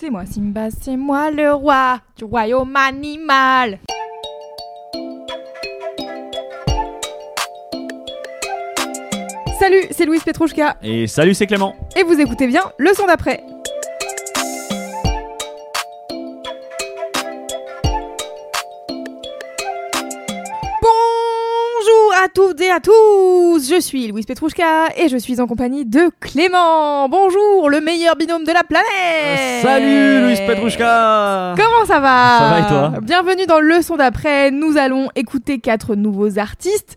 C'est 0.00 0.08
moi 0.08 0.24
Simba, 0.24 0.68
c'est 0.70 0.96
moi 0.96 1.30
le 1.30 1.52
roi 1.52 2.00
du 2.16 2.24
royaume 2.24 2.74
animal. 2.74 3.78
Salut, 9.58 9.82
c'est 9.90 10.06
Louise 10.06 10.22
Petrouchka 10.22 10.78
Et 10.82 11.06
salut, 11.06 11.34
c'est 11.34 11.46
Clément. 11.46 11.74
et 11.98 12.02
vous 12.02 12.18
écoutez 12.18 12.46
bien 12.46 12.62
le 12.78 12.94
son 12.94 13.06
d'après. 13.06 13.44
Toutes 22.34 22.60
et 22.60 22.70
à 22.70 22.78
tous, 22.80 23.68
je 23.68 23.80
suis 23.80 24.06
Louise 24.06 24.26
Petrouchka 24.26 24.88
et 24.96 25.08
je 25.08 25.16
suis 25.16 25.40
en 25.40 25.46
compagnie 25.46 25.84
de 25.84 26.10
Clément. 26.20 27.08
Bonjour, 27.08 27.68
le 27.68 27.80
meilleur 27.80 28.14
binôme 28.16 28.44
de 28.44 28.52
la 28.52 28.62
planète. 28.62 29.62
Salut, 29.62 30.26
Louise 30.26 30.40
Petrouchka 30.40 31.54
Comment 31.56 31.86
ça 31.86 31.98
va 31.98 32.38
Ça 32.38 32.48
va 32.50 32.60
et 32.60 32.68
toi 32.68 33.00
Bienvenue 33.02 33.46
dans 33.46 33.58
le 33.60 33.82
son 33.82 33.96
d'après. 33.96 34.50
Nous 34.50 34.76
allons 34.76 35.08
écouter 35.16 35.58
quatre 35.58 35.96
nouveaux 35.96 36.38
artistes. 36.38 36.96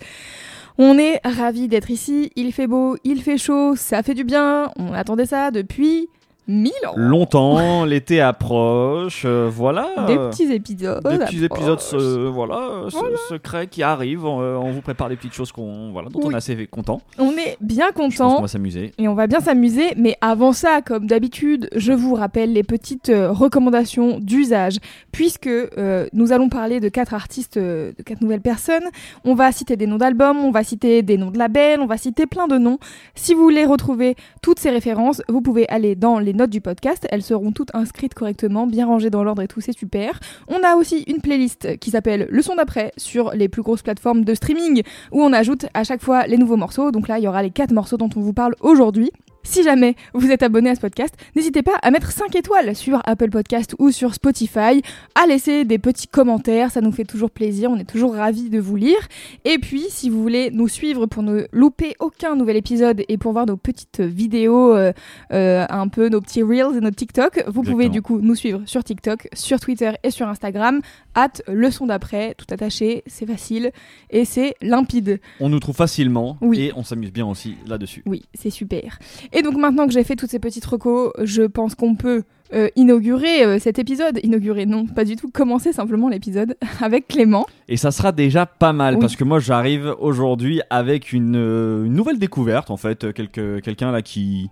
On 0.78 0.98
est 1.00 1.20
ravis 1.24 1.68
d'être 1.68 1.90
ici. 1.90 2.32
Il 2.36 2.52
fait 2.52 2.68
beau, 2.68 2.98
il 3.04 3.22
fait 3.22 3.38
chaud, 3.38 3.76
ça 3.76 4.04
fait 4.04 4.14
du 4.16 4.24
bien. 4.24 4.70
On 4.78 4.94
attendait 4.94 5.26
ça 5.26 5.50
depuis 5.52 6.10
mille 6.48 6.72
ans. 6.88 6.94
Longtemps, 6.96 7.86
l'été 7.86 8.22
approche, 8.22 9.24
euh, 9.26 9.50
voilà. 9.52 9.88
Des 10.08 10.16
petits 10.18 10.52
épisodes. 10.52 11.04
Des 11.08 11.18
petits 11.20 11.44
épisodes 11.44 11.80
euh, 11.94 12.30
voilà, 12.34 12.84
Voilà. 12.92 13.18
secrets 13.30 13.68
qui 13.68 13.84
arrivent. 13.84 14.26
euh, 14.26 14.58
on 14.58 14.72
vous 14.72 14.82
prépare 14.82 15.10
des 15.10 15.16
petites 15.16 15.34
choses 15.34 15.52
qu'on, 15.52 15.92
voilà, 15.92 16.10
dont 16.10 16.20
on 16.24 16.32
est 16.32 16.36
assez 16.36 16.68
content. 16.68 17.02
On 17.20 17.32
est 17.32 17.58
bien 17.62 17.92
content. 17.92 18.36
qu'on 18.36 18.42
va 18.42 18.48
s'amuser. 18.48 18.92
Et 18.98 19.08
on 19.08 19.14
va 19.16 19.28
bien 19.28 19.40
s'amuser, 19.40 19.94
mais 19.98 20.16
avant 20.22 20.52
ça, 20.54 20.82
comme 20.82 21.08
d'habitude, 21.08 21.70
je 21.76 21.94
vous 21.94 22.16
rappelle 22.16 22.54
les 22.54 22.64
petites 22.64 23.10
euh, 23.10 23.32
recommandations 23.32 24.20
d'usage, 24.20 24.78
puisque 25.12 25.48
euh, 25.48 26.08
nous 26.14 26.32
allons 26.32 26.50
parler 26.50 26.80
de 26.80 26.90
quatre 26.90 27.14
artistes, 27.14 27.58
de 27.58 27.94
quatre 28.06 28.22
nouvelles 28.22 28.42
personnes. 28.42 28.84
On 29.24 29.34
va 29.36 29.52
citer 29.52 29.76
des 29.78 29.88
noms 29.88 29.98
d'albums, 29.98 30.38
on 30.44 30.52
va 30.52 30.64
citer 30.64 31.02
des 31.04 31.18
noms 31.18 31.32
de 31.32 31.38
labels, 31.38 31.80
on 31.82 31.86
va 31.86 31.98
citer 31.98 32.26
plein 32.26 32.48
de 32.48 32.58
noms. 32.58 32.78
Si 33.16 33.34
vous 33.34 33.44
voulez 33.44 33.66
retrouver 33.66 34.16
toutes 34.42 34.60
ces 34.60 34.70
références, 34.70 35.22
vous 35.30 35.42
pouvez 35.42 35.68
aller 35.70 35.96
dans 35.96 36.20
les 36.20 36.33
notes 36.36 36.50
du 36.50 36.62
podcast. 36.62 37.08
Elles 37.10 37.24
seront 37.24 37.52
toutes 37.52 37.74
inscrites 37.74 38.14
correctement, 38.14 38.68
bien 38.68 38.86
rangées 38.86 39.10
dans 39.10 39.24
l'ordre 39.24 39.42
et 39.42 39.48
tout, 39.48 39.62
c'est 39.62 39.78
super. 39.78 40.20
On 40.48 40.62
a 40.64 40.76
aussi 40.76 41.04
une 41.08 41.22
playlist 41.22 41.78
qui 41.78 41.92
s'appelle 41.92 42.28
Le 42.30 42.42
son 42.42 42.56
d'après 42.56 42.92
sur 42.98 43.32
les 43.32 43.50
plus 43.50 43.62
grosses 43.62 43.82
plateformes 43.82 44.24
de 44.24 44.34
streaming 44.36 44.84
où 45.12 45.22
on 45.22 45.34
ajoute 45.34 45.66
à 45.74 45.84
chaque 45.84 46.02
fois 46.02 46.28
les 46.28 46.38
nouveaux 46.38 46.58
morceaux. 46.58 46.92
Donc 46.92 47.08
là, 47.08 47.20
il 47.20 47.24
y 47.24 47.28
aura 47.28 47.44
les 47.44 47.52
quatre 47.52 47.72
morceaux 47.72 47.98
dont 47.98 48.10
on 48.16 48.20
vous 48.20 48.34
parle 48.34 48.56
aujourd'hui. 48.62 49.12
Si 49.46 49.62
jamais 49.62 49.96
vous 50.14 50.32
êtes 50.32 50.42
abonné 50.42 50.70
à 50.70 50.76
ce 50.76 50.80
podcast, 50.80 51.14
n'hésitez 51.36 51.64
pas 51.64 51.76
à 51.82 51.92
mettre 51.92 52.12
5 52.12 52.34
étoiles 52.36 52.76
sur 52.76 53.02
Apple 53.06 53.30
Podcast 53.30 53.76
ou 53.78 53.92
sur 53.92 54.14
Spotify, 54.14 54.82
à 55.16 55.28
laisser 55.28 55.66
des 55.66 55.78
petits 55.78 56.08
commentaires, 56.08 56.72
ça 56.72 56.80
nous 56.82 56.92
fait 56.92 57.04
toujours 57.04 57.30
plaisir, 57.30 57.70
on 57.70 57.78
est 57.78 57.84
toujours 57.84 58.16
ravis 58.16 58.50
de 58.50 58.60
vous 58.60 58.78
lire. 58.78 58.98
Et 59.44 59.58
puis, 59.60 59.84
si 59.90 60.10
vous 60.10 60.22
voulez 60.22 60.50
nous 60.52 60.68
suivre 60.70 61.06
pour 61.08 61.24
ne 61.24 61.46
louper 61.52 61.94
aucun 62.00 62.36
nouvel 62.36 62.56
épisode 62.56 63.04
et 63.08 63.18
pour 63.18 63.34
voir 63.34 63.46
nos 63.46 63.58
petites 63.58 64.00
vidéos, 64.00 64.74
euh, 64.76 64.94
euh, 65.34 65.66
un 65.70 65.88
peu 65.90 66.08
nos 66.10 66.22
petits 66.22 66.42
reels 66.42 66.78
et 66.78 66.80
nos 66.82 66.92
TikTok, 66.92 67.44
vous 67.48 67.64
pouvez 67.64 67.90
du 67.90 68.02
coup 68.02 68.20
nous 68.22 68.36
suivre 68.36 68.62
sur 68.66 68.84
TikTok, 68.84 69.28
sur 69.34 69.60
Twitter 69.60 69.92
et 70.04 70.10
sur 70.10 70.28
Instagram, 70.28 70.82
at 71.16 71.42
leçon 71.48 71.86
d'après, 71.86 72.34
tout 72.38 72.46
attaché, 72.50 73.04
c'est 73.08 73.26
facile 73.26 73.72
et 74.10 74.24
c'est 74.26 74.56
limpide. 74.62 75.20
On 75.42 75.50
nous 75.50 75.60
trouve 75.60 75.76
facilement 75.76 76.38
Oui. 76.42 76.62
et 76.62 76.72
on 76.76 76.84
s'amuse 76.84 77.12
bien 77.12 77.26
aussi 77.28 77.56
là-dessus. 77.68 78.04
Oui, 78.06 78.24
c'est 78.34 78.50
super. 78.50 79.00
Et 79.34 79.42
donc 79.42 79.58
maintenant 79.58 79.88
que 79.88 79.94
j'ai 79.94 80.04
fait 80.04 80.16
toutes 80.16 80.30
ces 80.30 80.40
petites 80.40 80.66
recos, 80.66 81.12
je 81.24 81.44
pense 81.44 81.76
qu'on 81.76 81.96
peut 81.96 82.24
euh, 82.54 82.70
inaugurer 82.76 83.44
euh, 83.44 83.58
cet 83.60 83.80
épisode. 83.80 84.20
Inaugurer, 84.22 84.68
non, 84.68 84.86
pas 84.86 85.06
du 85.06 85.16
tout. 85.16 85.30
Commencer 85.32 85.74
simplement 85.74 86.08
l'épisode 86.08 86.56
avec 86.82 87.08
Clément. 87.08 87.48
Et 87.68 87.78
ça 87.78 87.90
sera 87.90 88.12
déjà 88.12 88.46
pas 88.46 88.74
mal 88.74 88.96
Oui. 88.96 89.02
parce 89.02 89.16
que 89.16 89.24
moi 89.24 89.40
j'arrive 89.40 89.96
aujourd'hui 90.00 90.62
avec 90.70 91.14
une, 91.14 91.36
euh, 91.36 91.86
une 91.86 91.94
nouvelle 91.94 92.20
découverte 92.20 92.70
en 92.70 92.78
fait, 92.78 93.12
quelqu'un 93.14 93.92
là 93.92 94.02
qui 94.04 94.50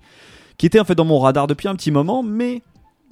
qui 0.57 0.67
était 0.67 0.79
en 0.79 0.83
fait 0.83 0.93
dans 0.95 1.05
mon 1.05 1.17
radar 1.19 1.47
depuis 1.47 1.67
un 1.67 1.75
petit 1.75 1.89
moment, 1.89 2.21
mais 2.21 2.61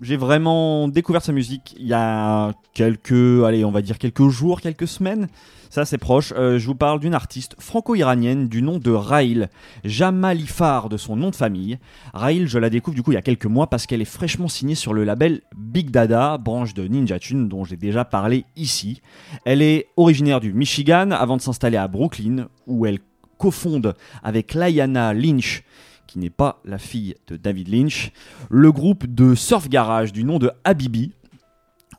j'ai 0.02 0.18
vraiment 0.18 0.88
découvert 0.88 1.22
sa 1.22 1.32
musique 1.32 1.76
il 1.78 1.88
y 1.88 1.94
a 1.94 2.54
quelques, 2.74 3.44
allez, 3.44 3.66
on 3.66 3.72
va 3.72 3.82
dire 3.82 3.98
quelques 3.98 4.28
jours, 4.30 4.62
quelques 4.62 4.88
semaines. 4.88 5.28
Ça 5.70 5.86
c'est 5.86 6.00
proche. 6.00 6.34
Euh, 6.36 6.58
je 6.58 6.66
vous 6.66 6.76
parle 6.76 7.00
d'une 7.00 7.14
artiste 7.14 7.56
franco-iranienne 7.60 8.48
du 8.48 8.64
nom 8.64 8.80
de 8.80 8.92
Raïl 8.92 9.50
Jamalifar 9.84 10.90
de 10.90 10.98
son 10.98 11.16
nom 11.16 11.30
de 11.30 11.36
famille. 11.36 11.78
Raïl, 12.14 12.48
je 12.48 12.58
la 12.58 12.72
découvre 12.72 12.96
du 12.96 13.04
coup 13.04 13.12
il 13.12 13.16
y 13.16 13.18
a 13.18 13.22
quelques 13.22 13.46
mois 13.46 13.68
parce 13.68 13.86
qu'elle 13.86 14.02
est 14.02 14.06
fraîchement 14.06 14.48
signée 14.48 14.74
sur 14.74 14.94
le 14.94 15.04
label 15.04 15.42
Big 15.56 15.92
Dada, 15.92 16.40
branche 16.40 16.74
de 16.74 16.88
Ninja 16.88 17.20
Tune 17.20 17.48
dont 17.48 17.66
j'ai 17.66 17.78
déjà 17.78 18.04
parlé 18.04 18.46
ici. 18.56 19.02
Elle 19.46 19.62
est 19.62 19.90
originaire 19.96 20.40
du 20.40 20.54
Michigan 20.54 21.12
avant 21.12 21.38
de 21.38 21.42
s'installer 21.42 21.78
à 21.78 21.88
Brooklyn 21.88 22.48
où 22.66 22.88
elle 22.88 23.00
cofonde 23.38 23.96
avec 24.24 24.56
Lyanna 24.56 25.14
Lynch 25.14 25.64
qui 26.10 26.18
n'est 26.18 26.32
pas 26.32 26.60
la 26.66 26.80
fille 26.80 27.14
de 27.28 27.38
David 27.38 27.68
Lynch, 27.68 28.12
le 28.50 28.72
groupe 28.72 29.06
de 29.06 29.36
surf 29.36 29.70
garage 29.70 30.12
du 30.12 30.24
nom 30.24 30.40
de 30.40 30.50
Habibi. 30.64 31.12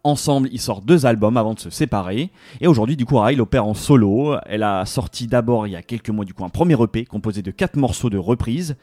Ensemble, 0.02 0.48
ils 0.50 0.60
sortent 0.60 0.84
deux 0.84 1.06
albums 1.06 1.36
avant 1.36 1.54
de 1.54 1.60
se 1.60 1.70
séparer. 1.70 2.30
Et 2.60 2.66
aujourd'hui, 2.66 2.96
du 2.96 3.04
coup, 3.04 3.18
Raïl 3.18 3.40
opère 3.40 3.66
en 3.66 3.74
solo. 3.74 4.34
Elle 4.46 4.64
a 4.64 4.84
sorti 4.84 5.28
d'abord, 5.28 5.68
il 5.68 5.70
y 5.70 5.76
a 5.76 5.82
quelques 5.82 6.10
mois, 6.10 6.24
du 6.24 6.34
coup, 6.34 6.44
un 6.44 6.48
premier 6.48 6.74
EP 6.82 7.04
composé 7.04 7.42
de 7.42 7.52
quatre 7.52 7.76
morceaux 7.76 8.10
de 8.10 8.18
reprises. 8.18 8.76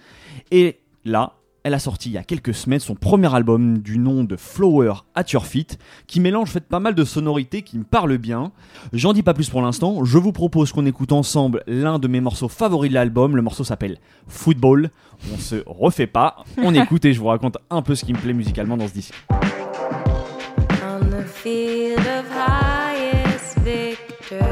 Et 0.52 0.80
là, 1.04 1.34
elle 1.68 1.74
a 1.74 1.80
sorti 1.80 2.08
il 2.10 2.14
y 2.14 2.18
a 2.18 2.24
quelques 2.24 2.54
semaines 2.54 2.80
son 2.80 2.96
premier 2.96 3.36
album 3.36 3.80
du 3.80 3.98
nom 3.98 4.24
de 4.24 4.38
Flower 4.38 4.94
at 5.16 5.26
Your 5.34 5.46
Feet, 5.46 5.78
qui 6.08 6.22
mélange 6.22 6.50
fait 6.50 6.62
pas 6.62 6.80
mal 6.80 6.96
de 6.96 7.04
sonorités 7.04 7.62
qui 7.62 7.78
me 7.78 7.84
parlent 7.84 8.18
bien. 8.18 8.54
J'en 8.94 9.12
dis 9.12 9.22
pas 9.22 9.34
plus 9.34 9.50
pour 9.50 9.62
l'instant. 9.62 10.06
Je 10.06 10.18
vous 10.18 10.32
propose 10.32 10.72
qu'on 10.72 10.86
écoute 10.86 11.12
ensemble 11.12 11.64
l'un 11.68 12.00
de 12.00 12.08
mes 12.08 12.22
morceaux 12.22 12.48
favoris 12.48 12.90
de 12.90 12.96
l'album. 12.96 13.36
Le 13.36 13.42
morceau 13.42 13.66
s'appelle 13.66 13.98
Football. 14.28 14.92
On 15.34 15.38
se 15.38 15.62
refait 15.66 16.08
pas. 16.08 16.38
On 16.58 16.74
écoute 16.84 17.04
et 17.04 17.12
je 17.12 17.20
vous 17.20 17.28
raconte 17.28 17.58
un 17.70 17.82
peu 17.82 17.96
ce 17.96 18.06
qui 18.06 18.14
me 18.14 18.18
plaît 18.18 18.32
musicalement 18.32 18.78
dans 18.78 18.88
ce 18.88 18.94
disque. 18.94 19.14
On 19.30 21.02
the 21.10 21.28
field 21.28 22.00
of 22.00 22.26
highest 22.32 23.58
victors, 23.60 24.48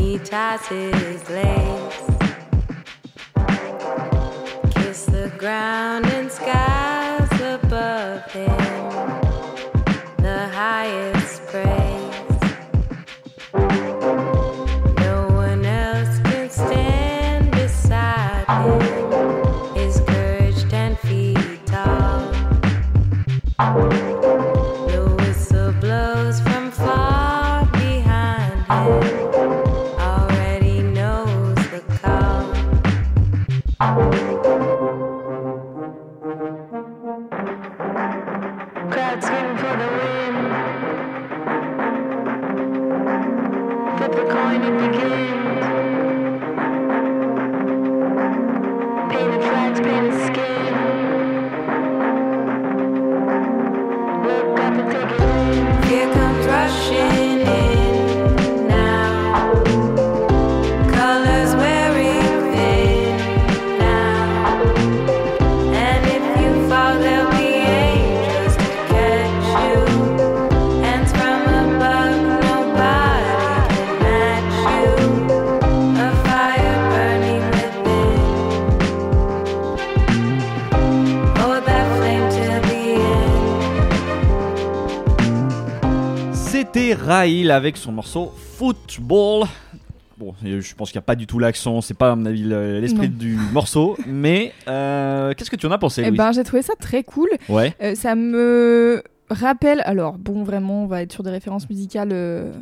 he 0.00 0.18
ground 5.42 6.11
avec 87.52 87.76
son 87.76 87.92
morceau 87.92 88.32
Football. 88.56 89.44
Bon, 90.18 90.34
je 90.44 90.74
pense 90.74 90.90
qu'il 90.92 90.98
n'y 90.98 91.02
a 91.02 91.06
pas 91.06 91.16
du 91.16 91.26
tout 91.26 91.38
l'accent, 91.38 91.80
c'est 91.80 91.94
pas 91.96 92.12
à 92.12 92.16
mon 92.16 92.26
avis 92.26 92.44
le- 92.44 92.78
l'esprit 92.80 93.08
du 93.08 93.36
morceau, 93.52 93.96
mais 94.06 94.52
euh, 94.68 95.32
qu'est-ce 95.34 95.50
que 95.50 95.56
tu 95.56 95.66
en 95.66 95.70
as 95.72 95.78
pensé 95.78 96.02
Eh 96.04 96.08
Louise 96.08 96.18
ben, 96.18 96.32
j'ai 96.32 96.44
trouvé 96.44 96.62
ça 96.62 96.74
très 96.78 97.02
cool. 97.02 97.28
Ouais. 97.48 97.74
Euh, 97.82 97.94
ça 97.94 98.14
me 98.14 99.02
rappelle, 99.30 99.82
alors 99.84 100.18
bon, 100.18 100.44
vraiment, 100.44 100.84
on 100.84 100.86
va 100.86 101.02
être 101.02 101.12
sur 101.12 101.22
des 101.24 101.30
références 101.30 101.68
musicales 101.68 102.10
euh, 102.12 102.52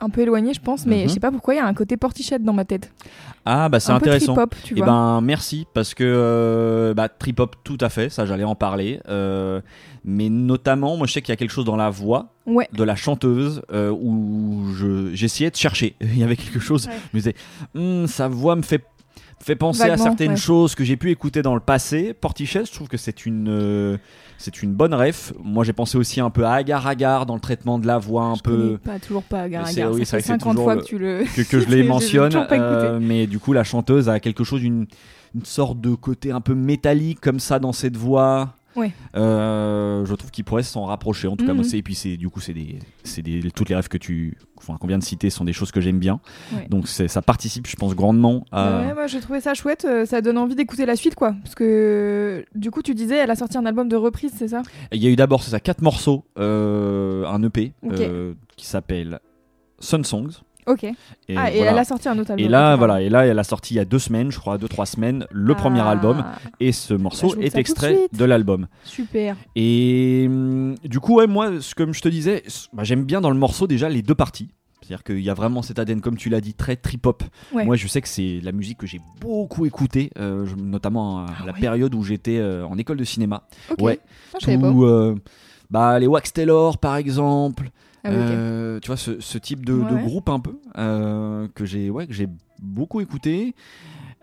un 0.00 0.08
peu 0.08 0.22
éloignées, 0.22 0.54
je 0.54 0.60
pense, 0.60 0.86
mais 0.86 1.02
Mhm. 1.02 1.08
je 1.08 1.14
sais 1.14 1.20
pas 1.20 1.30
pourquoi 1.30 1.54
il 1.54 1.58
y 1.58 1.60
a 1.60 1.66
un 1.66 1.74
côté 1.74 1.96
portichette 1.96 2.42
dans 2.42 2.52
ma 2.54 2.64
tête. 2.64 2.90
Ah 3.44 3.68
bah 3.68 3.80
c'est 3.80 3.90
intéressant. 3.92 4.34
peu 4.34 4.46
tu 4.62 4.74
Eh 4.74 4.78
vois. 4.78 4.86
ben 4.86 5.20
merci 5.20 5.66
parce 5.74 5.94
que 5.94 6.04
euh, 6.04 6.94
bah, 6.94 7.08
trip 7.08 7.40
hop 7.40 7.56
tout 7.64 7.78
à 7.80 7.88
fait, 7.88 8.08
ça 8.08 8.24
j'allais 8.24 8.44
en 8.44 8.54
parler, 8.54 9.00
euh, 9.08 9.60
mais 10.04 10.28
notamment 10.28 10.96
moi 10.96 11.06
je 11.08 11.12
sais 11.12 11.22
qu'il 11.22 11.30
y 11.30 11.32
a 11.32 11.36
quelque 11.36 11.50
chose 11.50 11.64
dans 11.64 11.76
la 11.76 11.90
voix 11.90 12.28
Ouais. 12.46 12.68
de 12.72 12.82
la 12.84 12.96
chanteuse 12.96 13.62
euh, 13.72 13.90
où 13.90 14.72
je 14.74 15.10
j'essayais 15.14 15.50
de 15.50 15.56
chercher. 15.56 15.94
Il 16.00 16.18
y 16.18 16.22
avait 16.24 16.36
quelque 16.36 16.58
chose. 16.60 16.86
Ouais. 16.86 16.92
Je 17.12 17.16
me 17.16 17.20
disais, 17.20 17.34
Hum, 17.76 18.06
sa 18.06 18.28
voix 18.28 18.56
me 18.56 18.62
fait 18.62 18.82
fait 19.42 19.56
penser 19.56 19.82
à 19.90 19.96
certaines 19.96 20.30
ouais. 20.32 20.36
choses 20.36 20.74
que 20.74 20.84
j'ai 20.84 20.96
pu 20.96 21.10
écouter 21.10 21.42
dans 21.42 21.54
le 21.54 21.60
passé. 21.60 22.14
Portichet, 22.14 22.64
je 22.64 22.72
trouve 22.72 22.88
que 22.88 22.96
c'est 22.96 23.26
une 23.26 23.48
euh, 23.48 23.98
c'est 24.38 24.62
une 24.62 24.72
bonne 24.72 24.94
ref. 24.94 25.32
Moi 25.42 25.64
j'ai 25.64 25.72
pensé 25.72 25.98
aussi 25.98 26.20
un 26.20 26.30
peu 26.30 26.44
à 26.44 26.52
Agar 26.54 26.86
Agar 26.86 27.26
dans 27.26 27.34
le 27.34 27.40
traitement 27.40 27.78
de 27.78 27.86
la 27.86 27.98
voix 27.98 28.24
un 28.24 28.34
Je 28.36 28.40
peu 28.42 28.78
pas 28.78 28.98
toujours 28.98 29.22
pas 29.22 29.42
Agar 29.42 29.66
C'est- 29.68 29.80
Agar. 29.82 29.92
oui, 29.92 30.06
ça 30.06 30.18
c'est 30.20 30.22
fait 30.22 30.32
vrai 30.32 30.38
que 30.38 30.44
c'est 30.44 30.44
50 30.44 30.50
toujours 30.52 30.64
fois 30.64 30.76
que 30.76 30.84
tu 30.86 30.98
le. 30.98 31.24
que, 31.36 31.42
que 31.42 31.60
je 31.64 31.68
les 31.68 31.82
mentionne, 31.82 32.32
euh, 32.52 32.98
mais 33.00 33.26
du 33.26 33.38
coup 33.38 33.52
la 33.52 33.64
chanteuse 33.64 34.08
a 34.08 34.20
quelque 34.20 34.44
chose, 34.44 34.62
une, 34.62 34.86
une 35.34 35.44
sorte 35.44 35.80
de 35.80 35.94
côté 35.94 36.30
un 36.32 36.40
peu 36.40 36.54
métallique 36.54 37.20
comme 37.20 37.40
ça 37.40 37.58
dans 37.58 37.72
cette 37.72 37.96
voix. 37.96 38.54
Euh, 39.16 40.04
je 40.04 40.14
trouve 40.14 40.30
qu'il 40.30 40.44
pourrait 40.44 40.62
s'en 40.62 40.84
rapprocher. 40.84 41.28
En 41.28 41.36
tout 41.36 41.44
cas, 41.44 41.52
Mhm. 41.52 41.56
moi, 41.58 41.64
c'est 41.64 41.78
et 41.78 41.82
puis 41.82 41.94
c'est 41.94 42.16
du 42.16 42.28
coup 42.28 42.40
c'est 42.40 42.52
des, 42.54 42.78
c'est 43.04 43.22
des 43.22 43.50
toutes 43.50 43.68
les 43.68 43.74
rêves 43.74 43.88
que 43.88 43.98
tu, 43.98 44.36
enfin, 44.56 44.76
qu'on 44.78 44.86
vient 44.86 44.98
de 44.98 45.02
citer 45.04 45.30
sont 45.30 45.44
des 45.44 45.52
choses 45.52 45.70
que 45.72 45.80
j'aime 45.80 45.98
bien. 45.98 46.20
Ouais. 46.54 46.66
Donc 46.68 46.88
c'est, 46.88 47.08
ça 47.08 47.22
participe, 47.22 47.66
je 47.66 47.76
pense 47.76 47.94
grandement 47.94 48.44
à. 48.52 48.70
Bah 48.70 48.80
ouais, 48.88 48.94
moi 48.94 49.06
j'ai 49.06 49.20
trouvé 49.20 49.40
ça 49.40 49.54
chouette, 49.54 49.84
euh, 49.84 50.06
ça 50.06 50.20
donne 50.20 50.38
envie 50.38 50.54
d'écouter 50.54 50.86
la 50.86 50.96
suite 50.96 51.14
quoi. 51.14 51.34
Parce 51.42 51.54
que 51.54 52.44
du 52.54 52.70
coup 52.70 52.82
tu 52.82 52.94
disais 52.94 53.16
elle 53.16 53.30
a 53.30 53.36
sorti 53.36 53.58
un 53.58 53.66
album 53.66 53.88
de 53.88 53.96
reprise, 53.96 54.32
c'est 54.36 54.48
ça? 54.48 54.62
Il 54.92 55.02
y 55.02 55.06
a 55.06 55.10
eu 55.10 55.16
d'abord 55.16 55.42
c'est 55.42 55.50
ça 55.50 55.60
quatre 55.60 55.82
morceaux, 55.82 56.24
euh, 56.38 57.24
un 57.26 57.42
EP 57.42 57.72
qui 58.56 58.66
s'appelle 58.66 59.20
Sun 59.80 60.04
Songs. 60.04 60.30
Ok. 60.66 60.84
Et 60.84 60.94
ah 61.36 61.50
et 61.50 61.56
voilà. 61.56 61.72
elle 61.72 61.78
a 61.78 61.84
sorti 61.84 62.08
un 62.08 62.18
autre 62.18 62.30
album. 62.30 62.46
Et 62.46 62.48
là, 62.48 62.76
voilà, 62.76 63.00
et 63.02 63.08
là, 63.08 63.26
elle 63.26 63.38
a 63.38 63.44
sorti 63.44 63.74
il 63.74 63.76
y 63.78 63.80
a 63.80 63.84
deux 63.84 63.98
semaines, 63.98 64.30
je 64.30 64.38
crois, 64.38 64.58
deux 64.58 64.68
trois 64.68 64.86
semaines, 64.86 65.26
le 65.30 65.54
premier 65.54 65.80
Ah, 65.80 65.90
album. 65.90 66.24
Et 66.60 66.70
ce 66.72 66.94
morceau 66.94 67.34
est 67.40 67.52
de 67.54 67.58
extrait 67.58 68.08
de 68.12 68.24
l'album. 68.24 68.68
Super. 68.84 69.36
Et 69.56 70.26
hum, 70.28 70.76
du 70.84 71.00
coup, 71.00 71.16
ouais, 71.16 71.26
moi, 71.26 71.60
ce- 71.60 71.74
comme 71.74 71.92
je 71.92 72.00
te 72.00 72.08
disais, 72.08 72.42
bah, 72.72 72.84
j'aime 72.84 73.04
bien 73.04 73.20
dans 73.20 73.30
le 73.30 73.36
morceau 73.38 73.66
déjà 73.66 73.88
les 73.88 74.02
deux 74.02 74.14
parties. 74.14 74.50
C'est-à-dire 74.80 75.04
qu'il 75.04 75.20
y 75.20 75.30
a 75.30 75.34
vraiment 75.34 75.62
cet 75.62 75.78
ADN, 75.78 76.00
comme 76.00 76.16
tu 76.16 76.28
l'as 76.28 76.40
dit, 76.40 76.54
très 76.54 76.74
trip-hop. 76.76 77.22
Ouais. 77.52 77.64
Moi, 77.64 77.76
je 77.76 77.86
sais 77.86 78.00
que 78.00 78.08
c'est 78.08 78.40
la 78.42 78.50
musique 78.50 78.78
que 78.78 78.86
j'ai 78.86 79.00
beaucoup 79.20 79.64
écoutée, 79.64 80.10
euh, 80.18 80.44
notamment 80.56 81.20
à 81.20 81.26
Ah 81.28 81.46
la 81.46 81.52
ouais. 81.52 81.60
période 81.60 81.94
où 81.94 82.02
j'étais 82.02 82.38
euh, 82.38 82.66
en 82.66 82.76
école 82.78 82.96
de 82.96 83.04
cinéma. 83.04 83.44
Ok. 83.70 83.80
Ouais. 83.80 84.00
Ah. 84.34 84.38
Tout, 84.40 84.84
euh, 84.84 85.14
bah, 85.70 85.98
les 86.00 86.08
Wax 86.08 86.32
Taylor, 86.32 86.78
par 86.78 86.96
exemple. 86.96 87.70
Ah. 88.04 88.08
Euh, 88.10 88.80
tu 88.80 88.88
vois, 88.88 88.96
ce, 88.96 89.20
ce 89.20 89.38
type 89.38 89.64
de, 89.64 89.74
Ouais, 89.74 89.90
de 89.90 89.94
ouais. 89.96 90.02
groupe 90.02 90.28
un 90.28 90.40
peu 90.40 90.58
euh, 90.78 91.46
que 91.54 91.64
j'ai 91.64 91.88
ouais, 91.90 92.06
que 92.06 92.12
j'ai 92.12 92.28
beaucoup 92.60 93.00
écouté. 93.00 93.54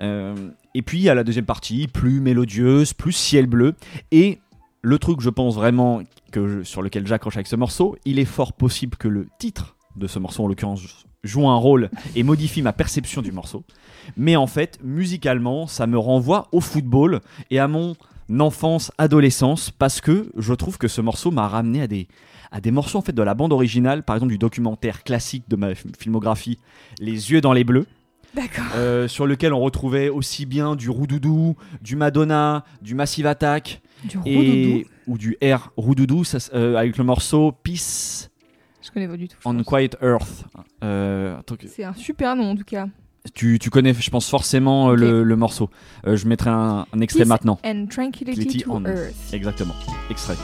Euh, 0.02 0.36
et 0.74 0.82
puis, 0.82 0.98
il 1.00 1.02
y 1.04 1.10
a 1.10 1.16
la 1.16 1.24
deuxième 1.24 1.46
partie, 1.46 1.88
plus 1.88 2.20
mélodieuse, 2.22 2.94
plus 2.94 3.12
ciel 3.12 3.48
bleu. 3.48 3.76
Et 4.12 4.40
le 4.82 4.98
truc, 5.00 5.20
je 5.22 5.30
pense 5.30 5.56
vraiment, 5.56 6.02
que 6.32 6.48
je- 6.48 6.64
sur 6.64 6.82
lequel 6.82 7.06
j'accroche 7.08 7.36
avec 7.38 7.48
ce 7.48 7.56
morceau, 7.56 7.98
il 8.06 8.20
est 8.20 8.26
fort 8.26 8.54
possible 8.54 8.96
que 8.98 9.08
le 9.08 9.28
titre 9.40 9.76
de 9.98 10.08
ce 10.08 10.20
morceau, 10.20 10.44
en 10.44 10.48
l'occurrence, 10.48 11.06
joue 11.24 11.50
un 11.50 11.56
rôle 11.58 11.90
et 12.16 12.24
modifie 12.24 12.62
ma 12.62 12.72
perception 12.72 13.22
du 13.22 13.34
morceau. 13.34 13.64
Mais 14.16 14.38
en 14.38 14.48
fait, 14.48 14.80
musicalement, 14.84 15.68
ça 15.68 15.86
me 15.86 15.98
renvoie 15.98 16.48
au 16.54 16.62
football 16.62 17.20
et 17.52 17.60
à 17.60 17.68
mon 17.68 17.96
enfance, 18.40 18.92
adolescence, 18.98 19.72
parce 19.72 20.02
que 20.02 20.30
je 20.38 20.54
trouve 20.54 20.78
que 20.78 20.88
ce 20.88 21.02
morceau 21.02 21.32
m'a 21.32 21.48
ramené 21.48 21.82
à 21.82 21.88
des, 21.88 22.08
à 22.52 22.62
des 22.62 22.72
morceaux 22.72 22.98
en 23.00 23.02
fait 23.02 23.14
de 23.14 23.22
la 23.24 23.34
bande 23.34 23.54
originale, 23.54 24.04
par 24.04 24.16
exemple 24.16 24.32
du 24.32 24.38
documentaire 24.38 25.04
classique 25.04 25.44
de 25.50 25.56
ma 25.56 25.74
filmographie, 25.76 26.60
Les 27.00 27.32
yeux 27.32 27.42
dans 27.42 27.54
les 27.54 27.64
bleus, 27.64 27.88
D'accord. 28.36 28.66
euh, 28.76 29.08
sur 29.08 29.26
lequel 29.26 29.54
on 29.54 29.60
retrouvait 29.60 30.10
aussi 30.10 30.46
bien 30.46 30.76
du 30.76 30.90
Roudoudou, 30.90 31.56
du 31.82 31.96
Madonna, 31.96 32.64
du 32.82 32.94
Massive 32.96 33.26
Attack 33.26 33.82
Du 34.04 34.18
et 34.26 34.86
ou 35.08 35.18
du 35.18 35.38
R 35.44 35.72
Roudoudou 35.78 36.24
ça, 36.24 36.38
euh, 36.54 36.76
avec 36.76 36.98
le 36.98 37.04
morceau 37.04 37.52
Peace 37.52 38.30
Je 38.84 38.92
connais 38.92 39.08
pas 39.08 39.18
du 39.18 39.28
tout. 39.28 39.36
je 39.44 39.50
on 39.50 39.56
pense. 39.56 39.66
Quiet 39.66 39.90
Earth. 40.04 40.46
Euh, 40.84 41.38
C'est 41.68 41.84
un 41.84 41.94
super 41.96 42.36
nom 42.36 42.52
en 42.52 42.56
tout 42.56 42.64
cas. 42.64 42.88
Tu, 43.34 43.60
tu 43.60 43.70
connais, 43.70 43.94
je 43.94 44.10
pense 44.10 44.30
forcément 44.30 44.92
euh, 44.92 44.96
le, 44.96 45.24
le 45.24 45.36
morceau. 45.36 45.70
Euh, 46.08 46.16
je 46.16 46.28
mettrai 46.28 46.50
un, 46.50 46.86
un 46.94 47.00
extrait 47.02 47.24
Peace 47.24 47.30
maintenant. 47.30 47.60
And 47.66 47.88
Tranquility 47.90 48.64
to 48.64 48.72
on- 48.72 48.86
Earth. 48.86 49.14
Exactement, 49.34 49.76
extrait. 50.10 50.36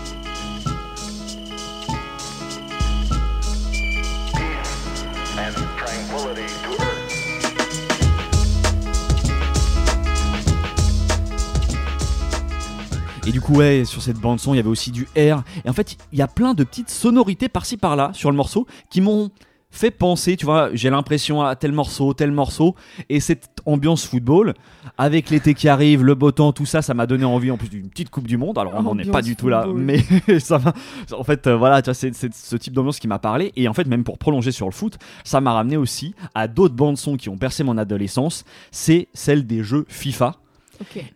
Et 13.27 13.31
du 13.31 13.41
coup, 13.41 13.53
ouais, 13.55 13.85
sur 13.85 14.03
cette 14.03 14.19
bande 14.19 14.39
son, 14.39 14.53
il 14.53 14.57
y 14.57 14.59
avait 14.59 14.69
aussi 14.69 14.91
du 14.91 15.07
R. 15.17 15.41
Et 15.65 15.69
en 15.69 15.73
fait, 15.73 15.97
il 16.13 16.19
y 16.19 16.21
a 16.21 16.27
plein 16.27 16.53
de 16.53 16.63
petites 16.63 16.91
sonorités 16.91 17.49
par-ci 17.49 17.75
par-là 17.75 18.11
sur 18.13 18.29
le 18.29 18.37
morceau 18.37 18.67
qui 18.91 19.01
m'ont 19.01 19.31
fait 19.75 19.91
penser, 19.91 20.37
tu 20.37 20.45
vois, 20.45 20.69
j'ai 20.73 20.89
l'impression 20.89 21.41
à 21.41 21.55
tel 21.55 21.71
morceau, 21.71 22.13
tel 22.13 22.31
morceau, 22.31 22.75
et 23.09 23.19
cette 23.19 23.49
ambiance 23.65 24.05
football, 24.05 24.53
avec 24.97 25.29
l'été 25.29 25.53
qui 25.53 25.67
arrive, 25.67 26.03
le 26.03 26.15
beau 26.15 26.31
temps, 26.31 26.53
tout 26.53 26.65
ça, 26.65 26.81
ça 26.81 26.93
m'a 26.93 27.05
donné 27.05 27.25
envie 27.25 27.51
en 27.51 27.57
plus 27.57 27.69
d'une 27.69 27.89
petite 27.89 28.09
Coupe 28.09 28.27
du 28.27 28.37
Monde. 28.37 28.57
Alors 28.57 28.73
on 28.75 28.83
n'en 28.83 28.97
est 28.97 29.09
pas 29.09 29.21
du 29.21 29.35
tout 29.35 29.49
là, 29.49 29.67
mais 29.73 29.99
ça 30.39 30.59
m'a. 30.59 30.73
En 31.11 31.23
fait, 31.23 31.47
euh, 31.47 31.57
voilà, 31.57 31.81
tu 31.81 31.87
vois, 31.87 31.93
c'est 31.93 32.13
ce 32.13 32.55
type 32.55 32.73
d'ambiance 32.73 32.99
qui 32.99 33.07
m'a 33.07 33.19
parlé, 33.19 33.51
et 33.55 33.67
en 33.67 33.73
fait, 33.73 33.85
même 33.87 34.03
pour 34.03 34.17
prolonger 34.17 34.51
sur 34.51 34.67
le 34.67 34.71
foot, 34.71 34.97
ça 35.23 35.41
m'a 35.41 35.53
ramené 35.53 35.77
aussi 35.77 36.15
à 36.33 36.47
d'autres 36.47 36.75
bandes 36.75 36.97
son 36.97 37.17
qui 37.17 37.29
ont 37.29 37.37
percé 37.37 37.63
mon 37.63 37.77
adolescence, 37.77 38.45
c'est 38.71 39.07
celle 39.13 39.45
des 39.45 39.63
jeux 39.63 39.85
FIFA. 39.89 40.35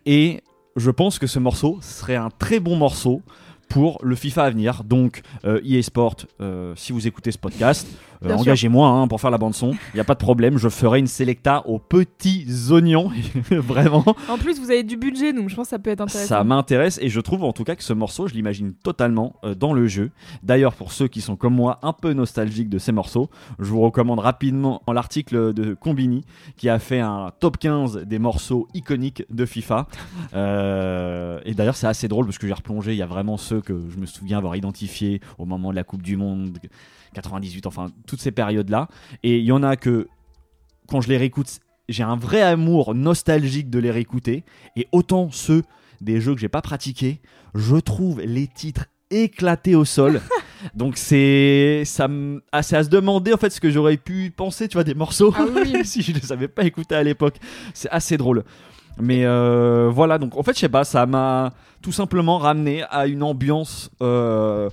Et 0.06 0.42
je 0.76 0.90
pense 0.90 1.18
que 1.18 1.26
ce 1.26 1.38
morceau 1.38 1.78
serait 1.82 2.16
un 2.16 2.30
très 2.30 2.60
bon 2.60 2.76
morceau 2.76 3.22
pour 3.70 3.98
le 4.02 4.16
FIFA 4.16 4.44
à 4.44 4.50
venir. 4.50 4.84
Donc, 4.84 5.22
euh, 5.46 5.60
EA 5.64 5.80
Sport, 5.80 6.16
euh, 6.40 6.74
si 6.76 6.92
vous 6.92 7.06
écoutez 7.06 7.30
ce 7.30 7.38
podcast, 7.38 7.86
euh, 8.24 8.34
engagez-moi 8.34 8.86
hein, 8.86 9.08
pour 9.08 9.20
faire 9.20 9.30
la 9.30 9.38
bande-son. 9.38 9.70
Il 9.70 9.96
n'y 9.96 10.00
a 10.00 10.04
pas 10.04 10.14
de 10.14 10.18
problème. 10.18 10.58
Je 10.58 10.68
ferai 10.68 10.98
une 10.98 11.06
sélecta 11.06 11.66
aux 11.66 11.78
petits 11.78 12.46
oignons. 12.70 13.10
Vraiment, 13.50 14.04
En 14.28 14.36
plus, 14.36 14.60
vous 14.60 14.70
avez 14.70 14.82
du 14.82 14.96
budget, 14.96 15.32
donc 15.32 15.48
je 15.48 15.56
pense 15.56 15.66
que 15.66 15.70
ça 15.70 15.78
peut 15.78 15.90
être 15.90 16.02
intéressant. 16.02 16.28
ça 16.28 16.44
m'intéresse. 16.44 16.98
Et 17.00 17.08
je 17.08 17.20
trouve 17.20 17.44
en 17.44 17.52
tout 17.52 17.64
cas 17.64 17.76
que 17.76 17.82
ce 17.82 17.92
morceau, 17.92 18.26
je 18.26 18.34
l'imagine 18.34 18.74
totalement 18.74 19.36
euh, 19.44 19.54
dans 19.54 19.72
le 19.72 19.86
jeu. 19.86 20.10
D'ailleurs, 20.42 20.74
pour 20.74 20.92
ceux 20.92 21.08
qui 21.08 21.20
sont 21.20 21.36
comme 21.36 21.54
moi 21.54 21.78
un 21.82 21.92
peu 21.92 22.12
nostalgiques 22.12 22.68
de 22.68 22.78
ces 22.78 22.92
morceaux, 22.92 23.30
je 23.58 23.70
vous 23.70 23.80
recommande 23.80 24.18
rapidement 24.18 24.82
l'article 24.92 25.54
de 25.54 25.74
Combini 25.74 26.24
qui 26.56 26.68
a 26.68 26.78
fait 26.78 27.00
un 27.00 27.30
top 27.38 27.58
15 27.58 28.04
des 28.06 28.18
morceaux 28.18 28.66
iconiques 28.74 29.24
de 29.30 29.46
FIFA. 29.46 29.86
Et 30.32 31.54
d'ailleurs, 31.54 31.76
c'est 31.76 31.86
assez 31.86 32.08
drôle 32.08 32.26
parce 32.26 32.38
que 32.38 32.46
j'ai 32.46 32.52
replongé. 32.52 32.92
Il 32.92 32.98
y 32.98 33.02
a 33.02 33.06
vraiment 33.06 33.36
ceux 33.36 33.59
que 33.60 33.88
je 33.90 33.96
me 33.98 34.06
souviens 34.06 34.38
avoir 34.38 34.56
identifiés 34.56 35.20
au 35.38 35.44
moment 35.46 35.70
de 35.70 35.76
la 35.76 35.84
Coupe 35.84 36.02
du 36.02 36.16
Monde 36.16 36.58
98, 37.14 37.66
enfin 37.66 37.86
toutes 38.06 38.20
ces 38.20 38.30
périodes-là. 38.30 38.88
Et 39.22 39.38
il 39.38 39.44
y 39.44 39.52
en 39.52 39.62
a 39.62 39.76
que 39.76 40.08
quand 40.88 41.00
je 41.00 41.08
les 41.08 41.16
réécoute, 41.16 41.60
j'ai 41.88 42.02
un 42.02 42.16
vrai 42.16 42.42
amour 42.42 42.94
nostalgique 42.94 43.70
de 43.70 43.78
les 43.78 43.90
réécouter. 43.90 44.44
Et 44.76 44.86
autant 44.92 45.30
ceux 45.30 45.62
des 46.00 46.20
jeux 46.20 46.34
que 46.34 46.40
j'ai 46.40 46.48
pas 46.48 46.62
pratiqués, 46.62 47.20
je 47.54 47.76
trouve 47.76 48.20
les 48.20 48.46
titres 48.46 48.86
éclatés 49.10 49.74
au 49.74 49.84
sol. 49.84 50.20
Donc 50.74 50.96
c'est 50.96 51.82
ça 51.84 52.06
me- 52.06 52.42
ah, 52.52 52.58
à 52.58 52.62
se 52.62 52.88
demander 52.88 53.32
en 53.32 53.38
fait 53.38 53.50
ce 53.50 53.60
que 53.60 53.70
j'aurais 53.70 53.96
pu 53.96 54.30
penser, 54.30 54.68
tu 54.68 54.74
vois, 54.74 54.84
des 54.84 54.94
morceaux 54.94 55.32
Ah 55.36 55.44
oui. 55.52 55.72
si 55.84 56.02
je 56.02 56.12
les 56.12 56.32
avais 56.32 56.48
pas 56.48 56.64
écoutés 56.64 56.94
à 56.94 57.02
l'époque. 57.02 57.36
C'est 57.74 57.90
assez 57.90 58.16
drôle. 58.16 58.44
Mais 59.02 59.24
euh, 59.24 59.90
voilà, 59.92 60.18
donc 60.18 60.36
en 60.36 60.42
fait, 60.42 60.54
je 60.54 60.60
sais 60.60 60.68
pas, 60.68 60.84
ça 60.84 61.06
m'a 61.06 61.52
tout 61.82 61.92
simplement 61.92 62.38
ramené 62.38 62.82
à 62.90 63.06
une 63.06 63.22
ambiance 63.22 63.90
euh, 64.02 64.68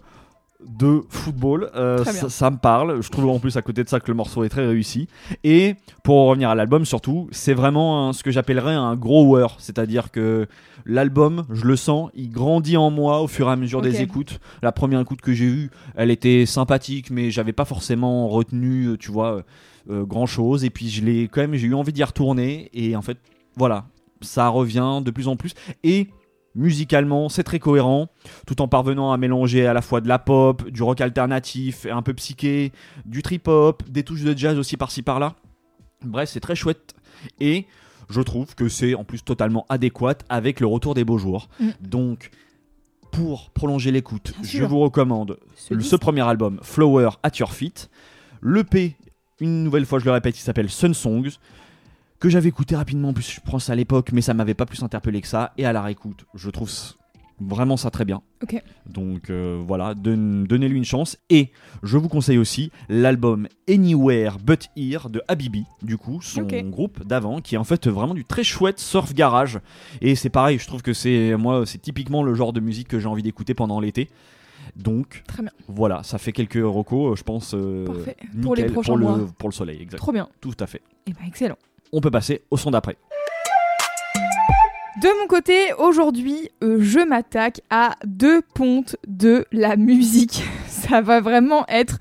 de 0.67 1.01
football. 1.09 1.69
Euh, 1.75 2.03
ça, 2.13 2.29
ça 2.29 2.51
me 2.51 2.57
parle. 2.57 3.01
Je 3.01 3.09
trouve 3.09 3.29
en 3.29 3.39
plus 3.39 3.57
à 3.57 3.61
côté 3.61 3.83
de 3.83 3.89
ça 3.89 3.99
que 3.99 4.07
le 4.09 4.15
morceau 4.15 4.43
est 4.43 4.49
très 4.49 4.65
réussi. 4.65 5.07
Et 5.43 5.75
pour 6.03 6.15
en 6.17 6.25
revenir 6.27 6.49
à 6.49 6.55
l'album, 6.55 6.83
surtout, 6.85 7.27
c'est 7.31 7.53
vraiment 7.53 8.09
un- 8.09 8.13
ce 8.13 8.23
que 8.23 8.31
j'appellerais 8.31 8.73
un 8.73 8.95
grower. 8.95 9.47
C'est-à-dire 9.59 10.11
que 10.11 10.47
l'album, 10.85 11.45
je 11.51 11.65
le 11.65 11.75
sens, 11.75 12.09
il 12.15 12.31
grandit 12.31 12.75
en 12.77 12.89
moi 12.89 13.21
au 13.21 13.27
fur 13.27 13.47
et 13.47 13.51
à 13.51 13.55
mesure 13.55 13.81
des 13.81 13.91
écoutes. 14.03 14.39
La 14.63 14.71
première 14.71 14.99
écoute 14.99 15.21
que 15.21 15.31
j'ai 15.33 15.45
eue, 15.45 15.69
elle 15.95 16.11
était 16.11 16.45
sympathique, 16.45 17.11
mais 17.11 17.29
j'avais 17.31 17.53
pas 17.53 17.65
forcément 17.65 18.27
retenu, 18.27 18.97
tu 18.99 19.11
vois, 19.11 19.43
euh, 19.89 20.03
grand 20.05 20.25
chose. 20.25 20.65
Et 20.65 20.69
puis 20.69 20.89
je 20.89 21.05
l'ai 21.05 21.27
quand 21.29 21.41
même, 21.41 21.53
j'ai 21.55 21.67
eu 21.67 21.73
envie 21.75 21.93
d'y 21.93 22.03
retourner. 22.03 22.69
Et 22.73 22.95
en 22.95 23.01
fait, 23.01 23.17
voilà, 23.55 23.85
ça 24.21 24.47
revient 24.49 25.01
de 25.03 25.11
plus 25.11 25.27
en 25.27 25.35
plus. 25.35 25.53
Et 25.83 26.09
Musicalement, 26.57 27.29
c'est 27.29 27.43
très 27.43 27.59
cohérent, 27.59 28.07
tout 28.47 28.63
en 28.63 28.67
parvenant 28.67 29.11
à 29.11 29.17
mélanger 29.17 29.67
à 29.67 29.73
la 29.73 29.83
fois 29.83 30.01
de 30.01 30.07
la 30.07 30.17
pop, 30.17 30.67
du 30.67 30.81
rock 30.81 31.01
alternatif, 31.01 31.85
un 31.85 32.01
peu 32.01 32.15
psyché, 32.15 32.71
du 33.05 33.21
trip-hop, 33.21 33.83
des 33.87 34.01
touches 34.01 34.23
de 34.23 34.35
jazz 34.35 34.57
aussi 34.57 34.75
par-ci 34.75 35.03
par-là. 35.03 35.35
Bref, 36.03 36.29
c'est 36.31 36.39
très 36.39 36.55
chouette. 36.55 36.95
Et 37.39 37.67
je 38.09 38.21
trouve 38.21 38.55
que 38.55 38.69
c'est 38.69 38.95
en 38.95 39.03
plus 39.03 39.23
totalement 39.23 39.67
adéquat 39.69 40.17
avec 40.29 40.59
le 40.59 40.65
retour 40.65 40.95
des 40.95 41.03
beaux 41.03 41.19
jours. 41.19 41.47
Mm. 41.59 41.69
Donc, 41.81 42.31
pour 43.11 43.51
prolonger 43.51 43.91
l'écoute, 43.91 44.33
je 44.41 44.63
vous 44.63 44.79
recommande 44.79 45.37
Ce 45.55 45.79
ce 45.79 45.95
premier 45.95 46.27
album, 46.27 46.59
Flower 46.63 47.11
at 47.21 47.33
Your 47.37 47.53
Feet. 47.53 47.87
Le 48.41 48.63
P, 48.63 48.95
une 49.39 49.63
nouvelle 49.63 49.85
fois, 49.85 49.99
je 49.99 50.05
le 50.05 50.11
répète, 50.11 50.33
qui 50.33 50.41
s'appelle 50.41 50.71
Sun 50.71 50.95
Songs, 50.95 51.37
que 52.19 52.29
j'avais 52.29 52.49
écouté 52.49 52.75
rapidement, 52.75 53.09
en 53.09 53.13
plus 53.13 53.29
je 53.31 53.39
pense 53.41 53.69
à 53.69 53.75
l'époque, 53.75 54.11
mais 54.11 54.21
ça 54.21 54.33
m'avait 54.33 54.53
pas 54.53 54.65
plus 54.65 54.81
interpellé 54.83 55.21
que 55.21 55.27
ça. 55.27 55.53
Et 55.57 55.65
à 55.65 55.73
la 55.73 55.81
réécoute, 55.81 56.25
je 56.33 56.49
trouve 56.49 56.71
vraiment 57.39 57.77
ça 57.77 57.91
très 57.91 58.03
bien. 58.05 58.23
Donc 58.87 59.29
euh, 59.29 59.61
voilà, 59.67 59.93
don- 59.93 60.43
donnez-lui 60.47 60.77
une 60.77 60.85
chance. 60.85 61.17
Et 61.29 61.51
je 61.83 61.97
vous 61.97 62.09
conseille 62.09 62.39
aussi 62.39 62.71
l'album 62.89 63.47
Anywhere 63.69 64.37
But 64.39 64.69
Here 64.75 65.09
de 65.09 65.21
Habibi, 65.27 65.65
du 65.83 65.97
coup, 65.97 66.19
son 66.21 66.41
groupe 66.71 67.03
d'avant, 67.05 67.39
qui 67.41 67.53
est 67.55 67.57
en 67.59 67.63
fait 67.63 67.87
vraiment 67.87 68.15
du 68.15 68.25
très 68.25 68.43
chouette 68.43 68.79
surf 68.79 69.13
garage. 69.13 69.59
Et 70.01 70.15
c'est 70.15 70.29
pareil, 70.31 70.57
je 70.57 70.65
trouve 70.65 70.81
que 70.81 70.93
c'est 70.93 71.35
moi, 71.37 71.65
c'est 71.67 71.77
typiquement 71.81 72.23
le 72.23 72.33
genre 72.33 72.53
de 72.53 72.59
musique 72.59 72.87
que 72.87 72.99
j'ai 72.99 73.07
envie 73.07 73.23
d'écouter 73.23 73.53
pendant 73.53 73.79
l'été. 73.79 74.09
Donc 74.75 75.23
Très 75.27 75.41
bien. 75.43 75.51
voilà, 75.67 76.03
ça 76.03 76.17
fait 76.17 76.31
quelques 76.33 76.59
recos, 76.61 77.17
je 77.17 77.23
pense. 77.23 77.53
euh, 77.55 77.85
Parfait. 77.85 78.17
Pour 78.41 78.55
les 78.55 78.65
prochains 78.65 78.91
pour 78.93 78.97
le, 78.97 79.05
mois. 79.05 79.19
pour 79.37 79.49
le 79.49 79.53
soleil, 79.53 79.81
exact. 79.81 79.97
Trop 79.99 80.11
bien. 80.11 80.27
Tout 80.41 80.53
à 80.59 80.67
fait. 80.67 80.81
Et 81.07 81.13
ben 81.13 81.19
excellent. 81.27 81.57
On 81.93 82.01
peut 82.01 82.11
passer 82.11 82.43
au 82.51 82.57
son 82.57 82.71
d'après. 82.71 82.97
De 85.01 85.19
mon 85.21 85.27
côté, 85.27 85.73
aujourd'hui, 85.77 86.49
euh, 86.63 86.77
je 86.81 86.99
m'attaque 86.99 87.61
à 87.69 87.95
deux 88.03 88.41
pontes 88.41 88.95
de 89.07 89.45
la 89.51 89.75
musique. 89.75 90.43
Ça 90.67 91.01
va 91.01 91.21
vraiment 91.21 91.65
être 91.67 91.99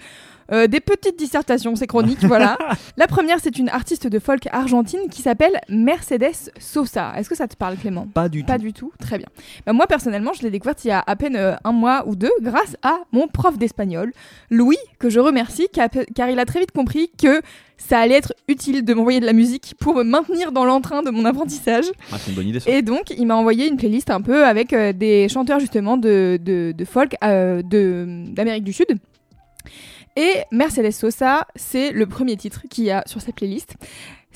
euh, 0.53 0.67
des 0.67 0.81
petites 0.81 1.19
dissertations, 1.19 1.75
c'est 1.77 1.87
chronique, 1.87 2.19
voilà. 2.25 2.59
La 2.97 3.07
première, 3.07 3.39
c'est 3.41 3.59
une 3.59 3.69
artiste 3.69 4.07
de 4.07 4.19
folk 4.19 4.47
argentine 4.53 5.01
qui 5.11 5.23
s'appelle 5.23 5.61
Mercedes 5.69 6.51
Sosa. 6.59 7.13
Est-ce 7.17 7.29
que 7.29 7.35
ça 7.37 7.49
te 7.49 7.57
parle, 7.57 7.77
Clément? 7.77 8.07
Pas 8.13 8.29
du 8.29 8.45
Pas 8.45 8.57
tout. 8.57 8.63
du 8.63 8.73
tout, 8.73 8.93
très 9.01 9.19
bien. 9.19 9.27
Bah, 9.67 9.73
moi 9.73 9.87
personnellement, 9.87 10.33
je 10.33 10.43
l'ai 10.43 10.51
découverte 10.51 10.85
il 10.85 10.89
y 10.89 10.93
a 10.93 11.03
à 11.07 11.17
peine 11.17 11.37
euh, 11.37 11.55
un 11.65 11.73
mois 11.73 12.05
ou 12.07 12.17
deux 12.17 12.33
grâce 12.43 12.77
à 12.83 12.99
mon 13.13 13.29
prof 13.29 13.59
d'espagnol, 13.59 14.13
Louis, 14.51 14.79
que 14.99 15.11
je 15.11 15.21
remercie 15.21 15.69
car, 15.73 15.89
car 16.15 16.31
il 16.31 16.39
a 16.39 16.45
très 16.45 16.61
vite 16.61 16.73
compris 16.73 17.11
que 17.21 17.41
ça 17.79 17.99
allait 17.99 18.15
être 18.15 18.33
utile 18.49 18.85
de 18.85 18.95
m'envoyer 18.95 19.21
de 19.21 19.27
la 19.27 19.35
musique 19.35 19.75
pour 19.79 19.95
me 19.95 20.03
maintenir 20.03 20.51
dans 20.51 20.65
l'entrain 20.65 21.03
de 21.03 21.11
mon 21.11 21.25
apprentissage. 21.27 21.85
Ah, 22.11 22.17
c'est 22.19 22.31
une 22.31 22.37
bonne 22.37 22.49
idée. 22.49 22.61
ça. 22.61 22.71
Et 22.71 22.81
donc, 22.81 23.11
il 23.11 23.27
m'a 23.27 23.37
envoyé 23.37 23.69
une 23.69 23.77
playlist 23.77 24.09
un 24.11 24.23
peu 24.23 24.47
avec 24.47 24.73
euh, 24.73 24.95
des 24.95 25.29
chanteurs 25.29 25.61
justement 25.61 25.99
de, 25.99 26.39
de, 26.43 26.73
de 26.73 26.85
folk 26.87 27.17
euh, 27.23 27.61
d'Amérique 27.63 28.65
du 28.65 28.73
Sud. 28.73 28.87
Et 30.17 30.43
Mercedes 30.51 30.93
Sosa, 30.93 31.47
c'est 31.57 31.93
le 31.93 32.07
premier 32.07 32.37
titre 32.37 32.63
qu'il 32.71 32.85
y 32.85 32.91
a 32.91 33.05
sur 33.07 33.21
cette 33.21 33.35
playlist. 33.35 33.75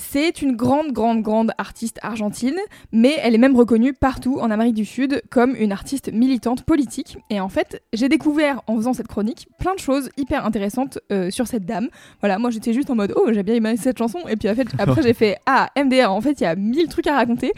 C'est 0.00 0.40
une 0.42 0.57
grande, 0.57 0.92
grande, 0.92 1.23
grande 1.23 1.52
artiste 1.59 1.99
argentine, 2.02 2.57
mais 2.90 3.16
elle 3.23 3.35
est 3.35 3.38
même 3.38 3.54
reconnue 3.54 3.92
partout 3.92 4.38
en 4.40 4.50
Amérique 4.50 4.75
du 4.75 4.85
Sud 4.85 5.23
comme 5.30 5.54
une 5.54 5.73
artiste 5.73 6.11
militante 6.12 6.62
politique. 6.64 7.19
Et 7.28 7.38
en 7.38 7.49
fait, 7.49 7.83
j'ai 7.92 8.09
découvert 8.09 8.62
en 8.66 8.76
faisant 8.76 8.92
cette 8.92 9.09
chronique 9.09 9.47
plein 9.59 9.75
de 9.75 9.78
choses 9.78 10.09
hyper 10.16 10.45
intéressantes 10.45 10.99
euh, 11.12 11.30
sur 11.30 11.47
cette 11.47 11.66
dame. 11.66 11.88
Voilà, 12.21 12.38
moi 12.38 12.50
j'étais 12.50 12.73
juste 12.73 12.90
en 12.90 12.95
mode 12.95 13.12
oh 13.14 13.28
j'ai 13.30 13.42
bien 13.42 13.54
aimé 13.54 13.76
cette 13.76 13.99
chanson, 13.99 14.21
et 14.28 14.37
puis 14.37 14.49
en 14.49 14.54
fait, 14.54 14.66
après 14.78 15.02
j'ai 15.02 15.14
fait 15.14 15.37
ah 15.47 15.69
MDR, 15.76 16.11
en 16.11 16.21
fait 16.21 16.40
il 16.40 16.45
y 16.45 16.47
a 16.47 16.57
mille 16.57 16.88
trucs 16.88 17.07
à 17.07 17.14
raconter. 17.14 17.52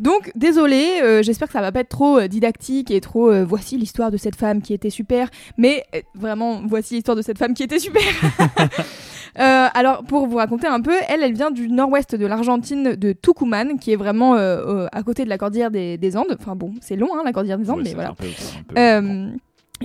Donc 0.00 0.32
désolé, 0.34 1.00
euh, 1.02 1.22
j'espère 1.22 1.48
que 1.48 1.52
ça 1.52 1.60
va 1.60 1.72
pas 1.72 1.80
être 1.80 1.88
trop 1.88 2.18
euh, 2.18 2.26
didactique 2.26 2.90
et 2.90 3.00
trop 3.00 3.30
euh, 3.30 3.44
voici 3.44 3.76
l'histoire 3.76 4.10
de 4.10 4.16
cette 4.16 4.36
femme 4.36 4.62
qui 4.62 4.74
était 4.74 4.90
super, 4.90 5.28
mais 5.58 5.84
vraiment 6.14 6.62
voici 6.66 6.94
l'histoire 6.94 7.16
de 7.16 7.22
cette 7.22 7.38
femme 7.38 7.54
qui 7.54 7.62
était 7.62 7.78
super. 7.78 8.02
Euh, 9.38 9.66
alors 9.72 10.02
pour 10.04 10.26
vous 10.26 10.36
raconter 10.36 10.66
un 10.66 10.80
peu, 10.80 10.94
elle, 11.08 11.22
elle 11.22 11.32
vient 11.32 11.50
du 11.50 11.68
nord-ouest 11.68 12.14
de 12.14 12.26
l'Argentine, 12.26 12.94
de 12.94 13.12
Tucumán, 13.12 13.78
qui 13.78 13.92
est 13.92 13.96
vraiment 13.96 14.34
euh, 14.36 14.86
à 14.92 15.02
côté 15.02 15.24
de 15.24 15.28
la 15.30 15.38
cordillère 15.38 15.70
des, 15.70 15.96
des 15.98 16.16
Andes. 16.16 16.36
Enfin 16.38 16.54
bon, 16.54 16.72
c'est 16.80 16.96
long, 16.96 17.08
hein, 17.14 17.22
la 17.24 17.32
cordillère 17.32 17.58
des 17.58 17.70
Andes, 17.70 17.78
Ouais, 17.78 17.84
mais 17.84 17.94
voilà. 17.94 18.10
un 18.10 18.14
peu- 18.14 18.26
un 18.26 18.62
peu- 18.68 18.74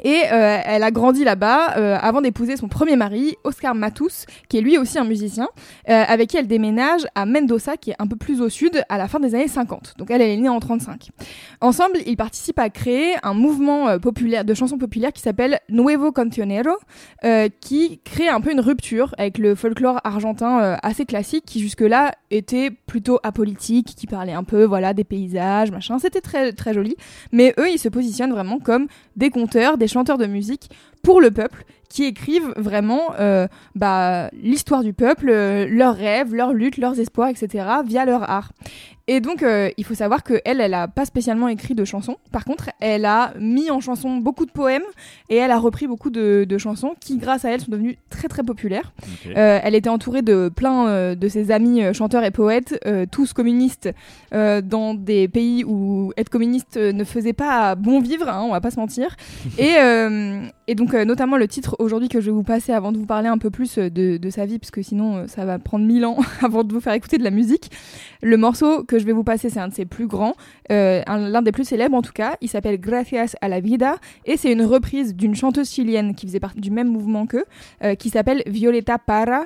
et 0.03 0.23
euh, 0.31 0.59
elle 0.65 0.83
a 0.83 0.91
grandi 0.91 1.23
là-bas 1.23 1.77
euh, 1.77 1.97
avant 1.99 2.21
d'épouser 2.21 2.57
son 2.57 2.67
premier 2.67 2.95
mari, 2.95 3.35
Oscar 3.43 3.75
Matus, 3.75 4.25
qui 4.49 4.57
est 4.57 4.61
lui 4.61 4.77
aussi 4.77 4.97
un 4.97 5.03
musicien, 5.03 5.47
euh, 5.89 6.03
avec 6.07 6.29
qui 6.29 6.37
elle 6.37 6.47
déménage 6.47 7.07
à 7.15 7.25
Mendoza, 7.25 7.77
qui 7.77 7.91
est 7.91 7.95
un 7.99 8.07
peu 8.07 8.15
plus 8.15 8.41
au 8.41 8.49
sud, 8.49 8.83
à 8.89 8.97
la 8.97 9.07
fin 9.07 9.19
des 9.19 9.35
années 9.35 9.47
50. 9.47 9.95
Donc 9.97 10.11
elle, 10.11 10.21
elle 10.21 10.31
est 10.31 10.37
née 10.37 10.49
en 10.49 10.59
35. 10.59 11.09
Ensemble, 11.61 11.97
ils 12.05 12.17
participent 12.17 12.59
à 12.59 12.69
créer 12.69 13.15
un 13.23 13.33
mouvement 13.33 13.97
de 13.97 14.53
chansons 14.53 14.77
populaires 14.77 15.13
qui 15.13 15.21
s'appelle 15.21 15.59
Nuevo 15.69 16.11
Cancionero, 16.11 16.77
qui 17.61 17.99
crée 18.03 18.27
un 18.27 18.41
peu 18.41 18.51
une 18.51 18.59
rupture 18.59 19.13
avec 19.17 19.37
le 19.37 19.55
folklore 19.55 19.99
argentin 20.03 20.77
assez 20.83 21.05
classique, 21.05 21.45
qui 21.45 21.59
jusque-là 21.59 22.13
était 22.31 22.71
plutôt 22.71 23.19
apolitique, 23.23 23.95
qui 23.95 24.07
parlait 24.07 24.33
un 24.33 24.43
peu 24.43 24.63
voilà 24.63 24.93
des 24.93 25.03
paysages, 25.03 25.71
machin. 25.71 25.99
C'était 25.99 26.21
très 26.21 26.53
très 26.53 26.73
joli. 26.73 26.95
Mais 27.31 27.53
eux, 27.59 27.69
ils 27.69 27.79
se 27.79 27.89
positionnent 27.89 28.31
vraiment 28.31 28.59
comme 28.59 28.87
des 29.15 29.29
conteurs, 29.29 29.77
des 29.77 29.86
chanteurs 29.87 30.17
de 30.17 30.25
musique 30.25 30.69
pour 31.01 31.21
le 31.21 31.31
peuple, 31.31 31.65
qui 31.97 32.03
écrivent 32.03 32.53
vraiment 32.57 33.15
euh, 33.19 33.47
bah, 33.73 34.29
l'histoire 34.43 34.83
du 34.83 34.93
peuple, 34.93 35.31
euh, 35.31 35.65
leurs 35.67 35.95
rêves, 35.95 36.35
leurs 36.35 36.53
luttes, 36.53 36.77
leurs 36.77 36.99
espoirs, 36.99 37.29
etc. 37.29 37.65
via 37.83 38.05
leur 38.05 38.29
art. 38.29 38.51
Et 39.09 39.21
donc, 39.21 39.41
euh, 39.41 39.69
il 39.77 39.85
faut 39.85 39.93
savoir 39.95 40.21
que 40.21 40.41
elle, 40.43 40.59
elle 40.59 40.73
a 40.73 40.89
pas 40.89 41.05
spécialement 41.05 41.47
écrit 41.47 41.75
de 41.75 41.85
chansons. 41.85 42.17
Par 42.33 42.43
contre, 42.43 42.69
elle 42.81 43.05
a 43.05 43.33
mis 43.39 43.71
en 43.71 43.79
chanson 43.79 44.17
beaucoup 44.17 44.45
de 44.45 44.51
poèmes 44.51 44.83
et 45.29 45.37
elle 45.37 45.51
a 45.51 45.57
repris 45.57 45.87
beaucoup 45.87 46.09
de, 46.09 46.45
de 46.47 46.57
chansons 46.57 46.93
qui, 46.99 47.17
grâce 47.17 47.45
à 47.45 47.51
elle, 47.51 47.61
sont 47.61 47.71
devenues 47.71 47.97
très 48.09 48.27
très 48.27 48.43
populaires. 48.43 48.91
Elle 49.33 49.75
était 49.75 49.89
entourée 49.89 50.23
de 50.23 50.51
plein 50.53 51.15
de 51.15 51.27
ses 51.29 51.51
amis 51.51 51.81
chanteurs 51.93 52.25
et 52.25 52.31
poètes, 52.31 52.77
tous 53.09 53.31
communistes, 53.31 53.89
dans 54.33 54.93
des 54.93 55.29
pays 55.29 55.63
où 55.63 56.11
être 56.17 56.29
communiste 56.29 56.75
ne 56.75 57.03
faisait 57.05 57.31
pas 57.31 57.75
bon 57.75 58.01
vivre, 58.01 58.27
hein, 58.27 58.43
on 58.43 58.51
va 58.51 58.59
pas 58.59 58.71
se 58.71 58.79
mentir. 58.79 59.15
et, 59.57 59.75
et 60.67 60.75
donc, 60.75 60.93
notamment 60.93 61.37
le 61.37 61.47
titre 61.47 61.77
aujourd'hui 61.87 62.09
que 62.09 62.19
je 62.19 62.25
vais 62.25 62.31
vous 62.35 62.43
passer 62.43 62.73
avant 62.73 62.91
de 62.91 62.97
vous 62.97 63.05
parler 63.05 63.29
un 63.29 63.37
peu 63.37 63.49
plus 63.49 63.77
euh, 63.77 63.89
de, 63.89 64.29
sa 64.29 64.45
vie, 64.45 64.59
parce 64.59 64.71
que 64.71 64.81
sinon 64.81 65.15
euh, 65.15 65.27
ça 65.27 65.45
va 65.45 65.57
prendre 65.57 65.85
mille 65.85 66.05
ans 66.05 66.17
avant 66.43 66.63
de 66.65 66.73
vous 66.73 66.81
faire 66.81 66.93
écouter 66.93 67.17
de 67.17 67.23
la 67.23 67.31
musique. 67.31 67.71
Le 68.21 68.35
morceau 68.35 68.83
que 68.83 68.99
je 68.99 69.05
vais 69.05 69.13
vous 69.13 69.23
passer, 69.23 69.49
c'est 69.49 69.61
un 69.61 69.69
de 69.69 69.73
ses 69.73 69.85
plus 69.85 70.05
grands, 70.05 70.33
euh, 70.71 71.01
un- 71.07 71.29
l'un 71.29 71.41
des 71.41 71.53
plus 71.53 71.63
célèbres 71.63 71.95
en 71.95 72.01
tout 72.01 72.11
cas. 72.11 72.35
Il 72.41 72.49
s'appelle 72.49 72.77
Gracias 72.79 73.35
a 73.41 73.47
la 73.47 73.61
vida 73.61 73.95
et 74.25 74.35
c'est 74.35 74.51
une 74.51 74.63
reprise 74.63 75.15
d'une 75.15 75.33
chanteuse 75.33 75.71
chilienne 75.71 76.13
qui 76.13 76.27
faisait 76.27 76.41
partie 76.41 76.59
du 76.59 76.71
même 76.71 76.89
mouvement 76.89 77.25
qu'eux, 77.25 77.45
qui 77.97 78.09
s'appelle 78.09 78.43
Violeta 78.47 78.97
Parra, 78.97 79.45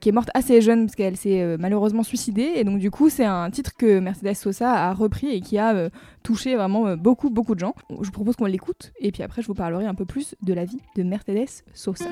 qui 0.00 0.08
est 0.08 0.12
morte 0.12 0.30
assez 0.34 0.60
jeune 0.60 0.86
parce 0.86 0.96
qu'elle 0.96 1.16
s'est 1.16 1.56
malheureusement 1.58 2.02
suicidée. 2.02 2.52
Et 2.56 2.64
donc, 2.64 2.78
du 2.78 2.90
coup, 2.90 3.08
c'est 3.08 3.24
un 3.24 3.50
titre 3.50 3.72
que 3.76 4.00
Mercedes 4.00 4.34
Sosa 4.34 4.72
a 4.72 4.92
repris 4.92 5.28
et 5.28 5.40
qui 5.40 5.58
a 5.58 5.88
touché 6.26 6.56
vraiment 6.56 6.88
euh, 6.88 6.96
beaucoup, 6.96 7.30
beaucoup 7.30 7.54
de 7.54 7.60
gens. 7.60 7.74
Je 7.88 8.06
vous 8.06 8.10
propose 8.10 8.34
qu'on 8.34 8.46
l'écoute 8.46 8.92
et 8.98 9.12
puis 9.12 9.22
après, 9.22 9.42
je 9.42 9.46
vous 9.46 9.54
parlerai 9.54 9.86
un 9.86 9.94
peu 9.94 10.04
plus 10.04 10.34
de 10.42 10.52
la 10.52 10.64
vie 10.64 10.80
de 10.96 11.04
Mercedes 11.04 11.62
Sosa. 11.72 12.06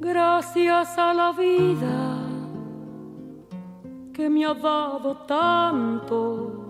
Gracias 0.00 0.98
a 0.98 1.14
la 1.14 1.32
vida 1.32 2.18
que 4.12 4.28
me 4.28 4.44
ha 4.44 4.54
dado 4.54 5.14
tanto, 5.28 6.69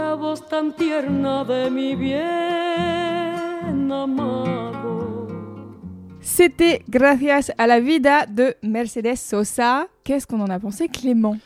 la 0.00 0.14
voz 0.14 0.40
tan 0.48 0.72
tierna 0.72 1.44
de 1.44 1.68
mi 1.68 1.94
bien 1.94 2.20
amado. 3.90 5.28
C'était 6.22 6.82
Gracias 6.88 7.52
a 7.58 7.66
la 7.66 7.80
vida 7.80 8.24
de 8.26 8.54
Mercedes 8.62 9.16
Sosa. 9.16 9.88
Qu'est-ce 10.04 10.26
qu'on 10.26 10.40
en 10.40 10.48
a 10.48 10.58
pensé, 10.58 10.88
Clément? 10.88 11.36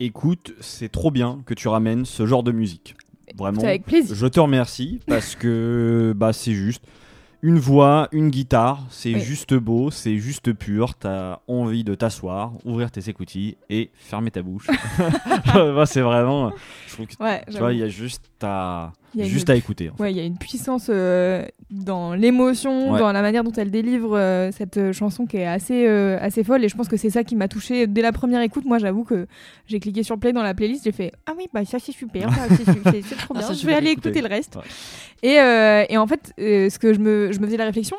Écoute, 0.00 0.54
c'est 0.60 0.90
trop 0.90 1.10
bien 1.10 1.40
que 1.44 1.54
tu 1.54 1.68
ramènes 1.68 2.04
ce 2.06 2.24
genre 2.24 2.42
de 2.42 2.52
musique. 2.52 2.96
Vraiment. 3.36 3.60
C'est 3.60 3.66
avec 3.66 3.84
plaisir. 3.84 4.16
Je 4.16 4.26
te 4.26 4.40
remercie 4.40 5.00
parce 5.06 5.36
que 5.36 6.14
bah 6.16 6.32
c'est 6.32 6.54
juste 6.54 6.82
une 7.42 7.58
voix, 7.58 8.08
une 8.12 8.30
guitare, 8.30 8.82
c'est 8.90 9.14
Oui. 9.14 9.20
juste 9.20 9.54
beau, 9.54 9.90
c'est 9.90 10.18
juste 10.18 10.52
pur. 10.52 10.94
T'as 10.94 11.38
envie 11.46 11.84
de 11.84 11.94
t'asseoir, 11.94 12.52
ouvrir 12.64 12.90
tes 12.90 13.08
écoutilles 13.08 13.56
et 13.70 13.90
fermer 13.94 14.30
ta 14.30 14.42
bouche. 14.42 14.66
Bah, 15.54 15.86
c'est 15.86 16.00
vraiment. 16.00 16.52
Je 16.88 16.94
trouve 16.94 17.06
que 17.06 17.22
Ouais, 17.22 17.42
tu 17.50 17.58
vois, 17.58 17.72
il 17.72 17.78
y 17.78 17.82
a 17.82 17.88
juste 17.88 18.24
à 18.42 18.92
Une- 19.16 19.24
juste 19.24 19.48
à 19.50 19.56
écouter. 19.56 19.90
en 19.90 19.96
fait. 19.96 20.02
Ouais, 20.02 20.12
il 20.12 20.16
y 20.16 20.20
a 20.20 20.24
une 20.24 20.36
puissance 20.38 20.88
euh, 20.90 21.44
dans 21.70 22.14
l'émotion, 22.14 22.92
Ouais. 22.92 22.98
dans 22.98 23.10
la 23.12 23.22
manière 23.22 23.42
dont 23.44 23.52
elle 23.52 23.70
délivre 23.70 24.16
euh, 24.16 24.50
cette 24.52 24.76
euh, 24.76 24.92
chanson 24.92 25.26
qui 25.26 25.38
est 25.38 25.46
assez, 25.46 25.86
euh, 25.86 26.18
assez 26.20 26.44
folle. 26.44 26.64
Et 26.64 26.68
je 26.68 26.76
pense 26.76 26.88
que 26.88 26.96
c'est 26.96 27.10
ça 27.10 27.24
qui 27.24 27.34
m'a 27.36 27.48
touchée 27.48 27.86
dès 27.86 28.02
la 28.02 28.12
première 28.12 28.40
écoute. 28.42 28.64
Moi, 28.64 28.78
j'avoue 28.78 29.04
que 29.04 29.26
j'ai 29.66 29.80
cliqué 29.80 30.02
sur 30.02 30.18
play 30.18 30.32
dans 30.32 30.42
la 30.42 30.54
playlist, 30.54 30.84
j'ai 30.84 30.92
fait 30.92 31.12
Ah 31.26 31.32
oui, 31.36 31.46
bah 31.52 31.64
ça 31.64 31.78
c'est 31.78 31.92
super, 31.92 32.28
c'est 32.32 33.16
trop 33.16 33.34
Ah, 33.34 33.38
bien. 33.38 33.48
ça, 33.48 33.54
je 33.54 33.66
vais 33.66 33.74
aller 33.74 33.90
écouter 33.90 34.20
le 34.20 34.28
reste. 34.28 34.56
Ouais. 34.56 34.62
Et, 35.22 35.92
et 35.92 35.96
en 35.96 36.06
fait, 36.06 36.32
ce 36.38 36.78
que 36.78 36.92
je 36.92 36.98
me, 37.00 37.32
je 37.32 37.38
me 37.40 37.46
faisais 37.46 37.56
la 37.56 37.64
réflexion, 37.64 37.96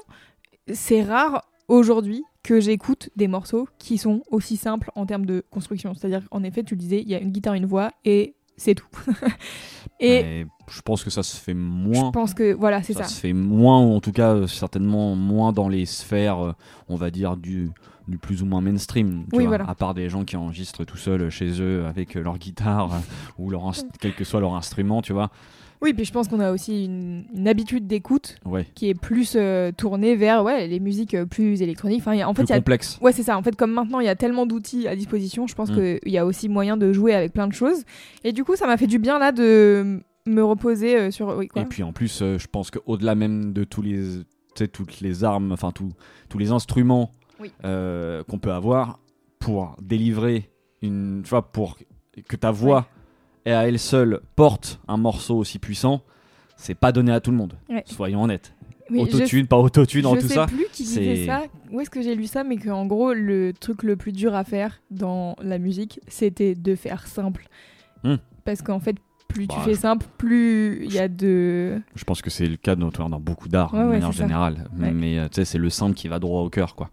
c'est 0.72 1.02
rare 1.02 1.44
aujourd'hui 1.68 2.24
que 2.44 2.60
j'écoute 2.60 3.10
des 3.16 3.28
morceaux 3.28 3.68
qui 3.80 3.98
sont 3.98 4.24
aussi 4.32 4.58
simples 4.58 4.92
en 4.96 5.06
termes 5.06 5.26
de 5.26 5.44
construction. 5.52 5.94
C'est-à-dire, 5.94 6.22
en 6.32 6.44
effet, 6.44 6.64
tu 6.64 6.76
le 6.76 6.80
disais, 6.80 7.02
il 7.02 7.10
y 7.10 7.16
a 7.16 7.20
une 7.20 7.32
guitare, 7.32 7.54
une 7.54 7.66
voix 7.66 7.92
et 8.06 8.36
c'est 8.60 8.76
tout. 8.76 8.88
et 10.00 10.24
Mais 10.24 10.48
je 10.70 10.82
pense 10.82 11.04
que 11.04 11.10
ça 11.10 11.24
se 11.24 11.36
fait 11.38 11.54
je 11.54 11.58
moins. 11.58 12.12
pense 12.12 12.34
que 12.34 12.54
voilà, 12.54 12.84
c'est 12.84 12.94
ça, 12.94 13.04
ça. 13.04 13.10
se 13.10 13.20
fait 13.20 13.34
moins, 13.34 13.82
ou 13.82 13.94
en 13.96 14.00
tout 14.02 14.12
cas 14.12 14.34
euh, 14.36 14.48
certainement 14.48 15.16
moins 15.16 15.52
dans 15.52 15.68
les 15.70 15.86
sphères, 15.86 16.40
euh, 16.46 16.54
on 16.88 16.96
va 16.96 17.10
dire, 17.12 17.36
du, 17.38 17.72
du 18.08 18.18
plus 18.18 18.42
ou 18.42 18.46
moins 18.46 18.62
mainstream. 18.62 19.26
tu 19.32 19.38
Oui, 19.38 19.46
vois, 19.46 19.58
voilà. 19.58 19.70
À 19.70 19.76
part 19.76 19.94
des 19.94 20.10
gens 20.10 20.24
qui 20.26 20.36
enregistrent 20.38 20.86
tout 20.86 20.98
seuls 20.98 21.30
chez 21.30 21.62
eux 21.62 21.86
avec 21.86 22.16
euh, 22.16 22.22
leur 22.22 22.38
guitare 22.38 22.94
euh, 22.94 22.98
ou 23.38 23.50
leur 23.50 23.72
quel 24.00 24.14
que 24.14 24.24
soit 24.24 24.40
leur 24.42 24.56
instrument, 24.56 25.02
tu 25.02 25.14
vois. 25.14 25.30
Oui, 25.82 25.94
puis 25.94 26.04
je 26.04 26.12
pense 26.12 26.28
qu'on 26.28 26.42
a 26.42 26.52
aussi 26.52 26.86
une, 26.86 27.24
une 27.34 27.48
habitude 27.48 27.88
d'écoute 27.88 28.36
Ouais, 28.46 28.66
qui 28.76 28.90
est 28.90 28.94
plus 28.94 29.34
euh, 29.38 29.72
tournée 29.72 30.16
vers 30.16 30.44
ouais, 30.44 30.68
les 30.68 30.80
musiques 30.82 31.14
euh, 31.14 31.26
plus 31.26 31.62
électroniques. 31.62 32.02
Enfin, 32.02 32.14
il 32.16 32.20
y 32.20 32.22
a- 32.22 32.28
en 32.30 32.34
fait, 32.34 32.44
plus 32.44 32.50
y 32.50 32.54
a 32.54 32.58
complexe. 32.58 33.00
Ouais, 33.02 33.14
c'est 33.14 33.24
ça. 33.24 33.38
En 33.38 33.44
fait, 33.44 33.56
comme 33.56 33.72
maintenant, 33.72 34.02
il 34.02 34.06
y 34.06 34.10
a 34.10 34.16
tellement 34.16 34.46
d'outils 34.46 34.88
à 34.90 34.96
disposition, 34.96 35.48
je 35.48 35.56
pense 35.56 35.72
Mm. 35.72 35.76
qu'il 36.02 36.12
y 36.12 36.18
a 36.18 36.26
aussi 36.26 36.50
moyen 36.50 36.76
de 36.76 36.92
jouer 36.92 37.14
avec 37.14 37.32
plein 37.32 37.48
de 37.48 37.54
choses. 37.54 37.84
Et 38.26 38.34
du 38.34 38.44
coup, 38.44 38.56
ça 38.58 38.68
m'a 38.68 38.76
fait 38.76 38.88
du 38.88 39.00
bien 39.00 39.20
là 39.20 39.32
de 39.32 40.02
me 40.28 40.44
reposer 40.44 40.98
euh, 40.98 41.12
sur. 41.12 41.30
Oui, 41.38 41.48
quoi. 41.48 41.62
Et 41.62 41.66
puis 41.66 41.82
en 41.84 41.94
plus, 41.94 42.20
je 42.20 42.48
pense 42.52 42.72
qu'au-delà 42.72 43.16
même 43.16 43.54
de 43.54 43.64
tous 43.64 43.82
les, 43.82 44.04
toutes 44.74 45.00
les 45.00 45.24
armes, 45.24 45.54
enfin 45.54 45.72
tous 45.72 46.38
les 46.38 46.52
instruments 46.52 47.12
Oui. 47.40 47.52
qu'on 47.64 48.38
peut 48.40 48.52
avoir 48.52 49.00
pour 49.40 49.78
délivrer 49.82 50.50
une, 50.82 51.22
tu 51.24 51.30
vois, 51.30 51.52
pour 51.54 51.78
que 52.28 52.36
ta 52.36 52.52
voix 52.52 52.88
et 53.46 53.52
à 53.54 53.68
elle 53.68 53.80
seule 53.80 54.22
porte 54.36 54.80
un 54.88 54.98
morceau 54.98 55.38
aussi 55.38 55.60
puissant, 55.60 56.02
c'est 56.58 56.76
pas 56.76 56.92
donné 56.92 57.12
à 57.12 57.20
tout 57.20 57.32
le 57.32 57.38
monde. 57.38 57.54
Ouais. 57.70 57.84
Soyons 57.86 58.24
honnêtes. 58.24 58.54
Oui, 58.92 59.06
je- 59.10 59.18
autotune, 59.18 59.46
pas 59.48 59.58
autotune, 59.58 60.02
dans 60.02 60.16
je 60.16 60.22
tout 60.22 60.28
sais 60.28 60.34
ça. 60.34 60.48
plus 60.48 60.66
qui 60.74 60.84
disait 60.84 61.26
ça. 61.28 61.44
Où 61.72 61.80
est-ce 61.80 61.92
que 61.92 62.02
j'ai 62.02 62.16
lu 62.16 62.26
ça 62.26 62.44
Mais 62.44 62.58
qu'en 62.58 62.86
gros, 62.88 63.14
le 63.14 63.54
truc 63.54 63.84
le 63.84 63.96
plus 63.96 64.12
dur 64.12 64.34
à 64.34 64.44
faire 64.44 64.82
dans 64.90 65.36
la 65.44 65.60
musique, 65.60 66.00
c'était 66.08 66.56
de 66.56 66.74
faire 66.76 67.06
simple. 67.08 67.48
Hmm. 68.04 68.16
Parce 68.46 68.64
qu'en 68.64 68.80
fait, 68.80 68.96
plus 69.28 69.48
tu 69.48 69.56
Bah, 69.56 69.62
fais 69.64 69.76
je- 69.76 69.80
simple, 69.80 70.08
plus 70.18 70.84
il 70.86 70.92
y 70.92 70.98
a 70.98 71.08
de. 71.08 71.80
Je 71.94 72.04
pense 72.04 72.24
que 72.24 72.32
c'est 72.32 72.48
le 72.48 72.58
cas 72.58 72.76
dans, 72.76 72.90
dans 72.90 73.20
beaucoup 73.20 73.48
d'art 73.48 73.72
Ouais, 73.76 73.80
de 73.82 73.84
ouais, 73.86 73.92
manière 73.92 74.12
générale. 74.12 74.68
Ouais. 74.80 74.90
Mais 74.90 75.20
euh, 75.20 75.28
tu 75.30 75.36
sais, 75.36 75.46
c'est 75.46 75.60
le 75.60 75.70
simple 75.70 75.94
qui 75.94 76.08
va 76.08 76.18
droit 76.18 76.42
au 76.42 76.50
cœur, 76.50 76.74
quoi. 76.74 76.90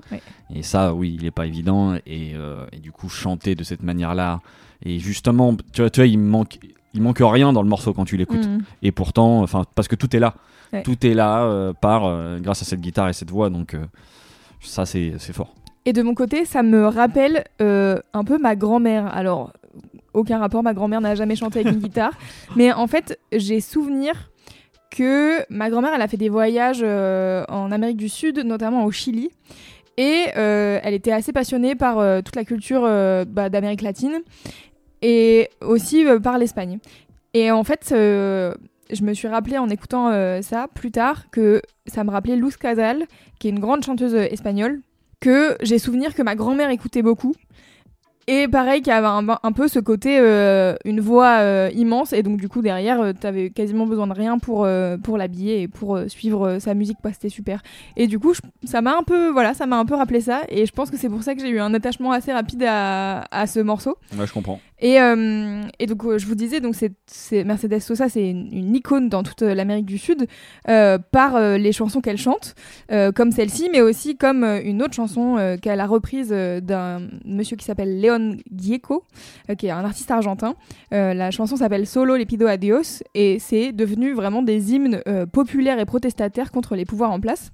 Et 0.55 0.63
ça, 0.63 0.93
oui, 0.93 1.17
il 1.19 1.25
est 1.25 1.31
pas 1.31 1.47
évident. 1.47 1.95
Et, 2.05 2.33
euh, 2.35 2.67
et 2.73 2.79
du 2.79 2.93
coup, 2.93 3.09
chanter 3.09 3.55
de 3.55 3.65
cette 3.65 3.83
manière-là. 3.83 4.41
Et 4.85 4.99
justement, 4.99 5.57
tu 5.73 5.81
vois, 5.83 5.91
tu 5.91 6.01
vois, 6.01 6.07
il 6.07 6.19
manque, 6.19 6.59
il 6.95 7.03
manque 7.03 7.21
rien 7.21 7.53
dans 7.53 7.63
le 7.63 7.69
morceau 7.69 7.93
quand 7.93 8.05
tu 8.05 8.17
l'écoutes. 8.17 8.47
Mm. 8.47 8.61
Et 8.83 8.93
pourtant, 8.93 9.43
enfin, 9.43 9.65
parce 9.75 9.89
que 9.89 9.97
tout 9.97 10.15
est 10.15 10.19
là. 10.19 10.35
Ouais. 10.73 10.83
Tout 10.83 11.07
est 11.07 11.15
là 11.15 11.45
euh, 11.45 11.73
par 11.73 12.07
euh, 12.07 12.39
grâce 12.41 12.63
à 12.63 12.65
cette 12.65 12.81
guitare 12.81 13.09
et 13.09 13.13
cette 13.13 13.31
voix. 13.31 13.51
Donc 13.51 13.75
euh, 13.75 13.85
ça, 14.61 14.87
c'est 14.87 15.15
c'est 15.19 15.33
fort. 15.33 15.55
Et 15.85 15.93
de 15.93 16.03
mon 16.03 16.15
côté, 16.15 16.45
ça 16.45 16.63
me 16.63 16.87
rappelle 16.87 17.45
euh, 17.61 18.01
un 18.13 18.25
peu 18.25 18.39
ma 18.39 18.57
grand-mère. 18.57 19.07
Alors, 19.15 19.53
aucun 20.15 20.39
rapport, 20.39 20.63
ma 20.65 20.75
grand-mère 20.75 21.01
n'a 21.01 21.15
jamais 21.15 21.37
chanté 21.37 21.61
avec 21.61 21.73
une 21.73 21.81
guitare. 21.83 22.13
Mais 22.57 22.73
en 22.73 22.89
fait, 22.89 23.21
j'ai 23.33 23.61
souvenir 23.61 24.31
que 24.91 25.41
ma 25.49 25.71
grand-mère, 25.71 25.93
elle 25.95 26.03
a 26.03 26.09
fait 26.09 26.17
des 26.17 26.29
voyages 26.29 26.83
en 26.83 27.71
Amérique 27.71 27.99
du 27.99 28.09
Sud, 28.09 28.39
notamment 28.39 28.85
au 28.85 28.91
Chili. 28.91 29.31
Et 29.97 30.27
euh, 30.37 30.79
elle 30.83 30.95
était 30.95 31.13
assez 31.13 31.33
passionnée 31.33 31.75
par 31.75 31.99
euh, 31.99 32.21
toute 32.21 32.37
la 32.37 32.45
culture 32.45 32.83
euh, 32.85 33.25
bah, 33.25 33.49
d'Amérique 33.49 33.83
latine 33.83 34.21
et 35.03 35.49
aussi 35.61 36.05
par 36.23 36.39
l'Espagne. 36.39 36.79
Et 37.35 37.51
en 37.51 37.65
fait, 37.65 37.89
je 37.91 39.03
me 39.03 39.13
suis 39.13 39.29
rappelé 39.29 39.59
en 39.59 39.69
écoutant 39.69 40.11
ça 40.41 40.69
plus 40.75 40.91
tard 40.91 41.31
que 41.31 41.61
ça 41.87 42.03
me 42.03 42.11
rappelait 42.11 42.35
Luz 42.35 42.57
Casal, 42.57 43.05
qui 43.39 43.49
est 43.49 43.51
une 43.51 43.61
grande 43.61 43.85
chanteuse 43.85 44.15
espagnole, 44.15 44.81
que 45.21 45.57
j'ai 45.61 45.79
souvenir 45.79 46.15
que 46.15 46.23
ma 46.23 46.35
grand-mère 46.35 46.71
écoutait 46.71 47.03
beaucoup. 47.03 47.35
Et 48.29 48.49
pareil, 48.49 48.83
qu'il 48.83 48.93
y 48.93 48.97
avait 48.97 49.07
un, 49.07 49.53
peu 49.53 49.69
ce 49.69 49.79
côté, 49.79 50.19
euh, 50.19 50.75
une 50.85 51.01
voix 51.01 51.39
euh, 51.39 51.71
immense, 51.75 52.13
et 52.13 52.25
donc 52.25 52.41
du 52.41 52.49
coup 52.49 52.61
derrière, 52.61 53.01
euh, 53.01 53.13
t'avais 53.13 53.51
quasiment 53.51 53.87
besoin 53.87 54.09
de 54.09 54.15
rien 54.15 54.39
pour, 54.39 54.67
l'habiller 54.67 55.63
et 55.63 55.69
pour 55.69 56.01
suivre 56.09 56.59
sa 56.59 56.75
musique, 56.75 56.97
quoi, 57.01 57.13
c'était 57.13 57.29
super. 57.29 57.63
Et 57.97 58.09
du 58.09 58.19
coup, 58.19 58.35
ça 58.65 58.81
m'a 58.81 58.97
un 58.97 59.05
peu, 59.05 59.29
voilà, 59.31 59.55
ça 59.55 59.67
m'a 59.67 59.79
un 59.79 59.85
peu 59.85 59.95
rappelé 59.95 60.21
ça, 60.21 60.43
et 60.49 60.67
je 60.67 60.73
pense 60.73 60.91
que 60.91 60.97
c'est 60.97 61.09
pour 61.09 61.23
ça 61.23 61.37
que 61.37 61.41
j'ai 61.41 61.51
eu 61.51 61.61
un 61.61 61.73
attachement 61.73 62.11
assez 62.11 62.33
rapide 62.33 62.65
à, 62.67 63.27
à 63.31 63.47
ce 63.47 63.61
morceau. 63.61 63.97
Ouais, 64.19 64.27
je 64.27 64.33
comprends. 64.33 64.61
Et, 64.79 65.01
euh, 65.01 65.63
et 65.79 65.87
donc, 65.87 66.05
euh, 66.05 66.19
je 66.19 66.27
vous 66.27 66.35
disais, 66.35 66.61
donc 66.61 66.75
Mercedes 67.33 67.81
Sosa, 67.81 68.09
c'est 68.09 68.29
une, 68.31 68.75
icône 68.75 69.09
dans 69.09 69.23
toute 69.23 69.41
euh, 69.43 69.55
l'Amérique 69.55 69.87
du 69.87 69.99
Sud 69.99 70.27
par 71.11 71.41
les 71.41 71.73
chansons 71.73 72.01
qu'elle 72.01 72.19
chante, 72.19 72.55
comme 73.15 73.33
celle-ci, 73.33 73.69
mais 73.73 73.81
aussi 73.81 74.17
comme 74.17 74.45
une 74.45 74.83
autre 74.83 74.95
chanson 74.95 75.57
qu'elle 75.63 75.81
a 75.81 75.87
reprise 75.87 76.31
d'un 76.31 77.03
monsieur 77.25 77.57
qui 77.57 77.65
s'appelle 77.65 78.01
Leon 78.01 78.37
Gieco, 78.55 79.05
qui 79.59 79.67
est 79.67 79.71
un 79.71 79.85
artiste 79.85 80.11
argentin. 80.11 80.55
La 80.91 81.31
chanson 81.31 81.57
s'appelle 81.57 81.87
Solo 81.87 82.17
le 82.17 82.25
pido 82.25 82.47
a 82.47 82.57
Dios 82.57 83.03
et 83.15 83.39
c'est 83.39 83.73
devenu 83.73 84.13
vraiment 84.13 84.43
des 84.43 84.73
hymnes 84.75 85.03
populaires 85.33 85.79
et 85.79 85.87
protestataires 85.87 86.51
contre 86.51 86.77
les 86.77 86.85
pouvoirs 86.85 87.13
en 87.13 87.21
place. 87.21 87.53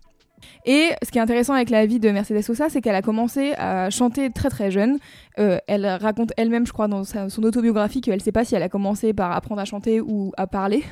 Et 0.65 0.91
ce 1.03 1.11
qui 1.11 1.19
est 1.19 1.21
intéressant 1.21 1.55
avec 1.55 1.71
la 1.71 1.87
vie 1.87 1.99
de 2.01 2.11
Mercedes 2.11 2.43
Sosa, 2.43 2.69
c'est 2.69 2.81
qu'elle 2.81 2.95
a 2.95 3.03
commencé 3.03 3.53
à 3.59 3.91
chanter 3.91 4.31
très 4.31 4.49
très 4.49 4.71
jeune. 4.71 4.99
Euh, 5.39 5.59
elle 5.67 5.87
raconte 5.87 6.33
elle-même, 6.37 6.67
je 6.67 6.73
crois, 6.73 6.89
dans 6.89 7.05
sa- 7.05 7.29
son 7.31 7.43
autobiographie 7.43 8.01
qu'elle 8.01 8.15
ne 8.17 8.21
sait 8.21 8.33
pas 8.33 8.45
si 8.45 8.55
elle 8.55 8.63
a 8.63 8.69
commencé 8.69 9.13
par 9.13 9.33
apprendre 9.33 9.61
à 9.61 9.65
chanter 9.65 10.01
ou 10.01 10.33
à 10.37 10.47
parler. 10.47 10.85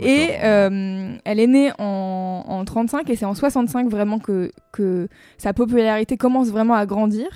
et 0.00 0.28
euh, 0.42 1.14
elle 1.24 1.40
est 1.40 1.46
née 1.46 1.70
en, 1.78 2.44
en 2.46 2.64
35 2.64 3.08
et 3.10 3.16
c'est 3.16 3.24
en 3.26 3.34
65 3.34 3.88
vraiment 3.88 4.18
que, 4.18 4.50
que 4.72 5.08
sa 5.38 5.52
popularité 5.52 6.16
commence 6.16 6.48
vraiment 6.48 6.74
à 6.74 6.86
grandir. 6.86 7.28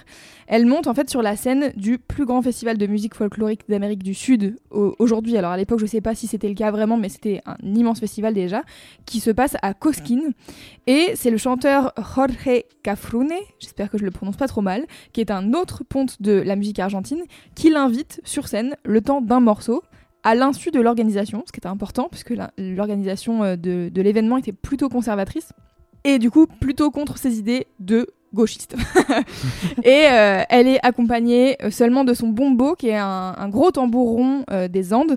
Elle 0.47 0.67
monte 0.67 0.87
en 0.87 0.95
fait 0.95 1.09
sur 1.09 1.23
la 1.23 1.37
scène 1.37 1.73
du 1.77 1.99
plus 1.99 2.25
grand 2.27 2.43
festival 2.43 2.77
de 2.79 2.87
musique 2.87 3.15
folklorique 3.15 3.63
d'Amérique 3.69 4.03
du 4.03 4.15
Sud 4.15 4.57
au- 4.71 4.95
aujourd'hui. 4.99 5.37
Alors 5.37 5.53
à 5.53 5.57
l'époque, 5.57 5.79
je 5.81 5.87
sais 5.87 6.01
pas 6.01 6.15
si 6.15 6.27
c'était 6.27 6.49
le 6.49 6.55
cas 6.55 6.71
vraiment, 6.71 6.97
mais 6.97 7.09
c'était 7.09 7.41
un 7.47 7.57
immense 7.63 8.01
festival 8.01 8.35
déjà 8.35 8.63
qui 9.07 9.21
se 9.21 9.31
passe 9.31 9.57
à 9.63 9.75
Cosquín. 9.75 10.33
Et 10.87 11.13
c'est 11.15 11.31
le 11.31 11.39
chanteur 11.39 11.93
Jorge 11.97 12.63
Cafrune, 12.83 13.33
j'espère 13.59 13.91
que 13.91 13.99
je 13.99 14.05
le 14.05 14.11
prononce 14.11 14.37
pas 14.37 14.49
trop 14.49 14.61
mal, 14.61 14.85
qui 15.13 15.21
est 15.21 15.31
un 15.31 15.53
autre 15.55 15.83
ponte 15.89 16.21
de 16.21 16.33
la 16.33 16.57
musique 16.57 16.79
argentine, 16.79 17.23
qui 17.55 17.71
l'invite 17.71 18.21
sur 18.25 18.49
scène 18.49 18.77
le 18.85 19.01
temps 19.01 19.21
d'un 19.21 19.41
morceau 19.41 19.83
à 20.23 20.35
l'insu 20.35 20.71
de 20.71 20.81
l'organisation, 20.81 21.43
ce 21.47 21.53
qui 21.53 21.61
était 21.61 21.69
important 21.69 22.09
puisque 22.11 22.33
l'organisation 22.59 23.45
euh, 23.45 23.57
de 23.57 24.01
l'événement 24.01 24.37
était 24.39 24.53
plutôt 24.53 24.89
conservatrice 24.89 25.53
et 26.05 26.19
du 26.19 26.31
coup 26.31 26.47
plutôt 26.47 26.91
contre 26.91 27.19
ses 27.19 27.39
idées 27.39 27.67
de 27.81 28.07
gauchiste. 28.35 28.77
et 29.85 30.07
euh, 30.11 30.43
elle 30.51 30.69
est 30.69 30.85
accompagnée 30.85 31.57
euh, 31.63 31.71
seulement 31.71 32.05
de 32.05 32.13
son 32.13 32.29
bombo, 32.29 32.75
qui 32.75 32.89
est 32.89 32.97
un, 32.97 33.49
gros 33.49 33.71
tambour 33.71 34.11
rond 34.11 34.45
euh, 34.51 34.69
des 34.69 34.93
Andes, 34.93 35.17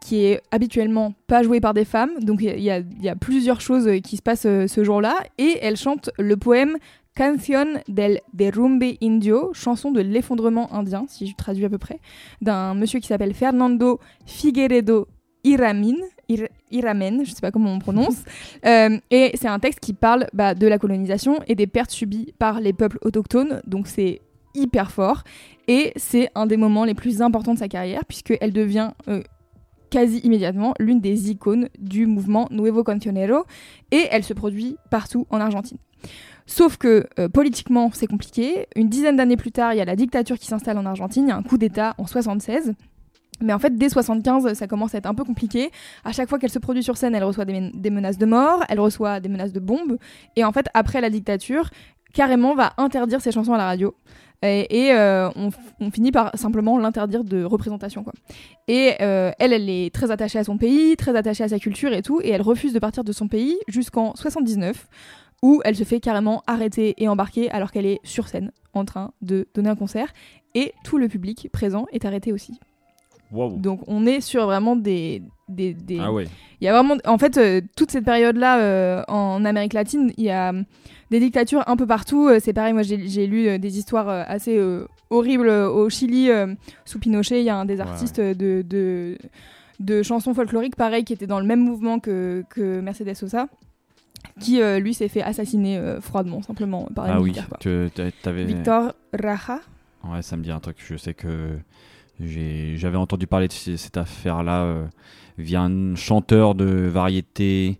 qui 0.00 0.24
est 0.26 0.40
habituellement 0.50 1.14
pas 1.26 1.42
joué 1.42 1.60
par 1.60 1.74
des 1.74 1.84
femmes. 1.84 2.10
Donc 2.20 2.42
il 2.42 2.60
y, 2.60 2.70
a- 2.70 3.16
plusieurs 3.16 3.60
choses 3.60 3.88
qui 4.02 4.16
se 4.16 4.22
passent 4.22 4.42
ce 4.42 4.84
jour-là. 4.84 5.16
Et 5.38 5.58
elle 5.62 5.76
chante 5.76 6.10
le 6.18 6.36
poème 6.36 6.76
Canción 7.16 7.80
del 7.88 8.20
Derrumbe 8.32 8.84
Indio, 9.00 9.52
chanson 9.54 9.92
de 9.92 10.00
l'effondrement 10.00 10.72
indien, 10.74 11.06
si 11.08 11.28
je 11.28 11.34
traduis 11.36 11.64
à 11.64 11.68
peu 11.68 11.78
près, 11.78 12.00
d'un 12.42 12.74
monsieur 12.74 12.98
qui 12.98 13.06
s'appelle 13.06 13.34
Fernando 13.34 14.00
Figueredo 14.26 15.06
Iramin, 15.44 15.94
Ir- 16.28 16.48
Iramen, 16.70 17.24
je 17.24 17.30
sais 17.32 17.40
pas 17.40 17.50
comment 17.50 17.72
on 17.72 17.78
prononce. 17.78 18.16
Euh, 18.66 18.98
et 19.10 19.32
c'est 19.34 19.46
un 19.48 19.58
texte 19.58 19.80
qui 19.80 19.92
parle 19.92 20.26
bah, 20.32 20.54
de 20.54 20.66
la 20.66 20.78
colonisation 20.78 21.38
et 21.48 21.54
des 21.54 21.66
pertes 21.66 21.90
subies 21.90 22.32
par 22.38 22.60
les 22.60 22.72
peuples 22.72 22.98
autochtones. 23.02 23.60
Donc 23.66 23.86
c'est 23.88 24.22
hyper 24.54 24.90
fort. 24.90 25.22
Et 25.68 25.92
c'est 25.96 26.30
un 26.34 26.46
des 26.46 26.56
moments 26.56 26.84
les 26.86 26.94
plus 26.94 27.20
importants 27.20 27.52
de 27.52 27.58
sa 27.58 27.68
carrière, 27.68 28.06
puisqu'elle 28.06 28.54
devient 28.54 28.92
euh, 29.08 29.22
quasi 29.90 30.18
immédiatement 30.20 30.72
l'une 30.78 31.00
des 31.00 31.30
icônes 31.30 31.68
du 31.78 32.06
mouvement 32.06 32.48
Nuevo 32.50 32.82
Cancionero. 32.84 33.44
Et 33.90 34.06
elle 34.10 34.24
se 34.24 34.32
produit 34.32 34.76
partout 34.90 35.26
en 35.28 35.40
Argentine. 35.40 35.78
Sauf 36.46 36.76
que 36.78 37.06
euh, 37.18 37.28
politiquement, 37.28 37.90
c'est 37.92 38.06
compliqué. 38.06 38.66
Une 38.76 38.88
dizaine 38.88 39.16
d'années 39.16 39.36
plus 39.36 39.52
tard, 39.52 39.74
il 39.74 39.76
y 39.78 39.80
a 39.82 39.84
la 39.84 39.96
dictature 39.96 40.38
qui 40.38 40.46
s'installe 40.46 40.78
en 40.78 40.86
Argentine. 40.86 41.24
Il 41.26 41.28
y 41.28 41.32
a 41.32 41.36
un 41.36 41.42
coup 41.42 41.58
d'État 41.58 41.94
en 41.98 42.06
76. 42.06 42.72
Mais 43.44 43.52
en 43.52 43.58
fait, 43.58 43.76
dès 43.76 43.88
75, 43.88 44.54
ça 44.54 44.66
commence 44.66 44.94
à 44.94 44.98
être 44.98 45.06
un 45.06 45.14
peu 45.14 45.24
compliqué. 45.24 45.70
À 46.04 46.12
chaque 46.12 46.28
fois 46.28 46.38
qu'elle 46.38 46.50
se 46.50 46.58
produit 46.58 46.82
sur 46.82 46.96
scène, 46.96 47.14
elle 47.14 47.24
reçoit 47.24 47.44
des, 47.44 47.52
men- 47.52 47.70
des 47.74 47.90
menaces 47.90 48.18
de 48.18 48.26
mort, 48.26 48.64
elle 48.68 48.80
reçoit 48.80 49.20
des 49.20 49.28
menaces 49.28 49.52
de 49.52 49.60
bombes. 49.60 49.98
Et 50.36 50.44
en 50.44 50.52
fait, 50.52 50.66
après 50.74 51.00
la 51.00 51.10
dictature, 51.10 51.70
carrément 52.12 52.54
va 52.54 52.72
interdire 52.78 53.20
ses 53.20 53.32
chansons 53.32 53.52
à 53.54 53.58
la 53.58 53.66
radio. 53.66 53.94
Et, 54.42 54.90
euh, 54.92 55.30
on 55.80 55.90
finit 55.90 56.12
par 56.12 56.30
simplement 56.36 56.76
l'interdire 56.78 57.24
de 57.24 57.44
représentation. 57.44 58.04
Quoi. 58.04 58.12
Et 58.68 58.92
euh, 59.00 59.30
elle, 59.38 59.54
elle 59.54 59.70
est 59.70 59.92
très 59.94 60.10
attachée 60.10 60.38
à 60.38 60.44
son 60.44 60.58
pays, 60.58 60.96
très 60.98 61.16
attachée 61.16 61.44
à 61.44 61.48
sa 61.48 61.58
culture 61.58 61.94
et 61.94 62.02
tout. 62.02 62.20
Et 62.22 62.28
elle 62.28 62.42
refuse 62.42 62.74
de 62.74 62.78
partir 62.78 63.04
de 63.04 63.12
son 63.12 63.26
pays 63.26 63.56
jusqu'en 63.68 64.14
79, 64.16 64.86
où 65.42 65.62
elle 65.64 65.76
se 65.76 65.84
fait 65.84 65.98
carrément 65.98 66.42
arrêter 66.46 66.94
et 66.98 67.08
embarquer 67.08 67.50
alors 67.52 67.72
qu'elle 67.72 67.86
est 67.86 68.00
sur 68.04 68.28
scène 68.28 68.50
en 68.74 68.84
train 68.84 69.12
de 69.22 69.48
donner 69.54 69.70
un 69.70 69.76
concert. 69.76 70.12
Et 70.54 70.72
tout 70.84 70.98
le 70.98 71.08
public 71.08 71.48
présent 71.50 71.86
est 71.92 72.04
arrêté 72.04 72.30
aussi. 72.30 72.60
Donc 73.32 73.80
on 73.86 74.06
est 74.06 74.20
sur 74.20 74.44
vraiment 74.46 74.76
des... 74.76 75.22
des, 75.48 75.74
des- 75.74 75.98
Ah 76.00 76.12
ouais. 76.12 76.26
Il 76.60 76.64
y 76.64 76.68
a 76.68 76.72
vraiment... 76.72 76.96
En 77.04 77.18
fait, 77.18 77.36
euh, 77.36 77.60
toute 77.76 77.90
cette 77.90 78.04
période-là, 78.04 78.60
euh, 78.60 79.02
en 79.08 79.44
Amérique 79.44 79.72
latine, 79.72 80.12
il 80.16 80.24
y 80.24 80.30
a 80.30 80.52
euh, 80.52 80.62
des 81.10 81.20
dictatures 81.20 81.62
un 81.66 81.76
peu 81.76 81.86
partout. 81.86 82.28
Euh, 82.28 82.38
c'est 82.40 82.52
pareil, 82.52 82.72
moi 82.72 82.82
j'ai 82.82 83.26
lu 83.26 83.58
des 83.58 83.78
histoires 83.78 84.08
assez 84.08 84.58
horribles 85.10 85.48
au 85.48 85.88
Chili. 85.90 86.30
sous 86.84 86.98
Pinochet, 86.98 87.40
il 87.40 87.44
y 87.44 87.50
a 87.50 87.56
un 87.56 87.64
des 87.64 87.80
artistes 87.80 88.20
de, 88.20 88.62
de, 88.62 89.18
de 89.80 90.02
chansons 90.02 90.32
folkloriques, 90.34 90.76
pareil, 90.76 91.04
qui 91.04 91.12
était 91.12 91.26
dans 91.26 91.40
le 91.40 91.46
même 91.46 91.60
mouvement 91.60 91.98
que, 91.98 92.44
que 92.50 92.80
Mercedes 92.80 93.14
Sosa, 93.14 93.48
qui, 94.40 94.60
euh, 94.62 94.78
lui, 94.78 94.94
s'est 94.94 95.08
fait 95.08 95.22
assassiner 95.22 95.76
euh, 95.76 96.00
froidement, 96.00 96.40
simplement, 96.42 96.88
par 96.94 97.04
Ah 97.06 97.16
oui, 97.18 97.24
militaires, 97.24 97.48
quoi. 97.48 97.58
que 97.60 97.88
t'avais. 98.22 98.44
Victor 98.44 98.94
Raja. 99.12 99.60
Ouais, 100.08 100.22
ça 100.22 100.36
me 100.36 100.42
dit 100.42 100.50
un 100.50 100.60
truc. 100.60 100.76
Je 100.86 100.96
sais 100.96 101.14
que 101.14 101.58
j'avais 102.20 102.96
entendu 102.96 103.26
parler 103.26 103.48
de 103.48 103.52
cette 103.52 103.96
affaire-là 103.96 104.62
euh, 104.62 104.86
via 105.38 105.62
un 105.62 105.94
chanteur 105.96 106.54
de 106.54 106.64
variété. 106.64 107.78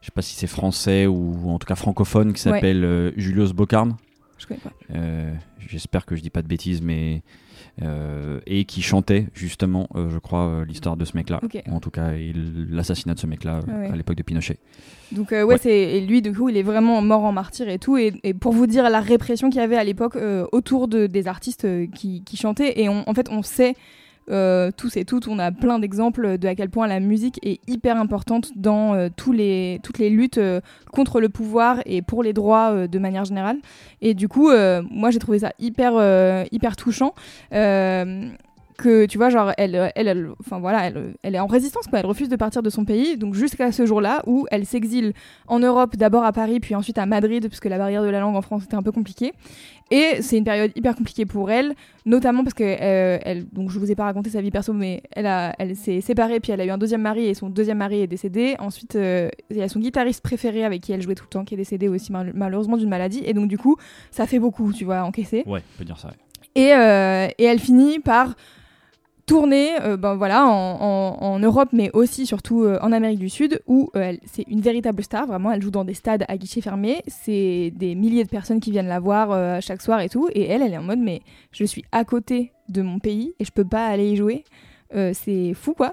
Je 0.00 0.06
sais 0.06 0.12
pas 0.14 0.22
si 0.22 0.34
c'est 0.34 0.46
français 0.46 1.06
ou 1.06 1.50
en 1.50 1.58
tout 1.58 1.66
cas 1.66 1.74
francophone 1.76 2.32
qui 2.32 2.46
Ouais. 2.48 2.54
s'appelle 2.54 2.84
euh, 2.84 3.12
Julius 3.16 3.52
Bocarn. 3.52 3.96
Je 4.38 4.46
connais 4.46 4.60
pas. 4.60 4.72
Euh, 4.94 5.32
J'espère 5.68 6.04
que 6.06 6.16
je 6.16 6.22
dis 6.22 6.30
pas 6.30 6.42
de 6.42 6.48
bêtises, 6.48 6.80
mais 6.82 7.22
euh, 7.82 8.40
et 8.46 8.64
qui 8.64 8.82
chantait 8.82 9.26
justement, 9.34 9.88
euh, 9.94 10.08
je 10.10 10.18
crois, 10.18 10.46
euh, 10.46 10.64
l'histoire 10.64 10.96
de 10.96 11.04
ce 11.04 11.16
mec-là. 11.16 11.40
En 11.70 11.80
tout 11.80 11.90
cas, 11.90 12.10
l'assassinat 12.70 13.14
de 13.14 13.18
ce 13.20 13.26
mec-là 13.26 13.60
Ah 13.68 13.78
ouais. 13.80 13.88
à 13.90 13.96
l'époque 13.96 14.16
de 14.16 14.22
Pinochet. 14.22 14.58
Donc 15.12 15.30
ouais, 15.32 15.42
Ouais. 15.42 15.58
c'est 15.58 15.76
et 15.96 16.00
lui 16.00 16.22
du 16.22 16.32
coup 16.32 16.48
il 16.48 16.56
est 16.56 16.62
vraiment 16.62 17.02
mort 17.02 17.24
en 17.24 17.32
martyr 17.32 17.68
et 17.68 17.78
tout 17.80 17.96
et, 17.98 18.12
et 18.22 18.32
pour 18.32 18.52
vous 18.52 18.66
dire 18.68 18.88
la 18.88 19.00
répression 19.00 19.50
qu'il 19.50 19.60
y 19.60 19.64
avait 19.64 19.76
à 19.76 19.82
l'époque 19.84 20.16
autour 20.52 20.86
de, 20.86 21.06
des 21.08 21.26
artistes 21.26 21.66
qui, 21.94 22.22
qui 22.22 22.36
chantaient 22.36 22.80
et 22.80 22.88
on- 22.88 23.02
en 23.08 23.12
fait 23.14 23.28
on 23.30 23.42
sait 23.42 23.74
euh, 24.30 24.70
tous 24.76 24.96
et 24.96 25.04
toutes 25.04 25.28
on 25.28 25.38
a 25.38 25.50
plein 25.52 25.78
d'exemples 25.78 26.38
de 26.38 26.48
à 26.48 26.54
quel 26.54 26.70
point 26.70 26.86
la 26.86 27.00
musique 27.00 27.38
est 27.42 27.60
hyper 27.68 27.96
importante 27.96 28.52
dans 28.56 28.94
euh, 28.94 29.08
tous 29.14 29.32
les 29.32 29.80
toutes 29.82 29.98
les 29.98 30.10
luttes 30.10 30.38
euh, 30.38 30.60
contre 30.92 31.20
le 31.20 31.28
pouvoir 31.28 31.80
et 31.86 32.02
pour 32.02 32.22
les 32.22 32.32
droits 32.32 32.86
de 32.86 32.98
manière 32.98 33.24
générale. 33.24 33.58
Et 34.00 34.14
du 34.14 34.28
coup 34.28 34.50
moi 34.90 35.10
j'ai 35.10 35.18
trouvé 35.18 35.40
ça 35.40 35.52
hyper 35.58 35.92
hyper 36.52 36.76
touchant 36.76 37.14
que 38.80 39.06
tu 39.06 39.18
vois 39.18 39.30
genre 39.30 39.52
elle 39.58 39.92
elle, 39.94 40.08
elle- 40.08 40.28
enfin 40.40 40.58
voilà 40.58 40.86
elle, 40.86 41.14
elle 41.22 41.34
est 41.34 41.40
en 41.40 41.46
résistance 41.46 41.86
quoi. 41.86 41.98
Elle 42.00 42.06
refuse 42.06 42.28
de 42.28 42.36
partir 42.36 42.62
de 42.62 42.70
son 42.70 42.84
pays. 42.84 43.16
Donc 43.16 43.34
jusqu'à 43.34 43.72
ce 43.72 43.86
jour-là 43.86 44.22
où 44.26 44.46
elle 44.50 44.66
s'exile 44.66 45.12
en 45.46 45.58
Europe 45.60 45.96
d'abord 45.96 46.24
à 46.24 46.32
Paris 46.32 46.60
puis 46.60 46.74
ensuite 46.74 46.98
à 46.98 47.06
Madrid 47.06 47.46
puisque 47.48 47.66
la 47.66 47.78
barrière 47.78 48.02
de 48.02 48.08
la 48.08 48.20
langue 48.20 48.36
en 48.36 48.42
France 48.42 48.64
était 48.64 48.74
un 48.74 48.82
peu 48.82 48.92
compliquée. 48.92 49.32
Et 49.92 50.22
c'est 50.22 50.38
une 50.38 50.44
période 50.44 50.70
hyper 50.76 50.94
compliquée 50.94 51.26
pour 51.26 51.50
elle 51.50 51.74
notamment 52.06 52.44
parce 52.44 52.54
que 52.54 52.62
euh, 52.64 53.18
elle 53.22 53.48
donc 53.48 53.70
je 53.70 53.78
vous 53.78 53.90
ai 53.90 53.96
pas 53.96 54.04
raconté 54.04 54.30
sa 54.30 54.40
vie 54.40 54.50
perso 54.52 54.72
mais 54.72 55.02
elle 55.10 55.26
a 55.26 55.54
elle 55.58 55.74
s'est 55.74 56.00
séparée 56.00 56.38
puis 56.40 56.52
elle 56.52 56.60
a 56.60 56.64
eu 56.64 56.70
un 56.70 56.78
deuxième 56.78 57.02
mari 57.02 57.26
et 57.26 57.34
son 57.34 57.48
deuxième 57.50 57.78
mari 57.78 58.00
est 58.02 58.06
décédé. 58.06 58.54
Ensuite 58.60 58.94
euh, 58.96 59.28
il 59.50 59.56
y 59.56 59.62
a 59.62 59.68
son 59.68 59.80
guitariste 59.80 60.22
préféré 60.22 60.64
avec 60.64 60.80
qui 60.82 60.92
elle 60.92 61.02
jouait 61.02 61.16
tout 61.16 61.24
le 61.24 61.30
temps 61.30 61.44
qui 61.44 61.54
est 61.54 61.56
décédé 61.56 61.88
aussi 61.88 62.12
mal- 62.12 62.32
malheureusement 62.34 62.76
d'une 62.76 62.88
maladie. 62.88 63.22
Et 63.26 63.34
donc 63.34 63.48
du 63.48 63.58
coup 63.58 63.76
ça 64.12 64.26
fait 64.26 64.38
beaucoup 64.38 64.72
tu 64.72 64.84
vois 64.84 65.02
encaisser. 65.02 65.42
Ouais, 65.46 65.62
on 65.74 65.78
peut 65.78 65.84
dire 65.84 65.98
ça. 65.98 66.08
ouais. 66.08 66.14
et, 66.54 66.72
euh, 66.72 67.26
et 67.38 67.44
elle 67.44 67.58
finit 67.58 67.98
par 67.98 68.34
tourner 69.30 69.80
euh, 69.82 69.96
ben 69.96 70.16
voilà, 70.16 70.44
en, 70.44 71.38
Europe, 71.38 71.68
mais 71.72 71.88
aussi 71.92 72.26
surtout 72.26 72.64
euh, 72.64 72.80
en 72.82 72.90
Amérique 72.90 73.20
du 73.20 73.28
Sud, 73.28 73.62
où 73.68 73.88
euh, 73.94 74.14
c'est 74.26 74.42
une 74.48 74.60
véritable 74.60 75.04
star. 75.04 75.24
Vraiment, 75.28 75.52
elle 75.52 75.62
joue 75.62 75.70
dans 75.70 75.84
des 75.84 75.94
stades 75.94 76.24
à 76.26 76.36
guichets 76.36 76.60
fermés. 76.60 77.04
C'est 77.06 77.72
des 77.76 77.94
milliers 77.94 78.24
de 78.24 78.28
personnes 78.28 78.58
qui 78.58 78.72
viennent 78.72 78.88
la 78.88 78.98
voir 78.98 79.62
chaque 79.62 79.82
soir 79.82 80.00
et 80.00 80.08
tout. 80.08 80.28
Et 80.32 80.48
elle, 80.48 80.62
elle 80.62 80.72
est 80.72 80.78
en 80.78 80.82
mode, 80.82 80.98
mais 80.98 81.22
je 81.52 81.64
suis 81.64 81.84
à 81.92 82.04
côté 82.04 82.50
de 82.68 82.82
mon 82.82 82.98
pays 82.98 83.32
et 83.38 83.44
je 83.44 83.52
peux 83.52 83.64
pas 83.64 83.86
aller 83.86 84.10
y 84.10 84.16
jouer. 84.16 84.42
C'est 84.92 85.54
fou 85.54 85.74
quoi. 85.74 85.92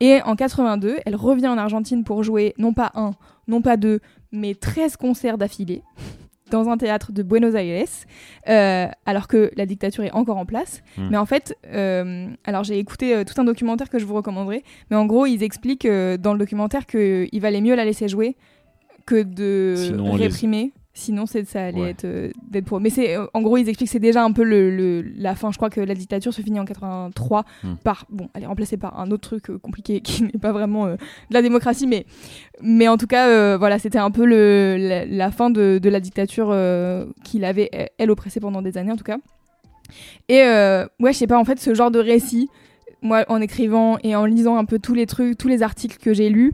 Et 0.00 0.20
en 0.22 0.36
82, 0.36 0.98
elle 1.06 1.16
revient 1.16 1.48
en 1.48 1.56
Argentine 1.56 2.04
pour 2.04 2.22
jouer 2.22 2.52
non 2.58 2.74
pas 2.74 2.92
un, 2.94 3.12
non 3.48 3.62
pas 3.62 3.78
deux, 3.78 4.00
mais 4.30 4.54
13 4.54 4.98
concerts 4.98 5.38
d'affilée 5.38 5.82
dans 6.50 6.68
un 6.68 6.76
théâtre 6.76 7.12
de 7.12 7.22
Buenos 7.22 7.54
Aires, 7.54 7.86
euh, 8.48 8.86
alors 9.06 9.28
que 9.28 9.50
la 9.56 9.66
dictature 9.66 10.04
est 10.04 10.12
encore 10.12 10.36
en 10.36 10.46
place. 10.46 10.82
Hmm. 10.96 11.08
Mais 11.10 11.16
en 11.16 11.26
fait, 11.26 11.56
euh, 11.66 12.28
alors 12.44 12.64
j'ai 12.64 12.78
écouté 12.78 13.14
euh, 13.14 13.24
tout 13.24 13.40
un 13.40 13.44
documentaire 13.44 13.88
que 13.88 13.98
je 13.98 14.04
vous 14.04 14.14
recommanderai, 14.14 14.62
mais 14.90 14.96
en 14.96 15.06
gros, 15.06 15.26
ils 15.26 15.42
expliquent 15.42 15.86
dans 15.86 16.32
le 16.32 16.38
documentaire 16.38 16.86
qu'il 16.86 17.40
valait 17.40 17.60
mieux 17.60 17.74
la 17.74 17.84
laisser 17.84 18.08
jouer 18.08 18.36
que 19.06 19.22
de 19.22 19.74
Sinon, 19.76 20.12
réprimer. 20.12 20.72
Sinon, 20.96 21.26
c'est 21.26 21.44
ça 21.44 21.64
allait 21.64 21.80
Ouais. 21.80 21.90
être 21.90 22.04
euh, 22.04 22.30
d'être 22.48 22.66
pour. 22.66 22.78
Mais 22.80 22.88
c'est 22.88 23.16
euh, 23.16 23.26
en 23.34 23.42
gros, 23.42 23.56
ils 23.56 23.68
expliquent 23.68 23.88
que 23.88 23.92
c'est 23.92 23.98
déjà 23.98 24.22
un 24.22 24.30
peu 24.30 24.44
le, 24.44 24.70
le- 24.74 25.02
la 25.16 25.34
fin. 25.34 25.50
Je 25.50 25.56
crois 25.56 25.68
que 25.68 25.80
la 25.80 25.94
dictature 25.96 26.32
se 26.32 26.40
finit 26.40 26.60
en 26.60 26.64
83 26.64 27.44
Hmm. 27.64 27.74
par 27.82 28.06
bon, 28.10 28.28
elle 28.34 28.44
est 28.44 28.46
remplacée 28.46 28.76
par 28.76 29.00
un 29.00 29.10
autre 29.10 29.28
truc 29.28 29.50
euh, 29.50 29.58
compliqué 29.58 30.00
qui 30.02 30.22
n'est 30.22 30.30
pas 30.40 30.52
vraiment 30.52 30.86
euh, 30.86 30.94
de 30.94 31.34
la 31.34 31.42
démocratie, 31.42 31.88
mais 31.88 32.06
mais 32.62 32.86
en 32.86 32.96
tout 32.96 33.08
cas, 33.08 33.56
voilà, 33.56 33.80
c'était 33.80 33.98
un 33.98 34.12
peu 34.12 34.24
le, 34.24 34.76
la, 34.78 35.04
la 35.04 35.30
fin 35.32 35.50
de, 35.50 35.80
de 35.82 35.88
la 35.88 35.98
dictature 35.98 36.54
qu'il 37.24 37.44
avait 37.44 37.70
elle 37.98 38.10
oppressée 38.12 38.38
pendant 38.38 38.62
des 38.62 38.78
années 38.78 38.92
en 38.92 38.96
tout 38.96 39.02
cas. 39.04 39.18
Et 40.28 40.42
ouais, 40.42 41.12
je 41.12 41.18
sais 41.18 41.26
pas, 41.26 41.38
en 41.38 41.44
fait, 41.44 41.58
ce 41.60 41.74
genre 41.74 41.90
de 41.90 41.98
récit, 41.98 42.48
moi, 43.02 43.24
en 43.28 43.40
écrivant 43.40 43.98
et 44.02 44.14
en 44.16 44.24
lisant 44.26 44.56
un 44.56 44.64
peu 44.64 44.78
tous 44.78 44.94
les 44.94 45.06
trucs, 45.06 45.36
tous 45.36 45.48
les 45.48 45.62
articles 45.62 45.98
que 45.98 46.14
j'ai 46.14 46.30
lus, 46.30 46.52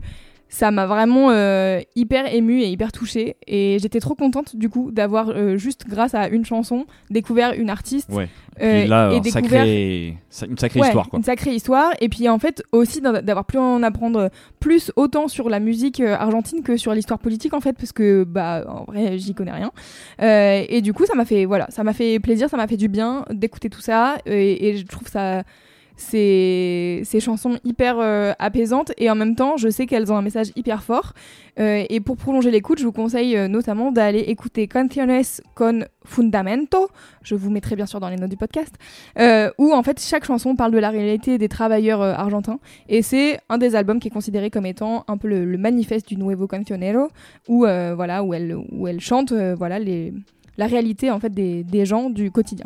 ça 0.53 0.69
m'a 0.69 0.85
vraiment 0.85 1.31
euh, 1.31 1.79
hyper 1.95 2.31
émue 2.33 2.61
et 2.61 2.67
hyper 2.67 2.91
touchée. 2.91 3.37
Et 3.47 3.77
j'étais 3.81 4.01
trop 4.01 4.15
contente, 4.15 4.57
du 4.57 4.67
coup, 4.69 4.91
d'avoir 4.91 5.29
euh, 5.29 5.55
juste 5.55 5.85
grâce 5.87 6.13
à 6.13 6.27
une 6.27 6.43
chanson 6.43 6.85
découvert 7.09 7.53
une 7.53 7.69
artiste. 7.69 8.09
Ouais. 8.11 8.27
euh, 8.61 8.85
là, 8.85 9.13
et 9.13 9.21
découvert 9.21 9.61
sacré... 9.61 10.17
sa- 10.29 10.45
une 10.47 10.57
sacrée 10.57 10.81
Ouais, 10.81 10.87
histoire, 10.87 11.07
quoi. 11.09 11.17
Une 11.19 11.23
sacrée 11.23 11.55
histoire. 11.55 11.91
Et 12.01 12.09
puis 12.09 12.27
en 12.27 12.37
fait 12.37 12.63
aussi 12.73 12.99
d'avoir 12.99 13.45
pu 13.45 13.57
en 13.57 13.81
apprendre 13.81 14.29
plus 14.59 14.91
autant 14.97 15.29
sur 15.29 15.47
la 15.49 15.61
musique 15.61 16.01
argentine 16.01 16.61
que 16.63 16.75
sur 16.75 16.93
l'histoire 16.93 17.19
politique 17.19 17.53
en 17.53 17.61
fait 17.61 17.73
parce 17.73 17.93
que 17.93 18.25
bah 18.25 18.65
en 18.67 18.83
vrai 18.83 19.17
j'y 19.17 19.33
connais 19.33 19.53
rien. 19.53 19.71
Et 20.19 20.81
du 20.81 20.91
coup 20.93 21.05
ça 21.05 21.15
m'a 21.15 21.23
fait 21.25 21.45
voilà 21.45 21.67
ça 21.69 21.83
m'a 21.85 21.93
fait 21.93 22.19
plaisir, 22.19 22.49
ça 22.49 22.57
m'a 22.57 22.67
fait 22.67 22.77
du 22.77 22.89
bien 22.89 23.25
d'écouter 23.31 23.69
tout 23.69 23.81
ça 23.81 24.17
et, 24.25 24.67
et 24.67 24.77
je 24.77 24.85
trouve 24.85 25.07
ça 25.07 25.43
ces, 26.01 27.19
chansons 27.19 27.57
hyper 27.63 27.97
euh, 27.99 28.33
apaisantes 28.39 28.91
et 28.97 29.09
en 29.09 29.15
même 29.15 29.35
temps 29.35 29.57
je 29.57 29.69
sais 29.69 29.85
qu'elles 29.85 30.11
ont 30.11 30.17
un 30.17 30.21
message 30.21 30.51
hyper 30.55 30.83
fort. 30.83 31.13
Euh, 31.59 31.83
et 31.89 31.99
pour 31.99 32.17
prolonger 32.17 32.49
l'écoute 32.49 32.79
je 32.79 32.85
vous 32.85 32.91
conseille 32.91 33.35
euh, 33.35 33.47
notamment 33.47 33.91
d'aller 33.91 34.19
écouter 34.19 34.67
Canciones 34.67 35.41
con 35.55 35.81
Fundamento. 36.05 36.89
Je 37.23 37.35
vous 37.35 37.49
mettrai 37.49 37.75
bien 37.75 37.85
sûr 37.85 37.99
dans 37.99 38.09
les 38.09 38.15
notes 38.15 38.29
du 38.29 38.37
podcast. 38.37 38.73
Où 39.57 39.73
en 39.73 39.83
fait 39.83 39.99
chaque 39.99 40.25
chanson 40.25 40.55
parle 40.55 40.71
de 40.71 40.79
la 40.79 40.89
réalité 40.89 41.37
des 41.37 41.49
travailleurs 41.49 42.01
argentins. 42.01 42.59
Et 42.89 43.01
c'est 43.01 43.39
un 43.49 43.57
des 43.57 43.75
albums 43.75 43.99
qui 43.99 44.07
est 44.07 44.11
considéré 44.11 44.49
comme 44.49 44.65
étant 44.65 45.03
un 45.07 45.17
peu 45.17 45.27
le, 45.27 45.57
manifeste 45.57 46.07
du 46.07 46.17
Nuevo 46.17 46.47
Cancionero 46.47 47.09
où 47.47 47.59
voilà 47.59 48.23
où 48.23 48.33
elle 48.33 48.55
où 48.71 48.87
elle 48.87 48.99
chante 48.99 49.33
voilà 49.33 49.77
les 49.77 50.13
la 50.57 50.67
réalité 50.67 51.11
en 51.11 51.19
fait 51.19 51.33
des, 51.33 51.85
gens 51.85 52.09
du 52.09 52.31
quotidien. 52.31 52.65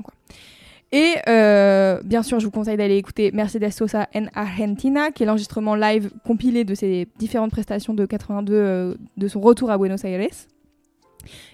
Et 0.91 1.15
euh, 1.27 1.99
bien 2.03 2.23
sûr, 2.23 2.39
je 2.39 2.45
vous 2.45 2.51
conseille 2.51 2.77
d'aller 2.77 2.97
écouter 2.97 3.31
Mercedes 3.31 3.71
Sosa 3.71 4.07
en 4.15 4.25
Argentina, 4.33 5.11
qui 5.11 5.23
est 5.23 5.25
l'enregistrement 5.25 5.75
live 5.75 6.11
compilé 6.25 6.63
de 6.63 6.75
ses 6.75 7.07
différentes 7.17 7.51
prestations 7.51 7.93
de 7.93 8.05
82 8.05 8.53
euh, 8.53 8.95
de 9.17 9.27
son 9.27 9.41
retour 9.41 9.71
à 9.71 9.77
Buenos 9.77 10.03
Aires. 10.05 10.27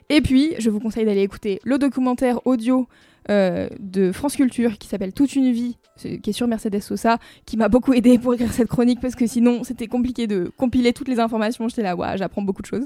Et 0.09 0.21
puis, 0.21 0.53
je 0.59 0.69
vous 0.69 0.79
conseille 0.79 1.05
d'aller 1.05 1.21
écouter 1.21 1.59
le 1.63 1.77
documentaire 1.77 2.45
audio 2.45 2.87
euh, 3.29 3.69
de 3.79 4.11
France 4.11 4.35
Culture 4.35 4.77
qui 4.77 4.87
s'appelle 4.87 5.13
Toute 5.13 5.35
une 5.35 5.51
vie, 5.51 5.77
qui 5.95 6.29
est 6.29 6.33
sur 6.33 6.47
Mercedes 6.47 6.81
Sosa, 6.81 7.17
qui 7.45 7.55
m'a 7.55 7.69
beaucoup 7.69 7.93
aidé 7.93 8.17
pour 8.17 8.33
écrire 8.33 8.51
cette 8.51 8.67
chronique 8.67 8.99
parce 8.99 9.15
que 9.15 9.27
sinon 9.27 9.63
c'était 9.63 9.87
compliqué 9.87 10.27
de 10.27 10.51
compiler 10.57 10.91
toutes 10.91 11.07
les 11.07 11.19
informations. 11.19 11.69
J'étais 11.69 11.83
là, 11.83 11.95
ouais, 11.95 12.17
j'apprends 12.17 12.41
beaucoup 12.41 12.63
de 12.63 12.67
choses. 12.67 12.85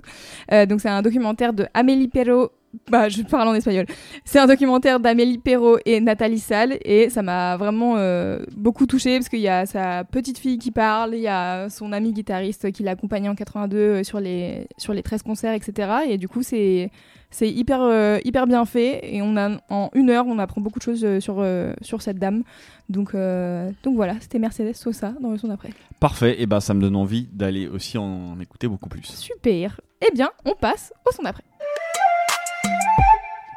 Donc 0.68 0.82
c'est 0.82 0.90
un 0.90 1.02
documentaire 1.02 1.54
de 1.54 1.66
Amélie 1.74 2.10
Perrault. 2.10 2.52
Bah, 2.90 3.10
je 3.10 3.22
parle 3.24 3.48
en 3.48 3.54
espagnol. 3.54 3.86
C'est 4.24 4.40
un 4.40 4.48
documentaire 4.48 5.00
d'Amélie 5.00 5.38
Perrault 5.38 5.78
et 5.86 6.00
Nathalie 6.00 6.40
Salle 6.40 6.78
et 6.84 7.10
ça 7.10 7.22
m'a 7.22 7.58
vraiment 7.58 7.96
euh, 7.98 8.40
beaucoup 8.56 8.86
touchée 8.86 9.18
parce 9.18 9.30
qu'il 9.30 9.40
y 9.40 9.48
a 9.48 9.66
sa 9.66 10.04
petite 10.04 10.38
fille 10.38 10.58
qui 10.58 10.72
parle, 10.72 11.16
il 11.16 11.22
y 11.22 11.28
a 11.28 11.70
son 11.70 11.92
ami 11.92 12.14
guitariste 12.14 12.72
qui 12.72 12.84
l'a 12.84 12.92
accompagné 12.92 13.30
en 13.30 13.36
82 13.36 13.78
euh, 13.78 14.04
sur 14.04 14.20
les, 14.20 14.68
sur 14.78 14.94
les 14.94 15.04
13 15.04 15.24
concerts, 15.24 15.54
etc. 15.54 15.90
Et 16.08 16.18
du 16.18 16.28
coup, 16.28 16.44
c'est 16.44 16.92
c'est 17.32 17.50
hyper, 17.50 17.82
euh, 17.82 18.20
hyper 18.24 18.48
bien 18.48 18.64
fait 18.64 19.14
et 19.14 19.22
on 19.22 19.36
a, 19.36 19.58
en 19.70 19.90
une 19.94 20.10
heure, 20.10 20.26
on 20.26 20.40
apprend 20.40 20.62
beaucoup 20.62 20.80
de 20.80 20.84
choses 20.84 21.20
sur, 21.20 21.38
euh, 21.40 21.74
sur 21.82 22.02
cette 22.02 22.18
dame. 22.18 22.44
Donc, 22.88 23.14
donc 23.14 23.96
voilà, 23.96 24.16
c'était 24.22 24.40
Mercedes 24.40 24.74
Sosa 24.74 25.14
dans 25.20 25.32
le 25.32 25.38
son 25.38 25.50
d'après. 25.50 25.70
Parfait, 26.00 26.42
et 26.42 26.46
ben 26.46 26.62
ça 26.62 26.74
me 26.74 26.80
donne 26.80 26.96
envie 26.96 27.28
d'aller 27.34 27.68
aussi 27.68 27.98
en 27.98 28.40
écouter 28.40 28.68
beaucoup 28.68 28.88
plus. 28.88 29.04
Super. 29.04 29.82
Eh 30.08 30.14
bien, 30.14 30.30
on 30.46 30.54
passe 30.54 30.94
au 31.06 31.12
son 31.12 31.24
d'après. 31.24 31.44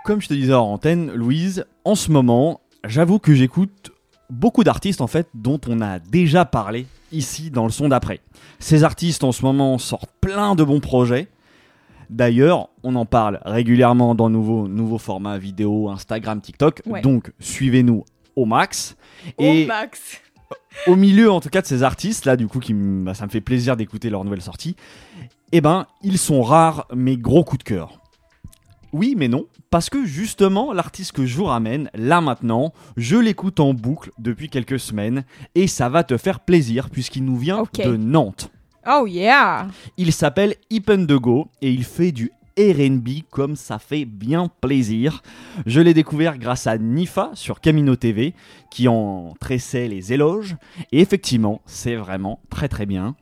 Comme 0.08 0.22
je 0.22 0.28
te 0.28 0.32
disais 0.32 0.54
en 0.54 0.72
antenne, 0.72 1.12
Louise, 1.12 1.66
en 1.84 1.94
ce 1.94 2.10
moment, 2.10 2.62
j'avoue 2.82 3.18
que 3.18 3.34
j'écoute 3.34 3.92
beaucoup 4.30 4.64
d'artistes 4.64 5.02
en 5.02 5.06
fait 5.06 5.28
dont 5.34 5.60
on 5.68 5.82
a 5.82 5.98
déjà 5.98 6.46
parlé 6.46 6.86
ici 7.12 7.50
dans 7.50 7.64
le 7.64 7.70
son 7.70 7.90
d'après. 7.90 8.20
Ces 8.58 8.84
artistes 8.84 9.22
en 9.22 9.32
ce 9.32 9.42
moment 9.42 9.76
sortent 9.76 10.10
plein 10.22 10.54
de 10.54 10.64
bons 10.64 10.80
projets. 10.80 11.28
D'ailleurs, 12.08 12.70
on 12.84 12.94
en 12.94 13.04
parle 13.04 13.40
régulièrement 13.44 14.14
dans 14.14 14.30
nouveaux 14.30 14.66
nouveaux 14.66 14.96
formats 14.96 15.36
vidéo, 15.36 15.90
Instagram, 15.90 16.40
TikTok. 16.40 16.80
Ouais. 16.86 17.02
Donc, 17.02 17.30
suivez-nous 17.38 18.06
au 18.34 18.46
max. 18.46 18.96
Et 19.36 19.66
Max. 19.66 20.22
au 20.86 20.96
milieu 20.96 21.30
en 21.30 21.40
tout 21.40 21.50
cas 21.50 21.60
de 21.60 21.66
ces 21.66 21.82
artistes 21.82 22.24
là 22.24 22.38
du 22.38 22.48
coup 22.48 22.60
qui 22.60 22.72
bah, 22.72 23.12
ça 23.12 23.26
me 23.26 23.30
fait 23.30 23.42
plaisir 23.42 23.76
d'écouter 23.76 24.08
leurs 24.08 24.24
nouvelles 24.24 24.40
sorties 24.40 24.74
eh 25.52 25.60
ben 25.60 25.86
ils 26.02 26.16
sont 26.16 26.40
rares 26.42 26.86
mais 26.94 27.18
gros 27.18 27.44
coup 27.44 27.58
de 27.58 27.62
cœur 27.62 27.98
oui 28.92 29.14
mais 29.16 29.28
non. 29.28 29.46
Parce 29.70 29.90
que 29.90 30.04
justement 30.04 30.72
l'artiste 30.72 31.12
que 31.12 31.26
je 31.26 31.36
vous 31.36 31.44
ramène 31.44 31.90
là 31.94 32.20
maintenant 32.20 32.72
je 32.96 33.16
l'écoute 33.16 33.60
en 33.60 33.74
boucle 33.74 34.10
depuis 34.18 34.48
quelques 34.48 34.80
semaines 34.80 35.24
et 35.54 35.66
ça 35.66 35.88
va 35.88 36.04
te 36.04 36.16
faire 36.16 36.40
plaisir 36.40 36.90
puisqu'il 36.90 37.24
nous 37.24 37.36
vient 37.36 37.64
de 37.84 37.96
Nantes. 37.96 38.50
Oh 38.90 39.06
yeah. 39.06 39.68
Il 39.96 40.12
s'appelle 40.12 40.54
Ipendego 40.70 41.48
et 41.60 41.70
il 41.70 41.84
fait 41.84 42.12
du 42.12 42.30
RB 42.58 43.08
comme 43.30 43.54
ça 43.54 43.78
fait 43.78 44.04
bien 44.04 44.50
plaisir. 44.60 45.22
Je 45.66 45.80
l'ai 45.80 45.94
découvert 45.94 46.38
grâce 46.38 46.66
à 46.66 46.78
Nifa 46.78 47.30
sur 47.34 47.60
Camino 47.60 47.96
TV 47.96 48.34
qui 48.70 48.88
en 48.88 49.34
tressait 49.38 49.88
les 49.88 50.12
éloges. 50.12 50.56
Et 50.90 51.00
effectivement 51.00 51.60
c'est 51.66 51.96
vraiment 51.96 52.40
très 52.50 52.68
très 52.68 52.86
bien. 52.86 53.14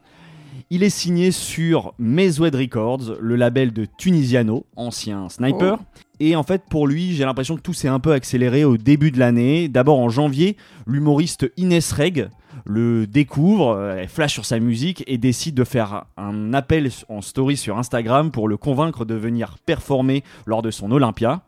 Il 0.69 0.83
est 0.83 0.91
signé 0.91 1.31
sur 1.31 1.95
Mezoued 1.99 2.55
Records, 2.55 3.19
le 3.21 3.37
label 3.37 3.73
de 3.73 3.87
Tunisiano, 3.99 4.67
ancien 4.75 5.29
sniper. 5.29 5.79
Et 6.19 6.35
en 6.35 6.43
fait, 6.43 6.63
pour 6.69 6.89
lui, 6.89 7.15
j'ai 7.15 7.25
l'impression 7.25 7.55
que 7.55 7.61
tout 7.61 7.73
s'est 7.73 7.87
un 7.87 8.01
peu 8.01 8.13
accéléré 8.13 8.65
au 8.65 8.77
début 8.77 9.13
de 9.13 9.19
l'année. 9.21 9.69
D'abord 9.69 10.01
en 10.01 10.09
janvier, 10.09 10.57
l'humoriste 10.87 11.49
Inès 11.57 11.93
Reg 11.93 12.31
le 12.65 13.07
découvre, 13.07 13.77
euh, 13.77 13.97
elle 13.99 14.09
flash 14.09 14.33
sur 14.33 14.45
sa 14.45 14.59
musique 14.59 15.05
et 15.07 15.19
décide 15.19 15.55
de 15.55 15.65
faire 15.65 16.07
un 16.17 16.53
appel 16.53 16.91
en 17.09 17.21
story 17.21 17.57
sur 17.57 17.79
Instagram 17.79 18.31
pour 18.31 18.49
le 18.49 18.57
convaincre 18.57 19.05
de 19.05 19.15
venir 19.15 19.57
performer 19.67 20.25
lors 20.47 20.63
de 20.63 20.71
son 20.71 20.91
Olympia. 20.91 21.43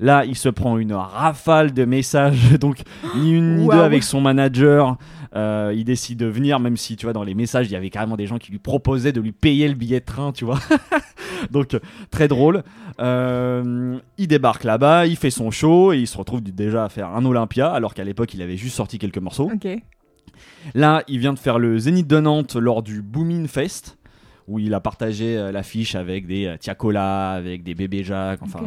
Là, 0.00 0.24
il 0.24 0.36
se 0.36 0.48
prend 0.48 0.78
une 0.78 0.92
rafale 0.92 1.72
de 1.72 1.84
messages, 1.84 2.52
donc 2.60 2.82
ni 3.16 3.32
une 3.32 3.56
ni 3.56 3.66
deux 3.66 3.80
avec 3.80 4.02
son 4.02 4.20
manager. 4.20 4.96
Euh, 5.34 5.74
il 5.76 5.84
décide 5.84 6.18
de 6.18 6.26
venir, 6.26 6.60
même 6.60 6.76
si 6.76 6.96
tu 6.96 7.06
vois 7.06 7.12
dans 7.12 7.24
les 7.24 7.34
messages, 7.34 7.66
il 7.66 7.72
y 7.72 7.76
avait 7.76 7.90
carrément 7.90 8.16
des 8.16 8.26
gens 8.26 8.38
qui 8.38 8.50
lui 8.50 8.58
proposaient 8.58 9.12
de 9.12 9.20
lui 9.20 9.32
payer 9.32 9.68
le 9.68 9.74
billet 9.74 10.00
de 10.00 10.04
train, 10.04 10.32
tu 10.32 10.44
vois. 10.44 10.60
donc 11.50 11.76
très 12.10 12.28
drôle. 12.28 12.62
Euh, 13.00 13.98
il 14.16 14.28
débarque 14.28 14.64
là-bas, 14.64 15.06
il 15.06 15.16
fait 15.16 15.30
son 15.30 15.50
show 15.50 15.92
et 15.92 15.98
il 15.98 16.06
se 16.06 16.16
retrouve 16.16 16.42
déjà 16.42 16.84
à 16.84 16.88
faire 16.88 17.08
un 17.08 17.24
Olympia, 17.24 17.70
alors 17.70 17.94
qu'à 17.94 18.04
l'époque 18.04 18.32
il 18.34 18.42
avait 18.42 18.56
juste 18.56 18.76
sorti 18.76 18.98
quelques 18.98 19.18
morceaux. 19.18 19.50
Là, 20.74 21.02
il 21.08 21.18
vient 21.18 21.32
de 21.32 21.38
faire 21.38 21.58
le 21.58 21.78
Zénith 21.78 22.06
de 22.06 22.20
Nantes 22.20 22.56
lors 22.56 22.82
du 22.82 23.02
Boomin 23.02 23.46
Fest, 23.48 23.98
où 24.46 24.58
il 24.58 24.72
a 24.74 24.80
partagé 24.80 25.36
euh, 25.36 25.52
l'affiche 25.52 25.94
avec 25.94 26.26
des 26.26 26.56
Tiakola, 26.60 27.32
avec 27.32 27.64
des 27.64 27.74
bébés 27.74 28.04
Jacques, 28.04 28.42
enfin. 28.42 28.60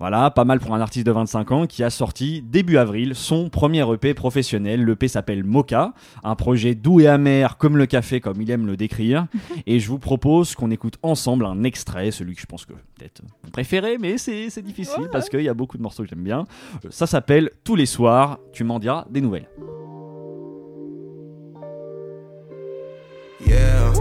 Voilà, 0.00 0.30
pas 0.30 0.44
mal 0.44 0.60
pour 0.60 0.74
un 0.76 0.80
artiste 0.80 1.06
de 1.06 1.10
25 1.10 1.50
ans 1.50 1.66
qui 1.66 1.82
a 1.82 1.90
sorti 1.90 2.40
début 2.40 2.76
avril 2.76 3.16
son 3.16 3.48
premier 3.48 3.84
EP 3.92 4.14
professionnel. 4.14 4.84
L'EP 4.84 5.08
s'appelle 5.08 5.42
Mocha, 5.42 5.92
un 6.22 6.36
projet 6.36 6.76
doux 6.76 7.00
et 7.00 7.08
amer 7.08 7.56
comme 7.56 7.76
le 7.76 7.86
café, 7.86 8.20
comme 8.20 8.40
il 8.40 8.48
aime 8.52 8.66
le 8.66 8.76
décrire. 8.76 9.26
et 9.66 9.80
je 9.80 9.88
vous 9.88 9.98
propose 9.98 10.54
qu'on 10.54 10.70
écoute 10.70 10.98
ensemble 11.02 11.44
un 11.46 11.64
extrait, 11.64 12.12
celui 12.12 12.36
que 12.36 12.40
je 12.40 12.46
pense 12.46 12.64
que 12.64 12.74
peut-être 12.74 13.22
mon 13.42 13.50
préféré, 13.50 13.98
mais 13.98 14.18
c'est 14.18 14.50
c'est 14.50 14.62
difficile 14.62 15.08
parce 15.10 15.28
qu'il 15.28 15.42
y 15.42 15.48
a 15.48 15.54
beaucoup 15.54 15.76
de 15.76 15.82
morceaux 15.82 16.04
que 16.04 16.08
j'aime 16.08 16.22
bien. 16.22 16.44
Euh, 16.84 16.88
Ça 16.90 17.08
s'appelle 17.08 17.50
Tous 17.64 17.74
les 17.74 17.86
soirs, 17.86 18.38
tu 18.52 18.62
m'en 18.62 18.78
diras 18.78 19.04
des 19.10 19.20
nouvelles. 19.20 19.48
Yeah, 23.44 23.92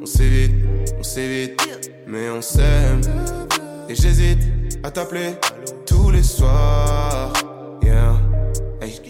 on 0.00 0.06
s'évite, 0.06 0.54
on 0.98 1.02
s'évite, 1.02 1.92
mais 2.08 2.28
on 2.30 2.40
s'aime. 2.42 3.00
Et 3.88 3.94
j'hésite 3.94 4.38
à 4.82 4.90
t'appeler 4.90 5.34
tous 5.86 6.10
les 6.10 6.22
soirs. 6.22 7.32
Yeah, 7.82 8.14
hey. 8.80 9.00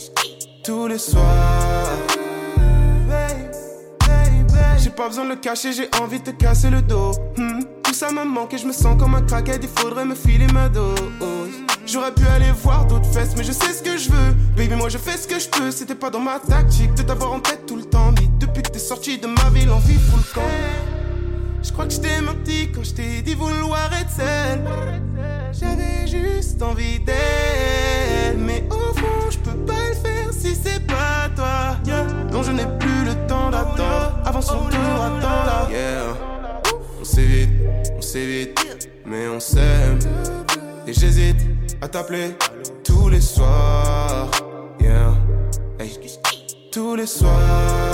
tous 0.65 0.87
les 0.87 0.99
soirs. 0.99 1.89
J'ai 4.79 4.91
pas 4.91 5.09
besoin 5.09 5.25
de 5.25 5.31
le 5.31 5.37
cacher, 5.37 5.73
j'ai 5.73 5.89
envie 6.03 6.19
de 6.21 6.25
te 6.25 6.37
casser 6.37 6.69
le 6.71 6.83
dos. 6.83 7.13
Hmm, 7.37 7.61
Tout 7.83 7.95
ça 7.95 8.11
me 8.11 8.25
manque 8.25 8.53
et 8.55 8.59
je 8.59 8.67
me 8.67 8.73
sens 8.73 9.01
comme 9.01 9.15
un 9.15 9.23
crackhead, 9.23 9.63
il 9.63 9.69
faudrait 9.69 10.05
me 10.05 10.15
filer 10.15 10.47
ma 10.53 10.69
dose. 10.69 10.99
J'aurais 11.87 12.13
pu 12.13 12.25
aller 12.27 12.51
voir 12.63 12.87
d'autres 12.87 13.07
fesses, 13.13 13.35
mais 13.37 13.45
je 13.45 13.53
sais 13.53 13.73
ce 13.73 13.83
que 13.83 13.97
je 13.97 14.11
veux. 14.11 14.33
Baby, 14.57 14.75
moi 14.77 14.89
je 14.89 14.99
fais 14.99 15.17
ce 15.17 15.27
que 15.27 15.39
je 15.39 15.49
peux. 15.49 15.71
C'était 15.71 15.95
pas 15.95 16.11
dans 16.11 16.21
ma 16.21 16.39
tactique 16.39 16.95
de 16.95 17.03
t'avoir 17.03 17.33
en 17.33 17.41
tête 17.41 17.67
tout 17.67 17.77
le 17.77 17.85
temps. 17.85 18.13
Mais 18.21 18.29
depuis 18.39 18.63
que 18.63 18.71
t'es 18.71 18.79
sorti 18.79 19.19
de 19.19 19.27
ma 19.27 19.51
ville, 19.51 19.71
envie 19.71 19.95
le 19.95 20.35
camp. 20.35 20.41
Je 21.63 21.73
crois 21.73 21.87
que 21.87 21.93
je 21.93 22.01
t'ai 22.01 22.21
menti 22.21 22.71
quand 22.75 22.83
je 22.83 22.93
t'ai 22.93 23.23
dit 23.23 23.35
vouloir 23.35 23.91
être 23.93 24.11
seule. 24.11 24.63
J'avais 25.53 26.07
juste 26.07 26.61
envie 26.63 26.99
d'elle. 26.99 28.37
Mais 28.39 28.65
au 28.69 28.95
fond, 28.95 29.31
je 29.31 29.39
peux 29.39 29.57
pas 29.65 29.89
le 29.91 29.95
faire 29.95 30.33
si 30.33 30.55
c'est 30.55 30.85
pas 30.87 31.29
toi. 31.37 31.77
Yeah. 31.87 32.05
Donc 32.31 32.45
je 32.45 32.51
n'ai 32.51 32.67
plus 32.79 33.05
le 33.05 33.15
temps 33.29 33.51
d'attendre. 33.51 34.19
Avant 34.25 34.41
son 34.41 34.65
tour, 34.65 35.03
attends 35.03 35.45
là. 35.47 35.69
Yeah. 35.71 36.17
On 37.01 37.05
s'évite, 37.05 37.51
on 37.97 38.03
s'évite, 38.03 38.59
mais 39.07 39.29
on 39.29 39.41
s'aime. 39.41 39.99
Et 40.87 40.93
j'hésite 40.93 41.41
à 41.81 41.89
t'appeler 41.89 42.37
tous 42.83 43.09
les 43.09 43.21
soirs. 43.21 44.31
Yeah. 44.81 45.15
Hey. 45.79 45.99
Tous 46.73 46.97
les 46.97 47.07
soirs. 47.07 47.92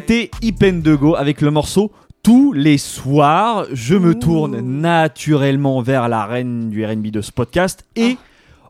C'était 0.00 0.30
Ipendego 0.40 1.14
avec 1.14 1.42
le 1.42 1.50
morceau 1.50 1.92
Tous 2.22 2.54
les 2.54 2.78
soirs. 2.78 3.66
Je 3.70 3.96
me 3.96 4.14
tourne 4.14 4.58
naturellement 4.62 5.82
vers 5.82 6.08
la 6.08 6.24
reine 6.24 6.70
du 6.70 6.86
RB 6.86 7.08
de 7.08 7.20
ce 7.20 7.30
podcast 7.30 7.84
et 7.96 8.16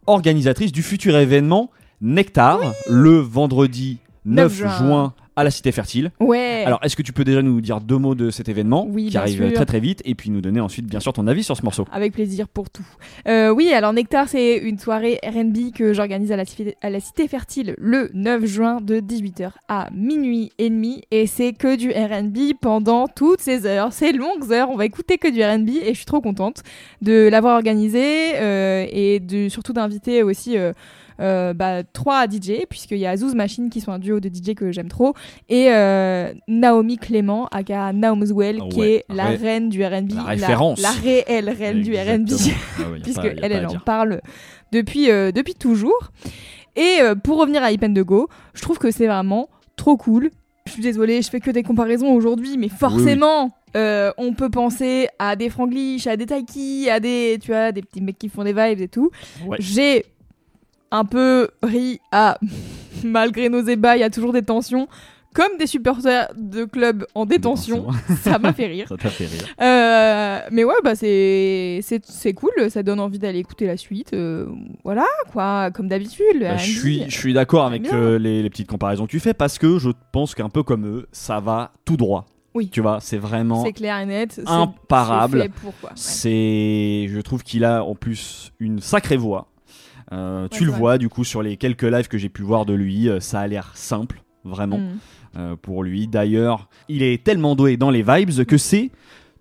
organisatrice 0.09 0.73
du 0.73 0.83
futur 0.83 1.17
événement 1.17 1.71
Nectar 2.01 2.59
le 2.89 3.19
vendredi 3.19 3.99
9 4.25 4.45
9 4.45 4.53
juin. 4.57 4.79
juin. 4.79 5.15
À 5.41 5.45
la 5.45 5.51
Cité 5.51 5.73
Fertile. 5.73 6.11
Ouais. 6.21 6.63
Alors, 6.67 6.79
est-ce 6.83 6.95
que 6.97 7.03
tu 7.03 7.13
peux 7.13 7.25
déjà 7.25 7.43
nous 7.43 7.61
dire 7.61 7.81
deux 7.81 7.97
mots 7.99 8.15
de 8.15 8.31
cet 8.31 8.49
événement 8.49 8.87
Oui, 8.89 9.09
qui 9.11 9.17
arrive 9.19 9.45
sûr. 9.47 9.53
très 9.55 9.67
très 9.67 9.81
vite 9.81 10.03
et 10.05 10.15
puis 10.15 10.31
nous 10.31 10.41
donner 10.41 10.61
ensuite 10.61 10.87
bien 10.87 11.01
sûr 11.01 11.13
ton 11.13 11.27
avis 11.27 11.43
sur 11.43 11.57
ce 11.57 11.63
morceau? 11.63 11.87
Avec 11.93 12.13
plaisir 12.13 12.47
pour 12.49 12.71
tout. 12.71 12.87
Euh, 13.27 13.51
oui, 13.51 13.73
alors 13.73 13.93
Nectar, 13.93 14.29
c'est 14.29 14.59
une 14.59 14.79
soirée 14.79 15.19
RB 15.25 15.73
que 15.75 15.93
j'organise 15.93 16.31
à 16.33 16.37
la, 16.37 16.45
Cité- 16.45 16.77
à 16.83 16.91
la 16.91 17.01
Cité 17.01 17.27
Fertile 17.29 17.75
le 17.79 18.11
9 18.15 18.45
juin 18.47 18.81
de 18.81 19.01
18h 19.01 19.51
à 19.69 19.89
minuit 19.95 20.53
et 20.59 20.71
demi. 20.71 21.03
Et 21.11 21.27
c'est 21.27 21.53
que 21.53 21.77
du 21.77 21.91
RB 21.91 22.55
pendant 22.61 23.09
toutes 23.09 23.41
ces 23.41 23.67
heures, 23.67 23.93
ces 23.93 24.13
longues 24.13 24.53
heures. 24.53 24.69
On 24.71 24.77
va 24.77 24.85
écouter 24.85 25.19
que 25.19 25.29
du 25.29 25.43
RB 25.43 25.71
et 25.83 25.91
je 25.91 25.97
suis 25.97 26.07
trop 26.07 26.21
contente 26.21 26.63
de 27.03 27.29
l'avoir 27.29 27.57
organisé 27.57 28.35
euh, 28.37 28.85
et 28.91 29.21
de, 29.21 29.49
surtout 29.49 29.73
d'inviter 29.73 30.23
aussi. 30.23 30.57
euh, 30.59 30.73
euh, 31.21 31.53
bah, 31.55 31.83
trois 31.85 32.27
DJ, 32.27 32.65
puisqu'il 32.69 32.99
y 32.99 33.07
a 33.07 33.17
Zouz 33.17 33.35
Machine 33.35 33.71
qui 33.71 33.81
sont 33.81 33.93
un 33.93 33.99
duo 33.99 34.21
de 34.21 34.29
DJ 34.29 34.55
que 34.55 34.73
j'aime 34.73 34.89
trop, 34.89 35.15
et 35.49 35.67
euh, 35.71 36.33
Naomi 36.49 36.97
Clément, 36.97 37.47
aka 37.49 37.93
Naomswell, 37.93 38.61
Ah 38.63 38.69
qui 38.71 38.81
ouais, 38.81 38.89
est 38.91 39.05
la 39.15 39.27
ré- 39.27 39.37
reine 39.37 39.69
du 39.69 39.85
RB. 39.85 40.11
la. 40.13 40.47
La, 40.81 40.91
réelle 40.91 41.51
reine 41.51 41.83
du 41.83 41.93
RB. 41.95 41.99
Ah 42.79 42.91
ouais, 42.91 42.99
puisque 43.03 43.21
pas- 43.23 43.29
elle, 43.43 43.67
en 43.67 43.79
parle 43.79 44.21
depuis, 44.73 45.11
euh, 45.11 45.33
depuis 45.33 45.55
toujours. 45.55 46.11
Et 46.77 46.99
euh, 47.01 47.15
pour 47.15 47.39
revenir 47.39 47.63
à 47.63 47.73
Ipen 47.73 47.93
de 47.93 48.03
Go, 48.03 48.29
je 48.55 48.63
trouve 48.63 48.79
que 48.79 48.91
c'est 48.91 49.07
vraiment 49.07 49.49
trop 49.77 49.97
cool. 49.97 50.31
Je 50.67 50.73
suis 50.73 50.83
désolée, 50.83 51.21
je 51.23 51.29
fais 51.29 51.41
que 51.41 51.51
des 51.51 51.63
comparaisons 51.65 52.13
aujourd'hui, 52.13 52.57
mais 52.57 52.69
forcément, 52.69 53.51
euh, 53.77 54.13
on 54.19 54.35
peut 54.35 54.51
penser 54.51 55.09
à 55.19 55.35
des 55.35 55.49
Franglish, 55.51 56.07
à 56.07 56.17
des 56.17 56.27
Taiki, 56.27 56.89
à 56.89 57.01
des, 57.01 57.39
tu 57.43 57.51
vois, 57.51 57.73
des 57.73 57.83
petits 57.83 58.01
mecs 58.01 58.19
qui 58.19 58.29
font 58.29 58.45
des 58.45 58.53
vibes 58.53 58.81
et 58.81 58.89
tout. 58.89 59.11
Ouais. 59.47 59.57
J'ai 59.59 60.05
un 60.91 61.05
peu 61.05 61.49
ri 61.63 62.01
à, 62.13 62.39
malgré 63.05 63.49
nos 63.49 63.63
ébats, 63.63 63.97
il 63.97 64.01
y 64.01 64.05
a 64.05 64.11
toujours 64.11 64.33
des 64.33 64.43
tensions. 64.43 64.89
Comme 65.33 65.59
des 65.61 65.69
supporters 65.69 66.27
de 66.37 66.65
clubs 66.65 67.07
en 67.15 67.25
détention, 67.25 67.87
ça 68.21 68.41
m'a 68.41 68.53
fait 68.53 68.67
rire. 68.67 68.87
Ça 68.89 68.97
t'a 68.97 69.11
fait 69.11 69.27
rire. 69.27 69.47
Euh, 69.61 70.41
mais 70.51 70.65
ouais, 70.65 70.75
bah 70.83 70.97
c'est 70.97 71.79
c'est 71.85 72.05
c'est 72.05 72.33
cool, 72.33 72.51
ça 72.69 72.83
donne 72.83 72.99
envie 72.99 73.21
d'aller 73.21 73.39
écouter 73.39 73.65
la 73.69 73.77
suite. 73.77 74.13
euh, 74.13 74.47
voilà, 74.83 75.07
quoi, 75.31 75.71
comme 75.71 75.87
d'habitude. 75.87 76.25
le 76.35 76.41
Bah, 76.41 76.55
R&B. 76.55 76.59
je 76.59 76.79
suis, 76.81 77.05
je 77.09 77.17
suis 77.17 77.33
d'accord 77.33 77.65
avec 77.67 77.83
bien. 77.83 77.95
euh, 77.95 78.19
les, 78.19 78.43
les 78.43 78.51
petites 78.51 78.67
comparaisons 78.67 79.07
que 79.07 79.13
tu 79.13 79.21
fais 79.21 79.33
parce 79.33 79.59
que 79.59 79.79
je 79.79 79.91
pense 80.11 80.35
qu'un 80.35 80.49
peu 80.49 80.65
comme 80.65 80.85
eux, 80.85 81.07
ça 81.13 81.39
va 81.39 81.71
tout 81.85 81.97
droit. 81.97 82.27
Oui. 82.55 82.69
Tu 82.69 82.81
vois, 82.81 82.99
c'est 83.01 83.19
vraiment 83.19 83.65
C'est 83.65 83.73
clair 83.73 83.99
et 84.01 84.07
net. 84.07 84.33
c'est- 84.33 84.49
imparable. 84.49 85.39
c'est 85.39 85.43
fait 85.45 85.49
pour, 85.63 85.73
quoi, 85.81 85.91
ouais. 85.91 85.95
C'est, 85.97 87.07
je 87.09 87.21
trouve 87.21 87.45
qu'il 87.45 87.65
a 87.65 87.85
en 87.85 87.95
plus 87.95 88.51
une 88.59 88.81
sacrée 88.81 89.17
voix. 89.17 89.47
Euh, 90.13 90.49
tu 90.49 90.65
le 90.65 90.73
vois 90.73 90.99
du 90.99 91.09
coup 91.09 91.25
sur 91.25 91.43
les 91.43 91.57
quelques 91.57 91.83
lives 91.83 92.09
que 92.09 92.19
j'ai 92.19 92.29
pu 92.29 92.43
voir 92.43 92.67
de 92.67 92.73
lui, 92.75 93.09
euh, 93.09 93.21
ça 93.21 93.41
a 93.41 93.47
l'air 93.47 93.71
simple, 93.75 94.23
vraiment 94.45 94.79
Mm. 94.79 94.89
euh, 95.37 95.57
pour 95.61 95.85
lui. 95.85 96.09
D'ailleurs, 96.09 96.69
il 96.89 97.03
est 97.03 97.23
tellement 97.23 97.55
doué 97.55 97.77
dans 97.77 97.91
les 97.91 98.03
vibes 98.03 98.45
que 98.45 98.59
c'est 98.59 98.91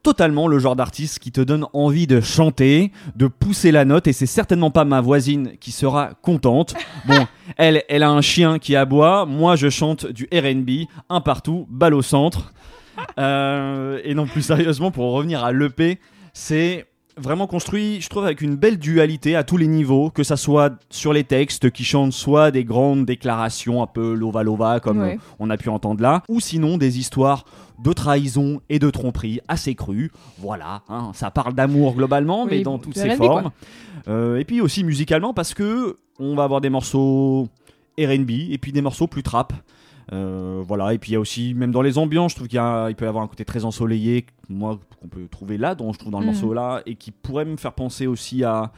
totalement 0.03 0.47
le 0.47 0.59
genre 0.59 0.75
d'artiste 0.77 1.19
qui 1.19 1.31
te 1.31 1.41
donne 1.41 1.65
envie 1.73 2.07
de 2.07 2.21
chanter, 2.21 2.91
de 3.17 3.27
pousser 3.27 3.71
la 3.71 3.83
note, 3.83 4.07
et 4.07 4.13
c'est 4.13 4.25
certainement 4.27 4.71
pas 4.71 4.85
ma 4.85 5.01
voisine 5.01 5.53
qui 5.59 5.71
sera 5.71 6.11
contente. 6.21 6.73
Bon, 7.07 7.25
elle, 7.57 7.83
elle 7.89 8.03
a 8.03 8.09
un 8.11 8.21
chien 8.21 8.59
qui 8.59 8.75
aboie, 8.75 9.25
moi 9.25 9.55
je 9.55 9.69
chante 9.69 10.05
du 10.05 10.29
RB, 10.33 10.87
un 11.09 11.19
partout, 11.21 11.65
balle 11.69 11.93
au 11.95 12.01
centre. 12.01 12.53
Euh, 13.17 14.01
et 14.03 14.13
non 14.13 14.27
plus 14.27 14.41
sérieusement, 14.41 14.91
pour 14.91 15.13
revenir 15.13 15.41
à 15.45 15.53
l'EP, 15.53 15.99
c'est 16.33 16.85
vraiment 17.19 17.47
construit, 17.47 18.01
je 18.01 18.09
trouve, 18.09 18.25
avec 18.25 18.41
une 18.41 18.55
belle 18.55 18.77
dualité 18.79 19.35
à 19.35 19.43
tous 19.43 19.57
les 19.57 19.67
niveaux, 19.67 20.09
que 20.09 20.23
ça 20.23 20.37
soit 20.37 20.73
sur 20.89 21.13
les 21.13 21.23
textes 21.23 21.69
qui 21.71 21.83
chantent 21.83 22.13
soit 22.13 22.51
des 22.51 22.63
grandes 22.63 23.05
déclarations 23.05 23.83
un 23.83 23.87
peu 23.87 24.13
lova-lova 24.13 24.79
comme 24.79 24.99
Ouais. 25.01 25.15
euh, 25.15 25.33
on 25.39 25.49
a 25.49 25.57
pu 25.57 25.69
entendre 25.69 26.01
là, 26.01 26.23
ou 26.29 26.39
sinon 26.39 26.77
des 26.77 26.97
histoires 26.99 27.45
de 27.83 27.93
trahison 27.93 28.61
et 28.69 28.79
de 28.79 28.89
tromperie 28.89 29.39
assez 29.47 29.75
crues. 29.75 30.11
Voilà, 30.39 30.81
hein, 30.89 31.11
ça 31.13 31.31
parle 31.31 31.53
d'amour 31.53 31.93
globalement, 31.95 32.43
Oui, 32.43 32.49
mais 32.51 32.61
dans 32.61 32.73
bon, 32.73 32.79
toutes 32.79 32.97
ses 32.97 33.11
formes. 33.15 33.51
Euh, 34.07 34.37
et 34.37 34.45
puis 34.45 34.61
aussi 34.61 34.83
musicalement, 34.83 35.33
parce 35.33 35.53
que 35.53 35.97
on 36.19 36.35
va 36.35 36.43
avoir 36.43 36.61
des 36.61 36.69
morceaux 36.69 37.47
RB 37.99 38.29
et 38.51 38.57
puis 38.59 38.71
des 38.71 38.81
morceaux 38.81 39.07
plus 39.07 39.23
trap. 39.23 39.53
Euh, 40.11 40.63
voilà, 40.67 40.93
et 40.93 40.97
puis 40.97 41.11
il 41.11 41.13
y 41.13 41.17
a 41.17 41.19
aussi, 41.19 41.53
même 41.53 41.71
dans 41.71 41.81
les 41.83 41.97
ambiances, 41.97 42.31
je 42.31 42.35
trouve 42.37 42.47
qu'il 42.47 42.57
y 42.57 42.59
a- 42.59 42.89
il 42.89 42.95
peut 42.95 43.05
y 43.05 43.07
avoir 43.07 43.23
un 43.23 43.27
côté 43.27 43.45
très 43.45 43.63
ensoleillé, 43.65 44.25
moi, 44.49 44.79
qu'on 44.99 45.07
peut 45.07 45.27
trouver 45.29 45.57
là, 45.57 45.75
dont 45.75 45.93
je 45.93 45.99
trouve 45.99 46.11
dans 46.11 46.19
le 46.19 46.25
Mhm. 46.25 46.31
morceau 46.31 46.53
là, 46.53 46.81
et 46.85 46.95
qui 46.95 47.11
pourrait 47.11 47.45
me 47.45 47.57
faire 47.57 47.73
penser 47.73 48.07
aussi 48.07 48.43
à, 48.43 48.71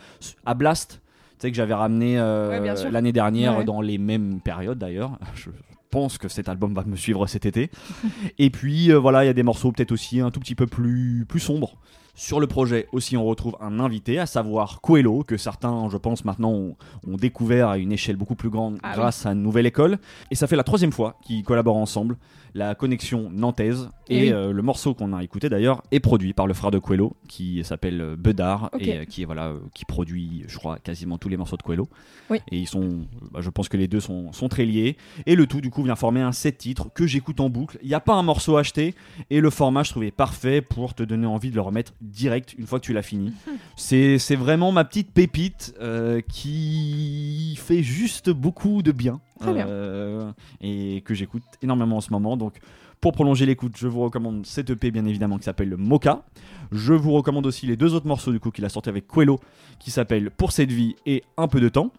à 0.45 0.53
Blast, 0.53 1.01
tu 1.01 1.37
sais, 1.39 1.51
que 1.51 1.55
j'avais 1.55 1.73
ramené 1.73 2.19
euh, 2.19 2.59
Ouais, 2.61 2.91
l'année 2.91 3.13
dernière, 3.13 3.59
Ouais. 3.59 3.63
dans 3.63 3.79
les 3.81 3.97
mêmes 3.97 4.41
périodes 4.41 4.77
d'ailleurs. 4.77 5.17
Je 5.35 5.49
pense 5.89 6.17
que 6.17 6.27
cet 6.27 6.49
album 6.49 6.73
va 6.73 6.83
me 6.85 6.95
suivre 6.95 7.25
cet 7.27 7.45
été. 7.45 7.69
et 8.37 8.49
puis 8.49 8.91
euh, 8.91 8.97
voilà, 8.99 9.23
il 9.23 9.27
y 9.27 9.29
a 9.29 9.33
des 9.33 9.43
morceaux 9.43 9.71
peut-être 9.71 9.91
aussi 9.93 10.19
un 10.19 10.31
tout 10.31 10.39
petit 10.41 10.55
peu 10.55 10.67
plus, 10.67 11.25
plus 11.27 11.39
sombres. 11.39 11.75
Sur 12.13 12.39
le 12.39 12.47
projet 12.47 12.88
aussi, 12.91 13.17
on 13.17 13.26
retrouve 13.26 13.56
un 13.62 13.80
invité, 13.80 14.19
à 14.19 14.26
savoir 14.26 14.82
Coelho, 14.82 15.24
que 15.24 15.38
certains, 15.38 15.89
je 15.89 15.97
pense, 15.97 16.26
maintenant 16.26 16.52
ont, 16.52 16.76
ont 17.08 17.15
découvert 17.15 17.69
à 17.69 17.78
une 17.78 17.91
échelle 17.91 18.15
beaucoup 18.15 18.36
plus 18.36 18.50
grande 18.50 18.80
Ah 18.84 18.93
grâce 18.93 19.26
à 19.26 19.32
une 19.32 19.41
nouvelle 19.41 19.65
école. 19.65 19.97
Et 20.30 20.36
ça 20.36 20.47
fait 20.47 20.56
la 20.56 20.63
troisième 20.63 20.91
fois 20.91 21.17
qu'ils 21.24 21.43
collaborent 21.43 21.78
ensemble, 21.78 22.17
la 22.54 22.76
connexion 22.76 23.30
nantaise. 23.32 23.89
Et 24.10 24.24
oui. 24.24 24.34
euh, 24.34 24.52
le 24.52 24.62
morceau 24.62 24.93
qu'on 24.93 25.13
a 25.13 25.24
écouté 25.24 25.47
d'ailleurs 25.47 25.82
est 25.91 26.02
produit 26.02 26.34
par 26.34 26.47
le 26.47 26.54
frère 26.54 26.69
de 26.69 26.80
Coelho, 26.80 27.15
qui 27.30 27.63
s'appelle 27.63 28.02
euh, 28.02 28.15
Bedard, 28.17 28.69
et 28.78 28.97
euh, 28.97 29.06
qui, 29.06 29.24
voilà, 29.24 29.47
euh, 29.47 29.60
qui 29.74 29.86
produit, 29.86 30.43
je 30.47 30.58
crois, 30.58 30.78
quasiment 30.80 31.17
tous 31.17 31.30
les 31.30 31.38
morceaux 31.38 31.56
de 31.56 31.63
Coelho. 31.63 31.88
Oui. 32.30 32.39
Et 32.52 32.58
ils 32.58 32.67
sont, 32.67 33.08
bah, 33.32 33.39
je 33.41 33.50
pense 33.50 33.69
que 33.69 33.78
les 33.78 33.88
deux 33.88 34.02
sont, 34.02 34.34
sont 34.34 34.50
très 34.50 34.65
liés. 34.65 34.97
Et 35.26 35.36
le 35.36 35.47
tout, 35.47 35.62
du 35.62 35.69
coup, 35.69 35.84
vient 35.84 35.95
former 35.95 36.21
un 36.21 36.34
set 36.34 36.58
titres 36.58 36.89
que 36.93 37.08
j'écoute 37.08 37.39
en 37.39 37.50
boucle. 37.50 37.78
Il 37.82 37.88
n'y 37.88 37.93
a 37.93 38.02
pas 38.02 38.15
un 38.15 38.24
morceau 38.24 38.58
acheté. 38.58 38.95
Et 39.30 39.39
le 39.39 39.50
format, 39.50 39.84
je 39.84 39.91
trouvais 39.91 40.12
parfait 40.12 40.62
pour 40.62 40.93
te 40.93 41.04
donner 41.04 41.26
envie 41.26 41.52
de 41.52 41.56
le 41.56 41.62
remettre 41.62 41.93
direct 42.01 42.55
une 42.57 42.65
fois 42.67 42.79
que 42.79 42.85
tu 42.85 42.93
l'as 42.93 43.01
fini. 43.01 43.33
c'est, 43.75 44.17
c'est 44.17 44.35
vraiment 44.35 44.71
ma 44.71 44.83
petite 44.83 45.11
pépite 45.11 45.73
euh, 45.79 46.21
qui 46.21 47.57
fait 47.61 47.83
juste 47.83 48.29
beaucoup 48.29 48.81
de 48.81 48.91
bien. 48.91 49.21
Très 49.39 49.53
bien. 49.53 49.67
Euh, 49.67 50.31
et 50.61 51.01
que 51.05 51.13
j'écoute 51.13 51.43
énormément 51.61 51.97
en 51.97 52.01
ce 52.01 52.11
moment. 52.11 52.37
Donc, 52.37 52.59
pour 52.99 53.13
prolonger 53.13 53.45
l'écoute, 53.45 53.73
je 53.77 53.87
vous 53.87 54.01
recommande 54.01 54.45
cette 54.45 54.69
EP 54.69 54.91
bien 54.91 55.05
évidemment 55.05 55.37
qui 55.37 55.45
s'appelle 55.45 55.75
Mocha. 55.77 56.23
Je 56.71 56.93
vous 56.93 57.11
recommande 57.13 57.45
aussi 57.47 57.65
les 57.65 57.75
deux 57.75 57.93
autres 57.93 58.07
morceaux 58.07 58.31
du 58.31 58.39
coup 58.39 58.51
qu'il 58.51 58.65
a 58.65 58.69
sorti 58.69 58.89
avec 58.89 59.07
Quello 59.07 59.39
qui 59.79 59.89
s'appellent 59.89 60.29
Pour 60.29 60.51
cette 60.51 60.71
vie 60.71 60.95
et 61.05 61.23
Un 61.37 61.47
peu 61.47 61.59
de 61.59 61.69
temps. 61.69 61.91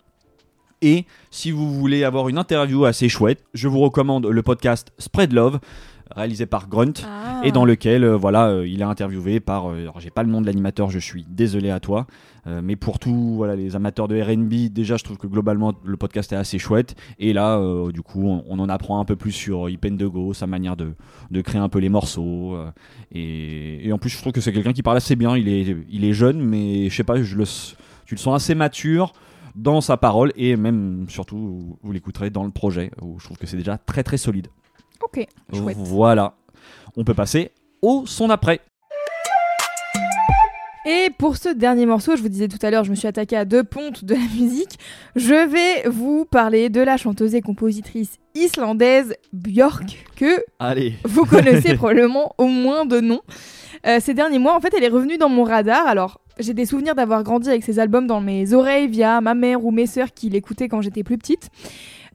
Et 0.82 1.06
si 1.30 1.52
vous 1.52 1.72
voulez 1.72 2.02
avoir 2.02 2.28
une 2.28 2.38
interview 2.38 2.84
assez 2.84 3.08
chouette, 3.08 3.44
je 3.54 3.68
vous 3.68 3.78
recommande 3.78 4.26
le 4.26 4.42
podcast 4.42 4.92
Spread 4.98 5.32
Love 5.32 5.60
réalisé 6.10 6.46
par 6.46 6.68
Grunt 6.68 6.92
Ah. 7.06 7.40
et 7.44 7.52
dans 7.52 7.64
lequel 7.64 8.04
euh, 8.04 8.16
voilà 8.16 8.48
euh, 8.48 8.66
il 8.66 8.80
est 8.80 8.84
interviewé 8.84 9.40
par 9.40 9.66
euh, 9.70 9.80
alors 9.82 10.00
j'ai 10.00 10.10
pas 10.10 10.22
le 10.22 10.30
nom 10.30 10.40
de 10.40 10.46
l'animateur 10.46 10.90
je 10.90 10.98
suis 10.98 11.24
désolé 11.28 11.70
à 11.70 11.80
toi 11.80 12.06
mais 12.44 12.74
pour 12.74 12.98
tous 12.98 13.36
voilà 13.36 13.54
les 13.54 13.76
amateurs 13.76 14.08
de 14.08 14.20
R&B 14.20 14.72
déjà 14.72 14.96
je 14.96 15.04
trouve 15.04 15.16
que 15.16 15.28
globalement 15.28 15.74
le 15.84 15.96
podcast 15.96 16.32
est 16.32 16.36
assez 16.36 16.58
chouette 16.58 16.96
et 17.20 17.32
là 17.32 17.60
du 17.92 18.02
coup 18.02 18.26
on, 18.26 18.42
on 18.48 18.58
en 18.58 18.68
apprend 18.68 18.98
un 18.98 19.04
peu 19.04 19.14
plus 19.14 19.30
sur 19.30 19.70
Go 19.70 20.34
sa 20.34 20.48
manière 20.48 20.76
de, 20.76 20.94
de 21.30 21.40
créer 21.40 21.60
un 21.60 21.68
peu 21.68 21.78
les 21.78 21.88
morceaux 21.88 22.56
et, 23.12 23.86
et 23.86 23.92
en 23.92 23.98
plus 23.98 24.10
je 24.10 24.18
trouve 24.18 24.32
que 24.32 24.40
c'est 24.40 24.52
quelqu'un 24.52 24.72
qui 24.72 24.82
parle 24.82 24.96
assez 24.96 25.14
bien 25.14 25.36
il 25.36 25.48
est 25.48 25.76
il 25.88 26.04
est 26.04 26.14
jeune 26.14 26.40
mais 26.40 26.90
je 26.90 26.96
sais 26.96 27.04
pas 27.04 27.22
je 27.22 27.36
le 27.36 27.44
tu 28.06 28.16
le 28.16 28.20
sens 28.20 28.42
assez 28.42 28.56
mature 28.56 29.12
dans 29.54 29.80
sa 29.80 29.96
parole 29.96 30.32
et 30.34 30.56
même 30.56 31.06
surtout 31.08 31.36
vous, 31.36 31.78
vous 31.80 31.92
l'écouterez 31.92 32.30
dans 32.30 32.42
le 32.44 32.50
projet 32.50 32.90
où 33.00 33.20
je 33.20 33.24
trouve 33.26 33.38
que 33.38 33.46
c'est 33.46 33.56
déjà 33.56 33.78
très 33.78 34.02
très 34.02 34.16
solide 34.16 34.48
Ok, 35.02 35.26
chouette. 35.52 35.76
voilà 35.78 36.34
on 36.96 37.04
peut 37.04 37.14
passer 37.14 37.50
au 37.80 38.04
son 38.06 38.30
après 38.30 38.60
Et 40.86 41.08
pour 41.18 41.36
ce 41.36 41.48
dernier 41.48 41.86
morceau, 41.86 42.16
je 42.16 42.22
vous 42.22 42.28
disais 42.28 42.48
tout 42.48 42.58
à 42.62 42.70
l'heure, 42.70 42.84
je 42.84 42.90
me 42.90 42.94
suis 42.96 43.08
attaquée 43.08 43.36
à 43.36 43.44
deux 43.44 43.64
pontes 43.64 44.04
de 44.04 44.14
la 44.14 44.20
musique. 44.40 44.78
Je 45.16 45.48
vais 45.48 45.88
vous 45.88 46.24
parler 46.24 46.68
de 46.68 46.80
la 46.80 46.96
chanteuse 46.96 47.34
et 47.34 47.40
compositrice 47.40 48.18
islandaise 48.34 49.14
Björk, 49.32 50.04
que 50.16 50.42
allez 50.58 50.94
vous 51.04 51.24
connaissez 51.24 51.74
probablement 51.76 52.34
au 52.38 52.46
moins 52.46 52.86
de 52.86 53.00
nom. 53.00 53.20
Euh, 53.86 53.98
ces 54.00 54.14
derniers 54.14 54.38
mois, 54.38 54.54
en 54.54 54.60
fait, 54.60 54.72
elle 54.76 54.84
est 54.84 54.88
revenue 54.88 55.18
dans 55.18 55.28
mon 55.28 55.44
radar. 55.44 55.86
Alors, 55.86 56.20
j'ai 56.38 56.54
des 56.54 56.66
souvenirs 56.66 56.94
d'avoir 56.94 57.24
grandi 57.24 57.48
avec 57.48 57.64
ses 57.64 57.78
albums 57.78 58.06
dans 58.06 58.20
mes 58.20 58.52
oreilles 58.52 58.88
via 58.88 59.20
ma 59.20 59.34
mère 59.34 59.64
ou 59.64 59.70
mes 59.70 59.86
sœurs 59.86 60.12
qui 60.14 60.30
l'écoutaient 60.30 60.68
quand 60.68 60.80
j'étais 60.80 61.02
plus 61.02 61.18
petite. 61.18 61.50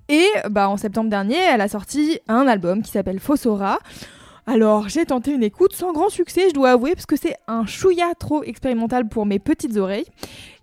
Et 0.10 0.28
bah, 0.50 0.70
en 0.70 0.78
septembre 0.78 1.10
dernier, 1.10 1.36
elle 1.36 1.62
a 1.62 1.68
sorti 1.68 2.20
un 2.28 2.48
album 2.48 2.82
qui 2.82 2.92
s'appelle 2.92 3.20
Fossora. 3.20 3.80
Alors, 4.46 4.88
j'ai 4.88 5.06
tenté 5.06 5.32
une 5.32 5.44
écoute 5.44 5.74
sans 5.74 5.92
grand 5.92 6.10
succès, 6.10 6.48
je 6.48 6.54
dois 6.54 6.72
avouer, 6.72 6.94
parce 6.94 7.06
que 7.06 7.18
c'est 7.18 7.36
un 7.48 7.66
chouïa 7.66 8.14
trop 8.18 8.44
expérimental 8.44 9.10
pour 9.10 9.26
mes 9.26 9.40
petites 9.40 9.76
oreilles. 9.76 10.06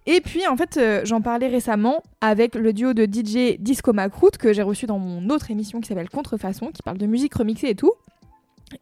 Et 0.06 0.22
puis, 0.22 0.46
en 0.46 0.56
fait, 0.56 0.78
euh, 0.78 1.02
j'en 1.04 1.20
parlais 1.20 1.48
récemment 1.48 2.02
avec 2.22 2.54
le 2.54 2.72
duo 2.72 2.94
de 2.94 3.04
DJ 3.04 3.58
Disco 3.58 3.92
Macroute 3.92 4.38
que 4.38 4.54
j'ai 4.54 4.62
reçu 4.62 4.86
dans 4.86 4.98
mon 4.98 5.28
autre 5.28 5.50
émission 5.50 5.80
qui 5.80 5.88
s'appelle 5.88 6.08
Contrefaçon, 6.08 6.70
qui 6.72 6.82
parle 6.82 6.98
de 6.98 7.06
musique 7.06 7.34
remixée 7.34 7.68
et 7.68 7.74
tout. 7.74 7.92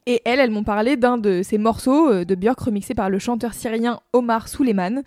Et 0.05 0.21
elles, 0.23 0.39
elles 0.39 0.51
m'ont 0.51 0.63
parlé 0.63 0.95
d'un 0.95 1.17
de 1.17 1.41
ces 1.43 1.57
morceaux 1.57 2.09
euh, 2.09 2.25
de 2.25 2.35
Björk 2.35 2.59
remixé 2.59 2.93
par 2.93 3.09
le 3.09 3.19
chanteur 3.19 3.53
syrien 3.53 3.99
Omar 4.13 4.47
Souleyman. 4.47 5.03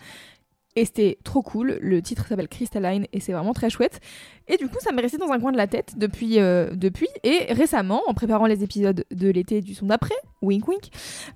Et 0.77 0.85
c'était 0.85 1.17
trop 1.23 1.41
cool. 1.41 1.79
Le 1.81 2.03
titre 2.03 2.27
s'appelle 2.27 2.47
Crystalline 2.47 3.07
et 3.11 3.19
c'est 3.19 3.33
vraiment 3.33 3.53
très 3.53 3.69
chouette. 3.71 3.99
Et 4.47 4.57
du 4.57 4.67
coup, 4.67 4.77
ça 4.79 4.91
m'est 4.91 5.01
resté 5.01 5.17
dans 5.17 5.31
un 5.31 5.39
coin 5.39 5.51
de 5.51 5.57
la 5.57 5.65
tête 5.65 5.93
depuis, 5.97 6.39
euh, 6.39 6.69
depuis. 6.75 7.07
Et 7.23 7.51
récemment, 7.51 8.01
en 8.07 8.13
préparant 8.13 8.45
les 8.45 8.63
épisodes 8.63 9.03
de 9.11 9.27
l'été 9.29 9.61
du 9.61 9.73
son 9.73 9.87
d'après, 9.87 10.13
wink 10.43 10.67
wink, 10.67 10.89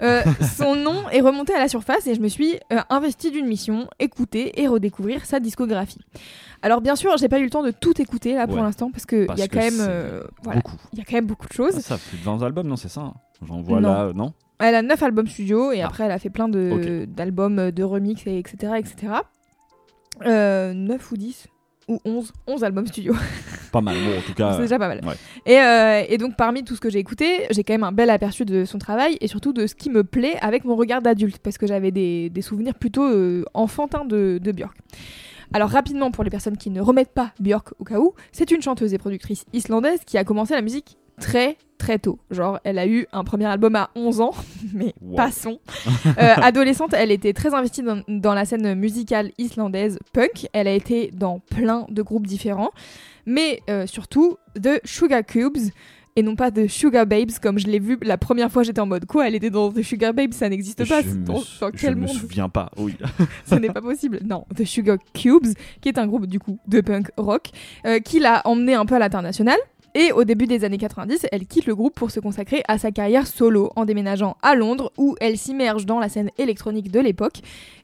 euh, 0.03 0.21
son 0.57 0.75
nom 0.75 1.09
est 1.09 1.21
remonté 1.21 1.55
à 1.55 1.59
la 1.59 1.67
surface 1.67 2.05
et 2.05 2.13
je 2.13 2.21
me 2.21 2.27
suis 2.27 2.59
euh, 2.71 2.77
investie 2.91 3.31
d'une 3.31 3.47
mission, 3.47 3.87
écouter 3.99 4.61
et 4.61 4.67
redécouvrir 4.67 5.25
sa 5.25 5.39
discographie. 5.39 5.99
Alors 6.61 6.79
bien 6.79 6.95
sûr, 6.95 7.17
j'ai 7.17 7.27
pas 7.27 7.39
eu 7.39 7.43
le 7.45 7.49
temps 7.49 7.63
de 7.63 7.71
tout 7.71 7.99
écouter 7.99 8.35
là 8.35 8.45
pour 8.45 8.57
Ouais. 8.57 8.61
l'instant 8.61 8.91
parce 8.91 9.07
que 9.07 9.21
il 9.21 9.25
Parce 9.25 9.39
y 9.39 9.43
a 9.43 9.47
que 9.47 9.55
quand 9.55 9.61
même, 9.63 9.79
euh, 9.79 10.23
voilà, 10.43 10.61
y 10.93 11.01
a 11.01 11.03
quand 11.03 11.13
même 11.15 11.25
beaucoup 11.25 11.47
de 11.47 11.53
choses. 11.53 11.73
Ah, 11.77 11.81
ça 11.81 11.97
fait 11.97 12.17
20 12.17 12.43
albums 12.43 12.67
non 12.67 12.75
c'est 12.75 12.89
ça 12.89 13.01
hein? 13.01 13.13
J'en 13.43 13.59
vois 13.61 13.81
Non. 13.81 13.89
là 13.91 14.11
non? 14.13 14.33
Elle 14.61 14.75
a 14.75 14.81
9 14.81 15.01
albums 15.03 15.27
studio 15.27 15.71
et 15.71 15.81
Ah. 15.81 15.87
après 15.87 16.03
elle 16.05 16.11
a 16.11 16.19
fait 16.19 16.29
plein 16.29 16.47
de, 16.49 17.05
d'albums, 17.05 17.71
de 17.71 17.83
remix, 17.83 18.25
et 18.27 18.37
etc. 18.37 18.73
etc. 18.77 19.13
Euh, 20.25 20.73
9 20.73 21.11
ou 21.11 21.17
10 21.17 21.47
ou 21.87 21.99
11, 22.05 22.31
11 22.47 22.63
albums 22.63 22.87
studio. 22.87 23.13
Pas 23.71 23.81
mal, 23.81 23.95
bon, 23.95 24.17
en 24.17 24.21
tout 24.21 24.33
cas. 24.33 24.53
c'est 24.53 24.61
déjà 24.63 24.77
pas 24.77 24.89
mal. 24.89 24.99
ouais. 25.05 25.13
Et, 25.45 25.57
euh, 25.57 26.03
et 26.09 26.17
donc 26.17 26.35
parmi 26.35 26.63
tout 26.65 26.75
ce 26.75 26.81
que 26.81 26.89
j'ai 26.89 26.99
écouté, 26.99 27.47
j'ai 27.51 27.63
quand 27.63 27.73
même 27.73 27.85
un 27.85 27.93
bel 27.93 28.09
aperçu 28.09 28.43
de 28.43 28.65
son 28.65 28.77
travail 28.77 29.17
et 29.21 29.27
surtout 29.27 29.53
de 29.53 29.65
ce 29.65 29.75
qui 29.75 29.89
me 29.89 30.03
plaît 30.03 30.35
avec 30.41 30.65
mon 30.65 30.75
regard 30.75 31.01
d'adulte, 31.01 31.39
parce 31.39 31.57
que 31.57 31.65
j'avais 31.67 31.91
des, 31.91 32.29
des 32.29 32.41
souvenirs 32.41 32.75
plutôt 32.75 33.05
euh, 33.05 33.45
enfantins 33.53 34.03
de, 34.03 34.39
de 34.43 34.51
Björk. 34.51 34.75
Alors 35.53 35.69
rapidement, 35.69 36.11
pour 36.11 36.23
les 36.25 36.29
personnes 36.29 36.57
qui 36.57 36.69
ne 36.69 36.81
remettent 36.81 37.13
pas 37.13 37.31
Björk 37.39 37.73
au 37.79 37.85
cas 37.85 37.99
où, 37.99 38.13
c'est 38.33 38.51
une 38.51 38.61
chanteuse 38.61 38.93
et 38.93 38.97
productrice 38.97 39.45
islandaise 39.53 40.01
qui 40.05 40.17
a 40.17 40.25
commencé 40.25 40.53
la 40.53 40.61
musique 40.61 40.97
très 41.21 41.57
très 41.77 41.97
tôt. 41.97 42.19
Genre, 42.29 42.59
elle 42.63 42.77
a 42.77 42.85
eu 42.85 43.07
un 43.11 43.23
premier 43.23 43.45
album 43.45 43.75
à 43.75 43.89
11 43.95 44.21
ans, 44.21 44.33
mais 44.73 44.93
Wow. 45.01 45.15
passons. 45.15 45.59
Euh, 46.05 46.11
adolescente, 46.37 46.93
elle 46.93 47.11
était 47.11 47.33
très 47.33 47.53
investie 47.55 47.81
dans, 47.81 48.03
dans 48.07 48.33
la 48.35 48.45
scène 48.45 48.75
musicale 48.75 49.31
islandaise 49.39 49.97
punk. 50.13 50.47
Elle 50.53 50.67
a 50.67 50.73
été 50.73 51.09
dans 51.11 51.39
plein 51.39 51.87
de 51.89 52.01
groupes 52.03 52.27
différents, 52.27 52.69
mais 53.25 53.61
euh, 53.69 53.87
surtout 53.87 54.37
de 54.59 54.79
Sugar 54.83 55.25
Cubes 55.25 55.57
et 56.15 56.23
non 56.23 56.35
pas 56.35 56.51
de 56.51 56.67
Sugar 56.67 57.05
Babes 57.07 57.31
comme 57.41 57.57
je 57.57 57.67
l'ai 57.67 57.79
vu 57.79 57.97
la 58.03 58.17
première 58.17 58.51
fois. 58.51 58.63
J'étais 58.63 58.81
en 58.81 58.85
mode 58.85 59.05
quoi 59.05 59.27
Elle 59.27 59.33
était 59.35 59.49
dans 59.49 59.71
The 59.71 59.81
Sugar 59.81 60.13
Babes, 60.13 60.33
ça 60.33 60.49
n'existe 60.49 60.87
pas. 60.87 61.01
Je 61.01 61.09
Dans, 61.15 61.41
je 61.73 61.87
me 61.89 62.05
souviens 62.05 62.49
pas, 62.49 62.69
oui. 62.77 62.95
ce 63.45 63.55
n'est 63.55 63.69
pas 63.69 63.81
possible. 63.81 64.19
Non, 64.23 64.45
The 64.55 64.65
Sugar 64.65 64.97
Cubes, 65.13 65.47
qui 65.79 65.89
est 65.89 65.97
un 65.97 66.05
groupe 66.05 66.27
du 66.27 66.39
coup 66.39 66.59
de 66.67 66.81
punk 66.81 67.09
rock, 67.17 67.49
euh, 67.87 67.99
qui 67.99 68.19
l'a 68.19 68.41
emmené 68.45 68.75
un 68.75 68.85
peu 68.85 68.95
à 68.95 68.99
l'international. 68.99 69.57
Et 69.93 70.11
au 70.13 70.23
début 70.23 70.47
des 70.47 70.63
années 70.63 70.77
90, 70.77 71.27
elle 71.31 71.45
quitte 71.45 71.65
le 71.65 71.75
groupe 71.75 71.95
pour 71.95 72.11
se 72.11 72.19
consacrer 72.19 72.63
à 72.67 72.77
sa 72.77 72.91
carrière 72.91 73.27
solo 73.27 73.71
en 73.75 73.85
déménageant 73.85 74.37
à 74.41 74.55
Londres 74.55 74.91
où 74.97 75.15
elle 75.19 75.37
s'immerge 75.37 75.85
dans 75.85 75.99
la 75.99 76.07
scène 76.07 76.29
électronique 76.37 76.91
de 76.91 76.99
l'époque. 76.99 77.41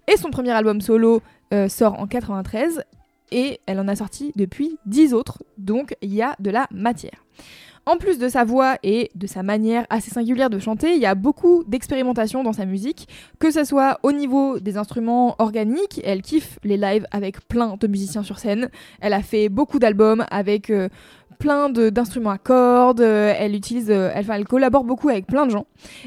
Et 0.07 0.15
son 0.15 0.29
premier 0.29 0.51
album 0.51 0.79
solo 0.79 1.21
euh, 1.53 1.67
sort 1.67 1.99
en 1.99 2.07
93 2.07 2.83
et 3.31 3.59
elle 3.65 3.79
en 3.79 3.87
a 3.89 3.95
sorti 3.95 4.31
depuis 4.35 4.77
10 4.85 5.13
autres, 5.13 5.43
donc 5.57 5.95
il 6.01 6.13
y 6.13 6.21
a 6.21 6.35
de 6.39 6.49
la 6.49 6.67
matière. 6.71 7.25
En 7.87 7.95
plus 7.95 8.19
de 8.19 8.27
sa 8.27 8.43
voix 8.43 8.75
et 8.83 9.11
de 9.15 9.27
sa 9.27 9.43
manière 9.43 9.85
assez 9.89 10.11
singulière 10.11 10.49
de 10.49 10.59
chanter, 10.59 10.95
il 10.95 11.01
y 11.01 11.05
a 11.05 11.15
beaucoup 11.15 11.63
d'expérimentation 11.67 12.43
dans 12.43 12.51
sa 12.51 12.65
musique, 12.65 13.07
que 13.39 13.49
ce 13.49 13.63
soit 13.63 13.97
au 14.03 14.11
niveau 14.11 14.59
des 14.59 14.75
instruments 14.75 15.37
organiques, 15.39 16.01
elle 16.03 16.21
kiffe 16.21 16.59
les 16.65 16.75
lives 16.75 17.07
avec 17.11 17.47
plein 17.47 17.77
de 17.79 17.87
musiciens 17.87 18.23
sur 18.23 18.39
scène. 18.39 18.69
Elle 18.99 19.13
a 19.13 19.21
fait 19.21 19.47
beaucoup 19.47 19.79
d'albums 19.79 20.25
avec 20.31 20.69
euh, 20.69 20.89
plein 21.37 21.69
d'instruments 21.69 22.31
à 22.31 22.37
cordes. 22.37 23.01
euh, 23.01 23.33
elle 23.37 23.55
utilise, 23.55 23.89
euh, 23.89 24.11
elle, 24.13 24.25
enfin, 24.25 24.35
elle 24.35 24.45
collabore 24.45 24.83
beaucoup 24.83 25.09
avec 25.09 25.27
plein 25.27 25.45
de 25.45 25.51
gens. 25.51 25.65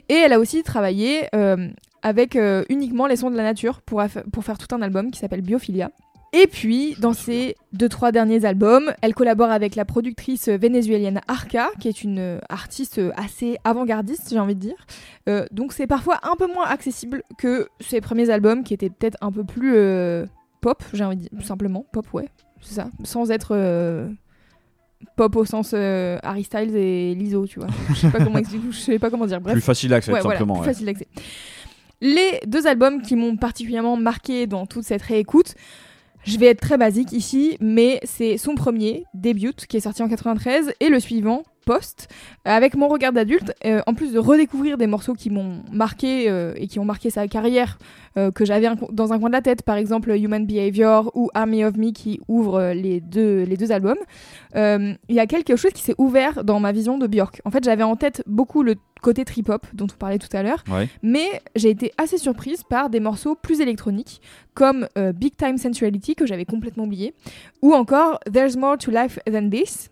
Et 0.09 0.15
elle 0.15 0.33
a 0.33 0.39
aussi 0.39 0.63
travaillé 0.63 1.29
euh, 1.35 1.69
avec 2.03 2.39
uniquement 2.71 3.07
les 3.07 3.17
sons 3.17 3.31
de 3.31 3.37
la 3.37 3.43
nature 3.43 3.83
pour, 3.83 4.03
pour 4.33 4.45
faire 4.45 4.57
tout 4.57 4.75
un 4.75 4.81
album 4.81 5.11
qui 5.11 5.19
s'appelle 5.19 5.43
Biophilia. 5.43 5.91
Et 6.33 6.47
puis, 6.47 6.95
dans 7.01 7.13
ses 7.13 7.57
deux, 7.73 7.89
trois 7.89 8.13
derniers 8.13 8.45
albums, 8.45 8.93
elle 9.03 9.15
collabore 9.15 9.51
avec 9.51 9.75
la 9.75 9.85
productrice 9.85 10.49
vénézuélienne 10.49 11.21
Arca, 11.27 11.71
qui 11.81 11.89
est 11.89 12.05
une 12.05 12.39
artiste 12.49 13.01
assez 13.17 13.59
avant-gardiste, 13.65 14.29
j'ai 14.31 14.39
envie 14.39 14.55
de 14.55 14.61
dire. 14.61 14.87
Euh, 15.29 15.45
donc 15.51 15.73
c'est 15.73 15.87
parfois 15.87 16.21
un 16.23 16.37
peu 16.37 16.47
moins 16.47 16.67
accessible 16.67 17.23
que 17.37 17.69
ses 17.81 18.01
premiers 18.01 18.31
albums, 18.31 18.63
qui 18.63 18.75
étaient 18.75 18.91
peut-être 18.91 19.19
un 19.21 19.33
peu 19.33 19.45
plus 19.45 19.75
euh, 19.75 20.25
pop, 20.61 20.83
j'ai 20.93 21.05
envie 21.05 21.17
de 21.17 21.23
dire, 21.23 21.31
tout 21.39 21.47
simplement, 21.47 21.85
pop, 21.93 22.07
ouais, 22.15 22.29
c'est 22.61 22.75
ça, 22.75 22.89
sans 23.03 23.31
être 23.31 23.51
euh, 23.53 24.09
pop 25.17 25.35
au 25.37 25.45
sens 25.45 25.73
euh, 25.75 26.19
Harry 26.23 26.45
Styles 26.45 26.75
et 26.77 27.15
Lizzo, 27.15 27.47
tu 27.47 27.59
vois. 27.61 27.69
Je 27.91 27.95
sais 27.95 28.11
pas 28.11 28.23
comment 28.25 28.39
je 28.71 28.77
sais 28.77 28.99
pas 28.99 29.11
comment 29.11 29.27
dire. 29.27 29.41
Bref, 29.41 29.55
Plus 29.55 29.63
facile 29.63 29.91
d'accès, 29.91 30.13
Ouais, 30.13 30.21
voilà, 30.21 30.39
simplement. 30.39 30.55
plus 30.61 30.67
ouais. 30.69 30.73
facile 30.73 30.87
d'accès. 30.87 31.07
Les 32.01 32.41
deux 32.47 32.67
albums 32.67 33.03
qui 33.03 33.15
m'ont 33.17 33.37
particulièrement 33.37 33.97
marqué 33.97 34.47
dans 34.47 34.67
toute 34.67 34.85
cette 34.85 35.03
réécoute, 35.03 35.55
je 36.25 36.39
vais 36.39 36.47
être 36.47 36.61
très 36.61 36.79
basique 36.79 37.13
ici, 37.13 37.57
mais 37.61 38.01
c'est 38.05 38.39
son 38.39 38.55
premier, 38.55 39.05
Debut, 39.15 39.53
qui 39.69 39.77
est 39.77 39.81
sorti 39.81 40.03
en 40.03 40.09
93, 40.09 40.73
et 40.81 40.89
le 40.89 41.01
suivant, 41.01 41.43
Post, 41.67 42.09
avec 42.45 42.75
mon 42.75 42.89
regard 42.89 43.13
d'adulte, 43.13 43.53
euh, 43.65 43.81
en 43.87 43.95
plus 43.95 44.13
de 44.13 44.19
redécouvrir 44.19 44.79
des 44.79 44.87
morceaux 44.87 45.15
qui 45.15 45.31
m'ont 45.31 45.63
marqué 45.71 46.29
euh, 46.29 46.53
et 46.57 46.67
qui 46.67 46.79
ont 46.79 46.85
marqué 46.85 47.11
sa 47.11 47.29
carrière, 47.29 47.79
euh, 48.17 48.31
que 48.31 48.45
j'avais 48.45 48.69
dans 48.93 49.13
un 49.13 49.19
coin 49.19 49.29
de 49.29 49.35
la 49.35 49.43
tête, 49.43 49.63
par 49.63 49.77
exemple 49.77 50.11
Human 50.11 50.45
Behavior 50.47 51.11
ou 51.15 51.31
Army 51.35 51.65
of 51.65 51.77
Me 51.77 51.93
qui 51.93 52.21
ouvrent 52.29 52.61
euh, 52.61 52.75
les 52.75 53.01
deux, 53.01 53.43
les 53.45 53.57
deux 53.57 53.73
albums, 53.73 53.99
euh, 54.57 54.95
il 55.09 55.15
y 55.15 55.21
a 55.21 55.27
quelque 55.27 55.55
chose 55.57 55.73
qui 55.73 55.83
s'est 55.83 55.95
ouvert 55.99 56.45
dans 56.45 56.61
ma 56.61 56.73
vision 56.73 56.99
de 56.99 57.07
Björk. 57.07 57.41
En 57.45 57.51
fait, 57.51 57.63
j'avais 57.63 57.83
en 57.85 57.97
tête 57.97 58.23
beaucoup 58.27 58.63
le 58.63 58.75
côté 59.03 59.25
trip-hop 59.25 59.67
dont 59.73 59.87
on 59.87 59.97
parlait 59.97 60.19
tout 60.19 60.35
à 60.37 60.43
l'heure, 60.43 60.63
Ouais. 60.71 60.89
mais 61.03 61.27
j'ai 61.57 61.71
été 61.71 61.93
assez 61.97 62.19
surprise 62.19 62.63
par 62.65 62.91
des 62.91 63.01
morceaux 63.01 63.35
plus 63.35 63.61
électroniques, 63.61 64.21
comme 64.55 64.89
euh, 64.99 65.13
Big 65.13 65.37
Time 65.37 65.57
Sensuality, 65.57 66.15
que 66.15 66.27
j'avais 66.27 66.45
complètement 66.45 66.85
oublié, 66.85 67.15
ou 67.63 67.73
encore 67.75 68.19
There's 68.31 68.57
More 68.57 68.77
to 68.79 68.91
Life 68.91 69.19
Than 69.31 69.49
This, 69.49 69.91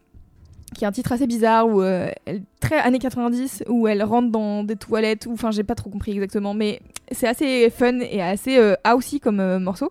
qui 0.75 0.85
est 0.85 0.87
un 0.87 0.93
titre 0.93 1.12
assez 1.12 1.27
bizarre, 1.27 1.66
où, 1.69 1.83
euh, 1.83 2.11
elle- 2.27 2.43
très 2.61 2.77
années 2.79 2.99
90, 2.99 3.64
où 3.69 3.89
elle 3.89 4.03
rentre 4.03 4.31
dans 4.31 4.64
des 4.64 4.77
toilettes, 4.77 5.27
ou 5.27 5.33
enfin 5.33 5.51
j'ai 5.51 5.64
pas 5.64 5.75
trop 5.75 5.91
compris 5.91 6.12
exactement, 6.12 6.55
mais 6.55 6.81
c'est 7.12 7.27
assez 7.27 7.71
fun 7.71 8.01
et 8.01 8.21
assez 8.23 8.59
euh, 8.59 8.75
comme 9.23 9.41
euh, 9.41 9.59
morceau. 9.59 9.91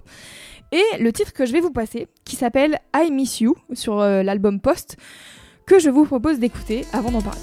Et 0.72 0.84
le 1.00 1.12
titre 1.14 1.34
que 1.34 1.46
je 1.46 1.54
vais 1.54 1.62
vous 1.62 1.72
passer, 1.72 2.08
qui 2.26 2.36
s'appelle 2.36 2.80
I 2.96 3.10
Miss 3.12 3.40
You, 3.40 3.56
sur 3.74 4.00
euh, 4.02 4.22
l'album 4.24 4.60
Post, 4.60 4.98
que 5.66 5.80
je 5.80 5.90
vous 5.90 6.06
propose 6.06 6.40
d'écouter 6.40 6.86
avant 6.94 7.12
d'en 7.12 7.22
parler. 7.22 7.40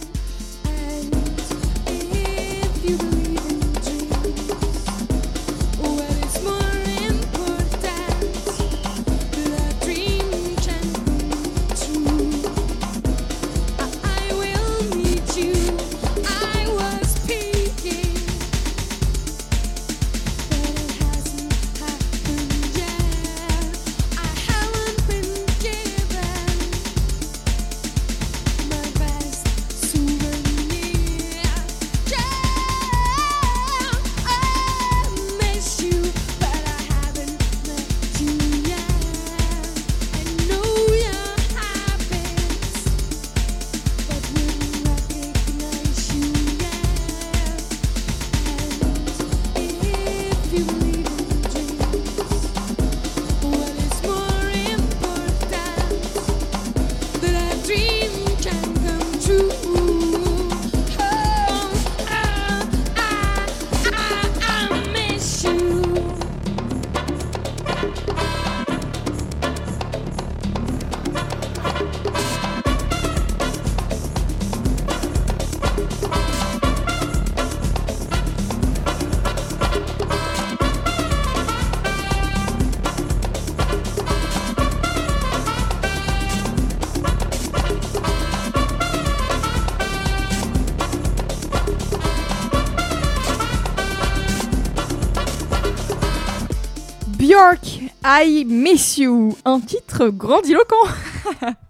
I 98.22 98.44
Miss 98.44 98.98
You, 98.98 99.36
un 99.44 99.60
titre 99.60 100.08
grandiloquent. 100.08 100.76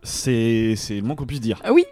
C'est 0.02 0.74
c'est 0.76 0.96
le 0.96 1.02
moins 1.02 1.16
qu'on 1.16 1.26
puisse 1.26 1.40
dire. 1.40 1.60
Ah 1.64 1.72
oui. 1.72 1.84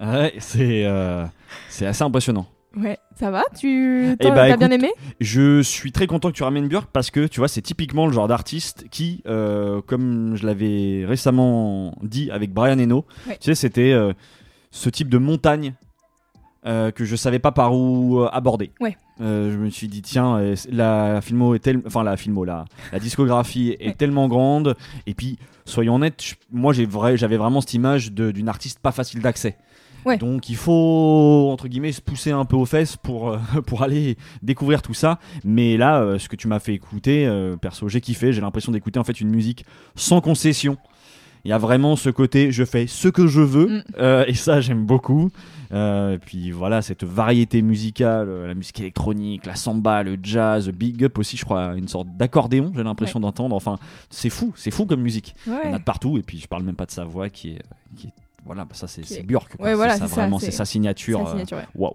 Ouais, 0.00 0.34
c'est 0.38 0.84
euh, 0.84 1.24
c'est 1.68 1.86
assez 1.86 2.02
impressionnant. 2.02 2.46
Ouais, 2.76 2.98
ça 3.18 3.30
va 3.32 3.42
Tu 3.58 4.10
Eh 4.20 4.30
bah, 4.30 4.48
t'as 4.48 4.56
bien 4.56 4.70
aimé? 4.70 4.90
Je 5.20 5.60
suis 5.60 5.90
très 5.90 6.06
content 6.06 6.30
que 6.30 6.36
tu 6.36 6.44
ramènes 6.44 6.68
Björk 6.68 6.88
parce 6.92 7.10
que 7.10 7.26
tu 7.26 7.40
vois, 7.40 7.48
c'est 7.48 7.62
typiquement 7.62 8.06
le 8.06 8.12
genre 8.12 8.28
d'artiste 8.28 8.86
qui, 8.90 9.22
euh, 9.26 9.80
comme 9.82 10.36
je 10.36 10.46
l'avais 10.46 11.04
récemment 11.04 11.96
dit 12.02 12.30
avec 12.30 12.52
Brian 12.52 12.78
Eno, 12.78 13.04
Ouais. 13.28 13.36
tu 13.40 13.46
sais, 13.46 13.54
c'était 13.56 13.92
euh, 13.92 14.12
ce 14.70 14.88
type 14.88 15.08
de 15.08 15.18
montagne 15.18 15.74
euh, 16.66 16.90
que 16.90 17.04
je 17.04 17.16
savais 17.16 17.38
pas 17.38 17.52
par 17.52 17.74
où 17.74 18.20
euh, 18.20 18.28
aborder. 18.32 18.70
Ouais. 18.80 18.96
Euh, 19.20 19.50
je 19.52 19.56
me 19.58 19.68
suis 19.70 19.88
dit 19.88 20.02
tiens 20.02 20.40
la 20.70 21.20
filmo 21.20 21.54
est 21.54 21.58
telle 21.58 21.82
enfin 21.86 22.02
la 22.02 22.16
filmo 22.16 22.44
la, 22.44 22.64
la 22.92 22.98
discographie 22.98 23.76
est 23.78 23.88
Ouais. 23.88 23.94
tellement 23.94 24.28
grande 24.28 24.76
et 25.06 25.12
puis 25.14 25.38
soyons 25.66 25.96
honnêtes 25.96 26.22
je- 26.22 26.34
moi 26.50 26.72
j'ai 26.72 26.86
vrai 26.86 27.18
j'avais 27.18 27.36
vraiment 27.36 27.60
cette 27.60 27.74
image 27.74 28.12
d'une 28.12 28.48
artiste 28.48 28.78
pas 28.78 28.92
facile 28.92 29.20
d'accès 29.20 29.56
Ouais. 30.06 30.16
donc 30.16 30.48
il 30.48 30.56
faut 30.56 31.50
entre 31.52 31.68
guillemets 31.68 31.92
se 31.92 32.00
pousser 32.00 32.30
un 32.30 32.46
peu 32.46 32.56
aux 32.56 32.64
fesses 32.64 32.96
pour 32.96 33.28
euh, 33.28 33.38
pour 33.66 33.82
aller 33.82 34.16
découvrir 34.42 34.80
tout 34.80 34.94
ça 34.94 35.18
mais 35.44 35.76
là 35.76 36.00
euh, 36.00 36.18
ce 36.18 36.30
que 36.30 36.36
tu 36.36 36.48
m'as 36.48 36.58
fait 36.60 36.72
écouter 36.72 37.26
euh, 37.26 37.56
perso 37.56 37.88
j'ai 37.90 38.00
kiffé 38.00 38.32
j'ai 38.32 38.40
l'impression 38.40 38.72
d'écouter 38.72 38.98
en 38.98 39.04
fait 39.04 39.20
une 39.20 39.28
musique 39.28 39.66
sans 39.96 40.22
concession 40.22 40.78
il 41.44 41.50
y 41.50 41.52
a 41.52 41.58
vraiment 41.58 41.96
ce 41.96 42.08
côté 42.08 42.52
je 42.52 42.64
fais 42.64 42.86
ce 42.86 43.08
que 43.08 43.26
je 43.26 43.40
veux 43.42 43.66
Mm. 43.98 44.24
et 44.28 44.34
ça 44.34 44.62
j'aime 44.62 44.86
beaucoup 44.86 45.28
et 46.14 46.18
puis 46.18 46.50
voilà, 46.50 46.82
cette 46.82 47.04
variété 47.04 47.62
musicale, 47.62 48.28
euh, 48.28 48.46
la 48.48 48.54
musique 48.54 48.80
électronique, 48.80 49.46
la 49.46 49.54
samba, 49.54 50.02
le 50.02 50.18
jazz, 50.22 50.68
big 50.70 51.04
up 51.04 51.18
aussi, 51.18 51.36
je 51.36 51.44
crois, 51.44 51.74
une 51.76 51.86
sorte 51.88 52.08
d'accordéon, 52.16 52.72
j'ai 52.74 52.82
l'impression 52.82 53.20
d'entendre. 53.20 53.54
Enfin, 53.54 53.78
c'est 54.10 54.30
fou, 54.30 54.52
c'est 54.56 54.70
fou 54.70 54.84
comme 54.86 55.00
musique. 55.02 55.34
Il 55.46 55.52
y 55.52 55.56
en 55.56 55.58
a 55.58 55.62
Ouais. 55.72 55.78
de 55.78 55.84
partout, 55.84 56.18
et 56.18 56.22
puis 56.22 56.38
je 56.38 56.48
parle 56.48 56.64
même 56.64 56.74
pas 56.76 56.86
de 56.86 56.90
sa 56.90 57.04
voix 57.04 57.28
qui 57.30 57.50
est. 57.50 57.62
Qui 57.96 58.08
est 58.08 58.12
voilà, 58.46 58.64
bah 58.64 58.72
ça 58.74 58.88
c'est 58.88 59.22
Björk. 59.22 59.54
Ouais, 59.60 59.74
voilà, 59.74 59.92
c'est 59.94 60.00
ça, 60.00 60.06
vraiment, 60.06 60.38
c'est- 60.38 60.50
sa 60.50 60.64
signature. 60.64 61.28
Euh, 61.28 61.34
ouais. 61.56 61.66
Waouh. 61.74 61.94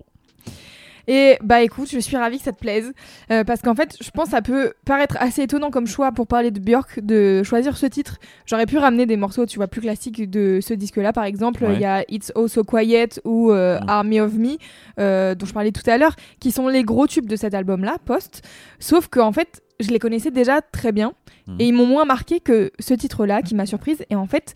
Et 1.08 1.38
bah 1.44 1.62
écoute, 1.62 1.90
je 1.92 2.00
suis 2.00 2.18
ravie 2.18 2.38
que 2.38 2.44
ça 2.44 2.52
te 2.52 2.60
plaise. 2.60 2.94
euh, 3.32 3.44
parce 3.44 3.62
qu'en 3.62 3.76
fait, 3.76 3.96
je 4.02 4.10
pense 4.12 4.26
que 4.26 4.32
ça 4.32 4.42
peut 4.42 4.74
paraître 4.86 5.18
assez 5.20 5.44
étonnant 5.44 5.70
comme 5.72 5.88
choix 5.88 6.12
pour 6.12 6.28
parler 6.28 6.52
de 6.52 6.60
Björk 6.60 7.00
de 7.02 7.44
choisir 7.44 7.78
ce 7.78 7.86
titre. 7.86 8.18
J'aurais 8.46 8.66
pu 8.66 8.78
ramener 8.78 9.06
des 9.06 9.18
morceaux, 9.18 9.46
tu 9.46 9.58
vois, 9.58 9.68
plus 9.68 9.82
classiques 9.82 10.30
de 10.30 10.60
ce 10.62 10.74
disque-là. 10.74 11.14
Par 11.14 11.26
exemple, 11.26 11.64
il 11.64 11.70
Ouais. 11.70 11.80
y 11.80 11.86
a 11.86 12.04
It's 12.10 12.32
Oh 12.36 12.48
So 12.48 12.64
Quiet 12.64 13.10
ou 13.24 13.52
euh. 13.52 13.80
Army 13.88 14.20
of 14.20 14.34
Me, 14.34 14.58
euh, 15.00 15.36
dont 15.36 15.46
je 15.46 15.54
parlais 15.54 15.72
tout 15.72 15.88
à 15.90 15.98
l'heure, 15.98 16.16
qui 16.40 16.52
sont 16.52 16.68
les 16.68 16.84
gros 16.84 17.08
tubes 17.08 17.28
de 17.28 17.36
cet 17.36 17.54
album-là, 17.54 17.98
Post. 18.06 18.42
Sauf 18.80 19.08
que 19.08 19.20
en 19.20 19.32
fait, 19.32 19.62
je 19.80 19.90
les 19.90 20.00
connaissais 20.00 20.32
déjà 20.32 20.62
très 20.62 20.92
bien. 20.92 21.14
Mm. 21.48 21.56
Et 21.60 21.68
ils 21.68 21.74
m'ont 21.74 21.86
moins 21.86 22.06
marqué 22.06 22.40
que 22.40 22.72
ce 22.80 22.94
titre-là 22.94 23.42
qui 23.42 23.54
m'a 23.56 23.66
surprise. 23.66 24.04
Et 24.10 24.16
en 24.16 24.26
fait, 24.26 24.54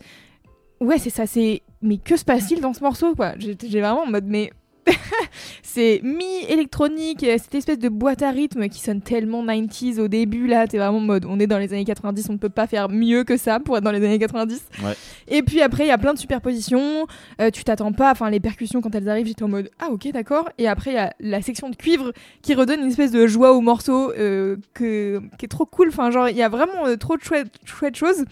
ouais, 0.80 0.98
c'est 0.98 1.10
ça, 1.10 1.26
c'est. 1.26 1.62
Mais 1.82 1.98
que 1.98 2.16
se 2.16 2.24
passe-t-il 2.24 2.60
dans 2.60 2.72
ce 2.74 2.82
morceau, 2.82 3.14
quoi? 3.14 3.32
J'ai 3.38 3.56
j'ai 3.62 3.80
vraiment 3.80 4.02
en 4.02 4.06
mode, 4.10 4.24
mais. 4.26 4.50
c'est 5.62 6.00
mi-électronique, 6.02 7.22
euh, 7.24 7.36
cette 7.38 7.54
espèce 7.54 7.78
de 7.78 7.88
boîte 7.88 8.22
à 8.22 8.30
rythme 8.30 8.68
qui 8.68 8.80
sonne 8.80 9.00
tellement 9.00 9.44
90s 9.44 9.98
au 10.00 10.08
début, 10.08 10.46
là, 10.46 10.66
t'es 10.66 10.78
vraiment 10.78 10.98
en 10.98 11.00
mode, 11.00 11.24
on 11.26 11.38
est 11.38 11.46
dans 11.46 11.58
les 11.58 11.72
années 11.72 11.84
90, 11.84 12.26
on 12.28 12.32
ne 12.34 12.38
peut 12.38 12.48
pas 12.48 12.66
faire 12.66 12.88
mieux 12.88 13.24
que 13.24 13.36
ça 13.36 13.60
pour 13.60 13.76
être 13.76 13.84
dans 13.84 13.92
les 13.92 14.04
années 14.04 14.18
90. 14.18 14.62
Ouais. 14.82 14.94
Et 15.28 15.42
puis 15.42 15.60
après, 15.62 15.84
il 15.84 15.88
y 15.88 15.92
a 15.92 15.98
plein 15.98 16.14
de 16.14 16.18
superpositions, 16.18 17.06
euh, 17.40 17.50
tu 17.50 17.64
t'attends 17.64 17.92
pas, 17.92 18.10
enfin, 18.12 18.30
les 18.30 18.40
percussions 18.40 18.80
quand 18.80 18.94
elles 18.94 19.08
arrivent, 19.08 19.26
j'étais 19.26 19.42
en 19.44 19.48
mode, 19.48 19.70
ah 19.78 19.88
ok, 19.90 20.10
d'accord. 20.12 20.48
Et 20.58 20.66
après, 20.68 20.90
il 20.90 20.94
y 20.94 20.98
a 20.98 21.12
la 21.20 21.42
section 21.42 21.68
de 21.70 21.76
cuivre 21.76 22.12
qui 22.42 22.54
redonne 22.54 22.80
une 22.80 22.88
espèce 22.88 23.12
de 23.12 23.26
joie 23.26 23.52
au 23.52 23.60
morceau 23.60 24.12
euh, 24.12 24.56
que, 24.74 25.20
qui 25.38 25.44
est 25.44 25.48
trop 25.48 25.66
cool, 25.66 25.88
enfin, 25.88 26.10
genre, 26.10 26.28
il 26.28 26.36
y 26.36 26.42
a 26.42 26.48
vraiment 26.48 26.86
euh, 26.86 26.96
trop 26.96 27.16
de 27.16 27.22
chouettes, 27.22 27.52
chouettes 27.64 27.96
choses. 27.96 28.22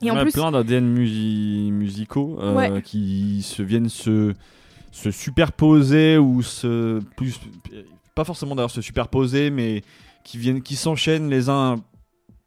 Et 0.00 0.04
Il 0.04 0.08
y 0.08 0.10
en 0.12 0.16
a 0.16 0.22
plus, 0.22 0.30
plein 0.32 0.52
d'ADN 0.52 0.86
musi- 0.96 1.72
musicaux 1.72 2.38
Ouais. 2.54 2.82
qui 2.82 3.42
se 3.42 3.62
viennent 3.62 3.88
se, 3.88 4.32
se 4.90 5.10
superposer 5.10 6.18
ou 6.18 6.42
se 6.42 7.00
plus 7.16 7.40
pas 8.14 8.24
forcément 8.24 8.54
d'ailleurs 8.54 8.70
se 8.70 8.80
superposer 8.80 9.50
mais 9.50 9.82
qui 10.24 10.38
viennent 10.38 10.62
qui 10.62 10.76
s'enchaînent 10.76 11.30
les 11.30 11.48
uns 11.48 11.76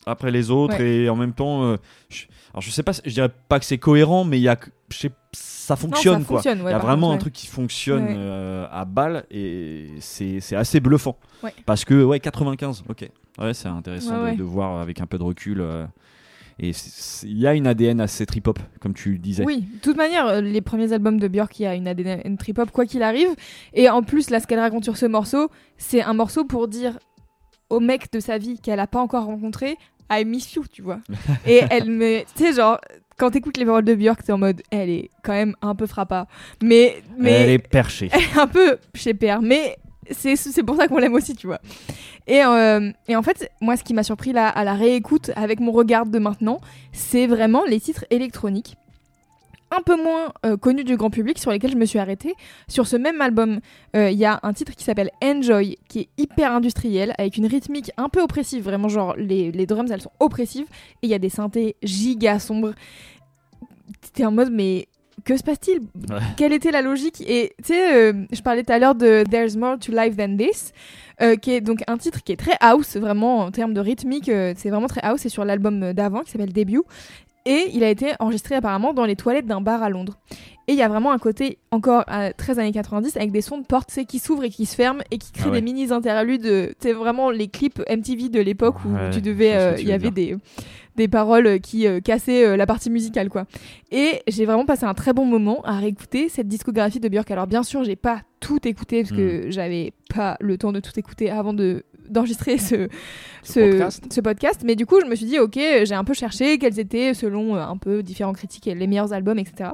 après 0.06 0.32
les 0.32 0.50
autres 0.50 0.82
et 0.82 1.10
en 1.10 1.16
même 1.16 1.34
temps 1.34 1.64
euh, 1.64 1.78
je, 2.10 2.26
alors 2.52 2.62
je 2.62 2.72
sais 2.72 2.84
pas 2.84 2.94
je 3.06 3.12
dirais 3.12 3.32
pas 3.48 3.60
que 3.60 3.66
c'est 3.66 3.78
cohérent 3.78 4.24
mais 4.24 4.40
il 4.40 4.44
y 4.44 4.50
a 4.50 4.58
je 4.90 4.98
sais, 4.98 5.12
ça 5.32 5.76
non, 5.76 5.82
fonctionne 5.82 6.22
ça 6.22 6.28
quoi 6.28 6.42
ouais, 6.42 6.54
il 6.54 6.64
y 6.64 6.68
a 6.68 6.78
vraiment 6.78 7.08
contre, 7.08 7.12
un 7.12 7.14
ouais. 7.14 7.20
truc 7.20 7.34
qui 7.34 7.48
fonctionne 7.48 8.08
euh, 8.10 8.68
à 8.72 8.86
balle 8.86 9.26
et 9.32 9.88
c'est 10.00 10.40
c'est 10.40 10.56
assez 10.56 10.80
bluffant. 10.80 11.18
Parce 11.66 11.86
que 11.86 12.04
ouais 12.04 12.20
95 12.20 12.84
ok. 12.90 13.10
Ouais 13.40 13.54
c'est 13.54 13.68
intéressant 13.68 14.34
de 14.34 14.44
voir 14.44 14.82
avec 14.82 15.00
un 15.02 15.06
peu 15.06 15.18
de 15.18 15.24
recul 15.24 15.62
euh, 15.62 15.86
et 16.62 16.72
il 17.24 17.40
y 17.40 17.48
a 17.48 17.56
une 17.56 17.66
ADN 17.66 18.00
assez 18.00 18.26
trip-hop, 18.28 18.60
comme 18.80 18.94
tu 18.94 19.14
le 19.14 19.18
disais. 19.18 19.44
Oui, 19.44 19.62
de 19.62 19.80
toute 19.80 19.98
manière, 19.98 20.28
euh, 20.28 20.42
les 20.42 20.62
premiers 20.62 20.94
albums 20.94 21.20
de 21.20 21.28
Björk, 21.28 21.60
il 21.60 21.64
y 21.64 21.66
a 21.66 21.74
une 21.74 21.88
ADN 21.88 22.38
trip-hop, 22.38 22.70
quoi 22.70 22.86
qu'il 22.86 23.02
arrive. 23.02 23.30
Et 23.74 23.90
en 23.90 24.04
plus, 24.04 24.30
là, 24.30 24.40
ce 24.40 24.46
qu'elle 24.46 24.60
raconte 24.60 24.84
sur 24.84 24.96
ce 24.96 25.08
morceau, 25.08 25.50
c'est 25.78 26.04
un 26.04 26.14
morceau 26.14 26.46
pour 26.46 26.68
dire 26.68 27.00
au 27.72 27.80
mec 27.80 28.12
de 28.12 28.20
sa 28.20 28.38
vie 28.38 28.60
qu'elle 28.60 28.80
a 28.80 28.86
pas 28.86 29.00
encore 29.00 29.26
rencontré, 29.26 29.78
I 30.12 30.24
miss 30.24 30.54
you, 30.54 30.66
tu 30.72 30.84
vois. 30.84 31.00
Et 31.48 31.62
elle 31.72 31.90
me. 31.90 32.20
Tu 32.36 32.46
sais, 32.46 32.54
genre, 32.54 32.80
quand 33.18 33.32
t'écoutes 33.32 33.58
les 33.58 33.66
paroles 33.66 33.86
de 33.86 33.96
Björk, 33.96 34.24
t'es 34.24 34.32
en 34.32 34.38
mode, 34.38 34.62
elle 34.70 34.90
est 34.90 35.10
quand 35.24 35.34
même 35.34 35.56
un 35.64 35.74
peu 35.74 35.88
frappa. 35.88 36.28
Mais. 36.62 37.02
mais 37.18 37.32
Elle 37.32 37.50
est 37.50 37.68
perchée. 37.68 38.10
elle 38.14 38.22
est 38.22 38.40
un 38.40 38.48
peu 38.48 38.78
chez 38.94 39.16
Père, 39.16 39.42
mais 39.42 39.78
c'est 40.10 40.64
pour 40.64 40.76
ça 40.76 40.88
qu'on 40.88 40.98
l'aime 40.98 41.14
aussi, 41.14 41.36
tu 41.36 41.48
vois. 41.48 41.60
Et, 42.28 42.44
euh, 42.44 42.92
et 43.08 43.16
en 43.16 43.22
fait, 43.22 43.52
moi, 43.62 43.78
ce 43.78 43.84
qui 43.84 43.94
m'a 43.94 44.04
surpris 44.04 44.34
là, 44.34 44.48
à 44.48 44.64
la 44.64 44.74
réécoute 44.74 45.32
avec 45.36 45.60
mon 45.60 45.72
regard 45.72 46.06
de 46.06 46.20
maintenant, 46.20 46.60
c'est 46.92 47.28
vraiment 47.28 47.64
les 47.66 47.80
titres 47.80 48.06
électroniques 48.10 48.76
un 49.72 49.82
peu 49.82 49.96
moins 49.96 50.34
euh, 50.46 50.58
connus 50.58 50.84
du 50.84 50.98
grand 50.98 51.10
public 51.10 51.40
sur 51.40 51.50
lesquels 51.52 51.72
je 51.72 51.78
me 51.78 51.86
suis 51.86 51.98
arrêtée. 51.98 52.34
Sur 52.68 52.88
ce 52.88 52.98
même 52.98 53.22
album, 53.22 53.60
euh, 53.96 54.12
il 54.12 54.18
y 54.18 54.26
a 54.26 54.40
un 54.44 54.54
titre 54.54 54.76
qui 54.76 54.84
s'appelle 54.84 55.12
Enjoy, 55.24 55.78
qui 55.88 56.00
est 56.00 56.10
hyper 56.18 56.52
industriel, 56.52 57.14
avec 57.18 57.38
une 57.38 57.46
rythmique 57.46 57.92
un 57.98 58.10
peu 58.10 58.22
oppressive, 58.22 58.64
vraiment 58.64 58.90
genre 58.90 59.16
les, 59.18 59.52
les 59.52 59.66
drums 59.66 59.90
elles 59.90 60.02
sont 60.02 60.12
oppressives, 60.20 60.68
et 61.02 61.08
il 61.08 61.10
y 61.10 61.14
a 61.14 61.20
des 61.20 61.30
synthés 61.30 61.78
giga 61.82 62.38
sombres. 62.40 62.74
T'es 64.14 64.26
en 64.26 64.32
mode 64.32 64.52
mais 64.52 64.88
que 65.24 65.38
se 65.38 65.44
passe-t-il 65.44 65.80
Ouais. 66.14 66.22
Quelle 66.38 66.54
était 66.54 66.72
la 66.72 66.82
logique 66.82 67.22
Et 67.28 67.54
tu 67.64 67.74
sais, 67.74 67.94
euh, 67.96 68.14
je 68.32 68.42
parlais 68.42 68.64
tout 68.64 68.74
à 68.74 68.80
l'heure 68.80 68.96
de 68.96 69.24
There's 69.30 69.56
More 69.56 69.78
to 69.80 69.92
Life 69.92 70.18
Than 70.18 70.36
This, 70.38 70.74
euh, 71.22 71.36
qui 71.36 71.52
est 71.52 71.62
donc 71.62 71.84
un 71.88 71.98
titre 71.98 72.24
qui 72.24 72.32
est 72.32 72.38
très 72.38 72.58
house, 72.60 72.98
vraiment 72.98 73.40
en 73.40 73.52
termes 73.52 73.74
de 73.74 73.80
rythmique, 73.82 74.30
euh, 74.30 74.54
c'est 74.58 74.70
vraiment 74.70 74.88
très 74.88 75.02
house, 75.04 75.20
c'est 75.22 75.30
sur 75.30 75.46
l'album 75.46 75.94
d'avant 75.94 76.22
qui 76.22 76.32
s'appelle 76.32 76.54
Debut. 76.54 76.82
Et 77.46 77.70
il 77.74 77.84
a 77.84 77.90
été 77.90 78.12
enregistré 78.20 78.54
apparemment 78.56 78.94
dans 78.94 79.06
les 79.06 79.16
toilettes 79.16 79.48
d'un 79.48 79.62
bar 79.62 79.82
à 79.82 79.90
Londres. 79.90 80.20
Et 80.68 80.74
il 80.74 80.78
y 80.78 80.84
a 80.84 80.88
vraiment 80.88 81.12
un 81.12 81.18
côté 81.18 81.58
encore 81.72 82.06
très 82.38 82.60
années 82.60 82.72
90 82.72 83.18
avec 83.18 83.32
des 83.32 83.42
sons 83.42 83.58
de 83.58 83.66
porte 83.66 83.88
tu 83.90 83.96
sais, 83.96 84.06
qui 84.06 84.20
s'ouvrent 84.20 84.44
et 84.44 84.52
qui 84.52 84.68
se 84.68 84.76
ferment 84.76 85.02
et 85.10 85.18
qui 85.18 85.32
créent 85.32 85.46
Ah 85.48 85.50
ouais. 85.50 85.60
des 85.60 85.64
mini 85.74 85.92
interludes. 85.92 86.76
C'est 86.80 86.94
vraiment 86.94 87.32
les 87.32 87.48
clips 87.48 87.82
MTV 87.90 88.30
de 88.30 88.40
l'époque 88.40 88.76
où 88.86 88.90
Ouais, 88.94 89.10
tu 89.10 89.22
devais, 89.22 89.76
il 89.80 89.88
y 89.88 89.92
avait 89.92 90.12
dire. 90.12 90.38
des 90.38 90.38
des 90.96 91.08
paroles 91.08 91.60
qui 91.62 91.88
euh, 91.88 92.00
cassaient 92.00 92.46
euh, 92.46 92.58
la 92.58 92.66
partie 92.66 92.90
musicale 92.90 93.30
quoi. 93.30 93.46
Et 93.92 94.22
j'ai 94.28 94.46
vraiment 94.46 94.66
passé 94.66 94.84
un 94.86 94.94
très 94.94 95.14
bon 95.14 95.26
moment 95.26 95.62
à 95.64 95.78
réécouter 95.78 96.30
cette 96.30 96.48
discographie 96.48 97.00
de 97.00 97.08
Björk. 97.10 97.30
Alors 97.32 97.48
bien 97.48 97.64
sûr, 97.64 97.84
j'ai 97.84 97.96
pas 97.96 98.22
tout 98.40 98.68
écouté 98.68 99.04
parce 99.04 99.12
que 99.16 99.48
Hmm. 99.48 99.52
j'avais 99.52 99.94
pas 100.14 100.36
le 100.42 100.58
temps 100.58 100.72
de 100.72 100.80
tout 100.80 100.92
écouter 100.98 101.30
avant 101.30 101.54
de 101.54 101.84
d'enregistrer 102.10 102.58
ce, 102.58 102.90
Ce 103.44 103.54
ce, 103.54 103.60
podcast. 103.70 104.04
ce 104.12 104.22
podcast. 104.22 104.62
Mais 104.66 104.76
du 104.76 104.86
coup, 104.86 105.00
je 105.00 105.06
me 105.06 105.16
suis 105.16 105.26
dit, 105.28 105.40
ok, 105.40 105.54
j'ai 105.56 105.94
un 105.94 106.04
peu 106.04 106.14
cherché 106.14 106.58
quels 106.58 106.78
étaient, 106.78 107.14
selon 107.14 107.56
euh, 107.56 107.60
un 107.62 107.78
peu 107.78 108.04
différents 108.04 108.34
critiques, 108.34 108.66
les 108.66 108.88
meilleurs 108.88 109.14
albums, 109.14 109.40
etc. 109.40 109.70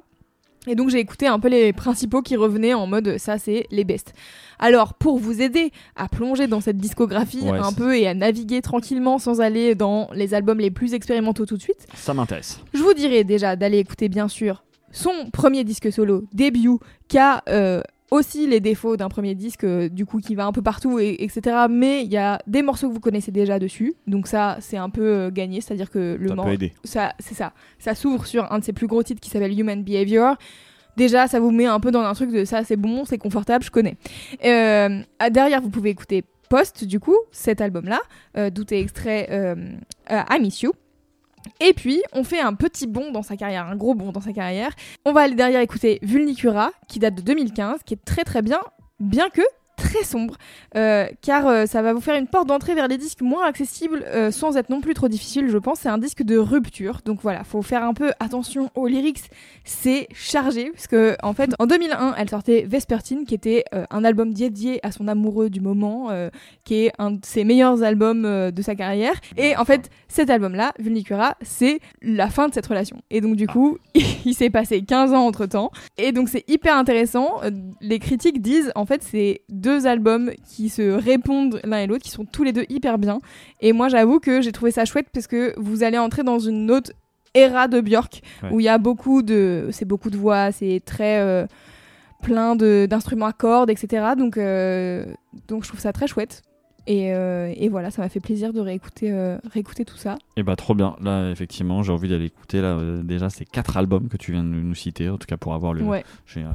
Et 0.68 0.76
donc 0.76 0.90
j'ai 0.90 1.00
écouté 1.00 1.28
un 1.28 1.40
peu 1.40 1.48
les 1.48 1.74
principaux 1.74 2.22
qui 2.22 2.36
revenaient 2.36 2.74
en 2.74 2.88
mode 2.88 3.18
ça 3.18 3.38
c'est 3.38 3.66
les 3.72 3.84
best. 3.84 4.14
Alors 4.60 4.94
pour 4.96 5.18
vous 5.20 5.42
aider 5.42 5.72
à 5.96 6.08
plonger 6.10 6.48
dans 6.48 6.62
cette 6.62 6.78
discographie 6.78 7.42
Ouais, 7.50 7.58
un 7.60 7.72
peu 7.74 7.98
et 7.98 8.08
à 8.08 8.14
naviguer 8.14 8.62
tranquillement 8.62 9.18
sans 9.20 9.40
aller 9.42 9.76
dans 9.76 10.10
les 10.14 10.34
albums 10.34 10.60
les 10.60 10.72
plus 10.72 10.94
expérimentaux 10.94 11.46
tout 11.46 11.58
de 11.58 11.62
suite, 11.62 11.88
Ça 11.94 12.14
m'intéresse. 12.14 12.60
je 12.74 12.82
vous 12.82 12.94
dirais 12.94 13.24
déjà 13.24 13.56
d'aller 13.56 13.78
écouter 13.80 14.10
bien 14.10 14.28
sûr 14.28 14.64
son 14.92 15.30
premier 15.32 15.64
disque 15.64 15.92
solo, 15.92 16.24
Debut, 16.34 16.70
qui 17.08 17.18
a 17.18 17.44
euh, 17.50 17.82
aussi 18.12 18.48
les 18.48 18.60
défauts 18.60 18.96
d'un 18.98 19.10
premier 19.10 19.36
disque, 19.36 19.64
euh, 19.66 19.90
du 19.90 20.06
coup 20.06 20.20
qui 20.20 20.34
va 20.36 20.46
un 20.46 20.52
peu 20.52 20.62
partout, 20.62 20.98
et, 21.00 21.18
etc. 21.24 21.66
Mais 21.70 22.04
il 22.04 22.12
y 22.12 22.18
a 22.18 22.40
des 22.48 22.62
morceaux 22.62 22.88
que 22.88 22.94
vous 22.94 23.00
connaissez 23.02 23.32
déjà 23.32 23.60
dessus, 23.60 23.96
donc 24.08 24.28
ça 24.28 24.58
c'est 24.62 24.78
un 24.78 24.90
peu 24.90 25.02
euh, 25.06 25.30
gagné, 25.32 25.60
c'est-à-dire 25.62 25.90
que 25.90 26.16
le 26.20 26.30
Ça 26.30 26.36
mor- 26.36 26.46
peut 26.46 26.54
aider. 26.54 26.74
ça, 26.84 27.14
c'est 27.20 27.36
ça. 27.36 27.52
Ça 27.80 27.96
s'ouvre 27.96 28.26
sur 28.26 28.52
un 28.52 28.60
de 28.60 28.64
ses 28.64 28.74
plus 28.74 28.88
gros 28.88 29.04
titres 29.04 29.20
qui 29.22 29.30
s'appelle 29.30 29.60
Human 29.60 29.84
Behavior. 29.84 30.36
Déjà, 30.96 31.28
ça 31.28 31.40
vous 31.40 31.52
met 31.52 31.66
un 31.66 31.80
peu 31.80 31.92
dans 31.92 32.02
un 32.02 32.14
truc 32.14 32.32
de 32.32 32.44
ça, 32.46 32.64
c'est 32.64 32.76
bon, 32.78 33.06
c'est 33.06 33.18
confortable, 33.20 33.64
je 33.64 33.70
connais. 33.72 33.98
Euh, 34.46 35.02
derrière, 35.30 35.62
vous 35.62 35.70
pouvez 35.70 35.90
écouter 35.92 36.24
Post, 36.50 36.86
du 36.86 37.00
coup, 37.02 37.18
cet 37.32 37.60
album-là, 37.62 38.00
d'où 38.52 38.64
est 38.72 38.80
extrait 38.80 39.28
I 40.10 40.40
Miss 40.42 40.62
You. 40.62 40.72
Et 41.60 41.74
puis, 41.74 42.02
on 42.14 42.24
fait 42.24 42.40
un 42.40 42.54
petit 42.54 42.88
bond 42.88 43.12
dans 43.12 43.24
sa 43.24 43.38
carrière, 43.38 43.66
un 43.66 43.76
gros 43.76 43.96
bond 43.96 44.12
dans 44.12 44.22
sa 44.22 44.34
carrière. 44.34 44.72
On 45.06 45.14
va 45.14 45.22
aller 45.22 45.36
derrière 45.36 45.62
écouter 45.62 46.00
Vulnicura, 46.02 46.72
qui 46.88 47.00
date 47.00 47.16
de 47.16 47.22
2015, 47.22 47.82
qui 47.86 47.94
est 47.94 48.06
très 48.06 48.24
très 48.24 48.42
bien, 48.42 48.60
bien 49.00 49.30
que 49.30 49.42
très 49.78 50.04
sombre, 50.04 50.36
euh, 50.76 51.08
car 51.22 51.48
euh, 51.48 51.66
ça 51.66 51.82
va 51.82 51.94
vous 51.94 52.02
faire 52.02 52.16
une 52.16 52.28
porte 52.28 52.48
d'entrée 52.48 52.74
vers 52.74 52.88
les 52.88 52.98
disques 52.98 53.22
moins 53.22 53.46
accessibles, 53.46 54.04
euh, 54.08 54.32
sans 54.32 54.58
être 54.58 54.70
non 54.70 54.82
plus 54.82 54.94
trop 54.94 55.08
difficile, 55.08 55.50
je 55.50 55.58
pense. 55.58 55.80
C'est 55.82 55.90
un 55.90 56.00
disque 56.00 56.24
de 56.24 56.38
rupture, 56.38 57.00
donc 57.06 57.20
voilà, 57.22 57.44
faut 57.44 57.62
faire 57.62 57.84
un 57.84 57.94
peu 57.94 58.12
attention 58.20 58.70
aux 58.76 58.88
lyrics. 58.88 59.22
C'est 59.64 60.08
chargé, 60.14 60.72
parce 60.72 60.88
que 60.88 61.16
en 61.24 61.34
fait, 61.34 61.52
en 61.60 61.68
2001, 61.68 62.16
elle 62.18 62.30
sortait 62.30 62.66
Vespertine, 62.68 63.26
qui 63.26 63.36
était 63.36 63.64
un 63.92 64.04
album 64.04 64.34
dédié 64.34 64.86
à 64.86 64.92
son 64.92 65.08
amoureux 65.08 65.50
du 65.50 65.62
moment, 65.62 66.10
qui 66.64 66.86
est 66.86 66.92
un 66.98 67.12
de 67.12 67.20
ses 67.24 67.44
meilleurs 67.44 67.84
albums 67.84 68.24
de 68.52 68.62
sa 68.62 68.76
carrière. 68.76 69.14
Et 69.38 69.56
en 69.56 69.66
fait, 69.66 69.90
cet 70.08 70.30
album-là, 70.30 70.74
Vulnicura, 70.80 71.36
c'est 71.42 71.80
la 72.02 72.30
fin 72.30 72.48
de 72.48 72.54
cette 72.54 72.66
relation. 72.66 73.02
Et 73.12 73.22
donc 73.22 73.36
du 73.36 73.48
coup, 73.48 73.78
il 74.26 74.34
s'est 74.34 74.50
passé 74.50 74.82
15 74.82 75.14
ans 75.14 75.26
entre 75.26 75.46
temps. 75.46 75.72
Et 75.98 76.12
donc 76.12 76.30
c'est 76.30 76.44
hyper 76.50 76.76
intéressant. 76.76 77.42
Les 77.82 78.00
critiques 78.00 78.42
disent 78.42 78.72
en 78.76 78.86
fait 78.86 79.04
c'est 79.04 79.42
deux 79.68 79.86
albums 79.88 80.32
qui 80.50 80.70
se 80.70 80.86
répondent 81.12 81.60
l'un 81.64 81.80
et 81.84 81.88
l'autre, 81.88 82.04
qui 82.04 82.12
sont 82.12 82.26
tous 82.26 82.44
les 82.48 82.54
deux 82.54 82.66
hyper 82.70 82.98
bien. 82.98 83.18
Et 83.66 83.72
moi 83.74 83.88
j'avoue 83.90 84.20
que 84.20 84.42
j'ai 84.44 84.52
trouvé 84.52 84.72
ça 84.72 84.86
chouette 84.86 85.08
parce 85.14 85.28
que 85.28 85.54
vous 85.58 85.84
allez 85.84 85.98
entrer 85.98 86.24
dans 86.24 86.40
une 86.40 86.72
autre 86.72 86.92
era 87.34 87.68
de 87.68 87.82
Björk 87.82 88.22
Ouais. 88.44 88.50
où 88.52 88.60
il 88.60 88.64
y 88.64 88.70
a 88.70 88.78
beaucoup 88.78 89.22
de, 89.22 89.70
c'est 89.72 89.86
beaucoup 89.94 90.10
de 90.10 90.18
voix, 90.18 90.52
c'est 90.52 90.82
très 90.94 91.20
euh, 91.20 91.46
plein 92.24 92.56
d'instruments 92.92 93.28
à 93.28 93.34
cordes, 93.34 93.70
etc. 93.70 93.86
Donc 94.18 94.38
euh, 94.38 95.06
donc 95.50 95.64
je 95.64 95.68
trouve 95.70 95.80
ça 95.82 95.92
très 95.94 96.08
chouette. 96.08 96.42
Et, 96.90 97.14
euh, 97.14 97.54
et 97.58 97.68
voilà, 97.68 97.92
ça 97.92 98.02
m'a 98.02 98.08
fait 98.08 98.22
plaisir 98.22 98.54
de 98.54 98.62
réécouter, 98.62 99.12
euh, 99.12 99.38
réécouter 99.52 99.84
tout 99.84 99.98
ça. 99.98 100.18
Et 100.38 100.44
bah 100.44 100.56
trop 100.56 100.74
bien. 100.74 100.96
Là, 101.02 101.30
effectivement, 101.32 101.84
j'ai 101.84 101.92
envie 101.92 102.08
d'aller 102.08 102.26
écouter. 102.28 102.62
Là, 102.62 102.78
euh, 102.78 103.04
déjà, 103.04 103.30
c'est 103.30 103.44
quatre 103.44 103.76
albums 103.76 104.08
que 104.08 104.16
tu 104.16 104.32
viens 104.32 104.44
de 104.44 104.48
nous 104.50 104.74
citer, 104.74 105.10
en 105.10 105.18
tout 105.18 105.28
cas 105.28 105.36
pour 105.36 105.54
avoir 105.54 105.74
le. 105.74 105.84
Ouais. 105.84 106.06
j'ai, 106.26 106.46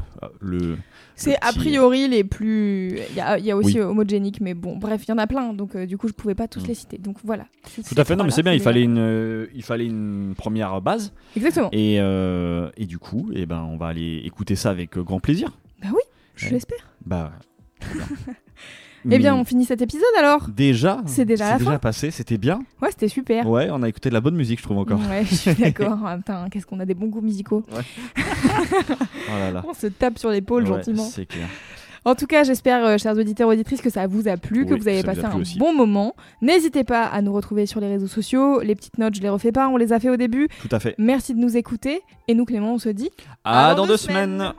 le 0.40 0.78
C'est 1.16 1.36
a 1.42 1.52
priori 1.52 2.08
les 2.08 2.24
plus. 2.24 2.98
Il 3.10 3.14
y 3.16 3.20
a, 3.20 3.38
il 3.38 3.44
y 3.44 3.50
a 3.50 3.56
aussi 3.58 3.74
Oui. 3.74 3.80
homogénique, 3.80 4.40
mais 4.40 4.54
bon, 4.54 4.78
bref, 4.78 5.02
il 5.06 5.10
y 5.10 5.12
en 5.12 5.18
a 5.18 5.26
plein, 5.26 5.52
donc 5.52 5.76
du 5.76 5.98
coup, 5.98 6.08
je 6.08 6.14
pouvais 6.14 6.34
pas 6.34 6.48
tous 6.48 6.62
Mm. 6.64 6.66
les 6.68 6.74
citer. 6.74 6.96
Donc 6.98 7.18
voilà. 7.24 7.44
Tout 7.86 7.94
à 7.96 8.04
fait. 8.04 8.16
Non, 8.16 8.24
mais 8.24 8.30
c'est 8.30 8.42
bien. 8.42 8.54
Il 8.54 8.60
fallait 8.62 8.84
une, 8.84 9.46
il 9.54 9.62
fallait 9.62 9.86
une 9.86 10.34
première 10.34 10.80
base. 10.80 11.12
Exactement. 11.36 11.68
Et, 11.72 11.96
et 11.96 12.86
du 12.86 12.98
coup, 12.98 13.28
et 13.34 13.44
ben, 13.44 13.62
on 13.70 13.76
va 13.76 13.88
aller 13.88 14.22
écouter 14.24 14.56
ça 14.56 14.70
avec 14.70 14.96
grand 14.96 15.20
plaisir. 15.20 15.50
Bah 15.82 15.88
oui, 15.92 16.00
je 16.36 16.48
l'espère. 16.48 16.88
Bah. 17.04 17.32
très 17.80 17.94
bien. 17.96 18.06
Eh 19.10 19.18
bien, 19.18 19.34
Mais 19.34 19.40
on 19.40 19.44
finit 19.44 19.64
cet 19.64 19.82
épisode 19.82 20.04
alors. 20.18 20.48
Déjà. 20.48 20.98
C'est 21.06 21.24
déjà 21.24 21.50
la 21.50 21.58
fin. 21.58 21.78
passé. 21.78 22.10
C'était 22.10 22.38
bien. 22.38 22.60
Ouais, 22.80 22.88
c'était 22.90 23.08
super. 23.08 23.48
Ouais, 23.48 23.68
on 23.72 23.82
a 23.82 23.88
écouté 23.88 24.08
de 24.08 24.14
la 24.14 24.20
bonne 24.20 24.36
musique, 24.36 24.58
je 24.60 24.64
trouve 24.64 24.78
encore. 24.78 25.00
Ouais, 25.10 25.24
je 25.24 25.34
suis 25.34 25.54
d'accord. 25.60 25.98
Putain, 26.18 26.48
qu'est-ce 26.50 26.66
qu'on 26.66 26.80
a 26.80 26.84
des 26.86 26.94
bons 26.94 27.08
goûts 27.08 27.20
musicaux. 27.20 27.64
Oh 29.28 29.38
là 29.38 29.50
là. 29.50 29.64
On 29.68 29.74
se 29.74 29.86
tape 29.86 30.18
sur 30.18 30.30
l'épaule 30.30 30.62
Ouais, 30.64 30.68
gentiment. 30.68 31.04
C'est 31.04 31.26
clair. 31.26 31.46
En 32.04 32.16
tout 32.16 32.26
cas, 32.26 32.42
j'espère, 32.42 32.84
euh, 32.84 32.98
chers 32.98 33.16
auditeurs 33.16 33.48
auditrices, 33.48 33.80
que 33.80 33.88
ça 33.90 34.08
vous 34.08 34.26
a 34.26 34.36
plu, 34.36 34.66
que 34.66 34.74
vous 34.74 34.88
avez 34.88 35.02
passé 35.04 35.24
un 35.24 35.36
aussi. 35.38 35.56
bon 35.58 35.72
moment. 35.72 36.14
N'hésitez 36.40 36.82
pas 36.82 37.04
à 37.04 37.22
nous 37.22 37.32
retrouver 37.32 37.64
sur 37.66 37.80
les 37.80 37.86
réseaux 37.88 38.08
sociaux. 38.08 38.60
Les 38.60 38.74
petites 38.74 38.98
notes, 38.98 39.14
je 39.14 39.20
les 39.22 39.28
refais 39.28 39.52
pas, 39.52 39.68
on 39.68 39.76
les 39.76 39.92
a 39.92 40.00
fait 40.00 40.10
au 40.10 40.16
début. 40.16 40.48
Tout 40.60 40.74
à 40.74 40.80
fait. 40.80 40.96
Merci 40.98 41.32
de 41.34 41.38
nous 41.38 41.56
écouter. 41.56 42.00
Et 42.26 42.34
nous, 42.34 42.44
Clément, 42.44 42.74
on 42.74 42.78
se 42.78 42.88
dit 42.88 43.10
À, 43.44 43.74
dans 43.76 43.86
deux 43.86 43.96
semaines. 43.96 44.52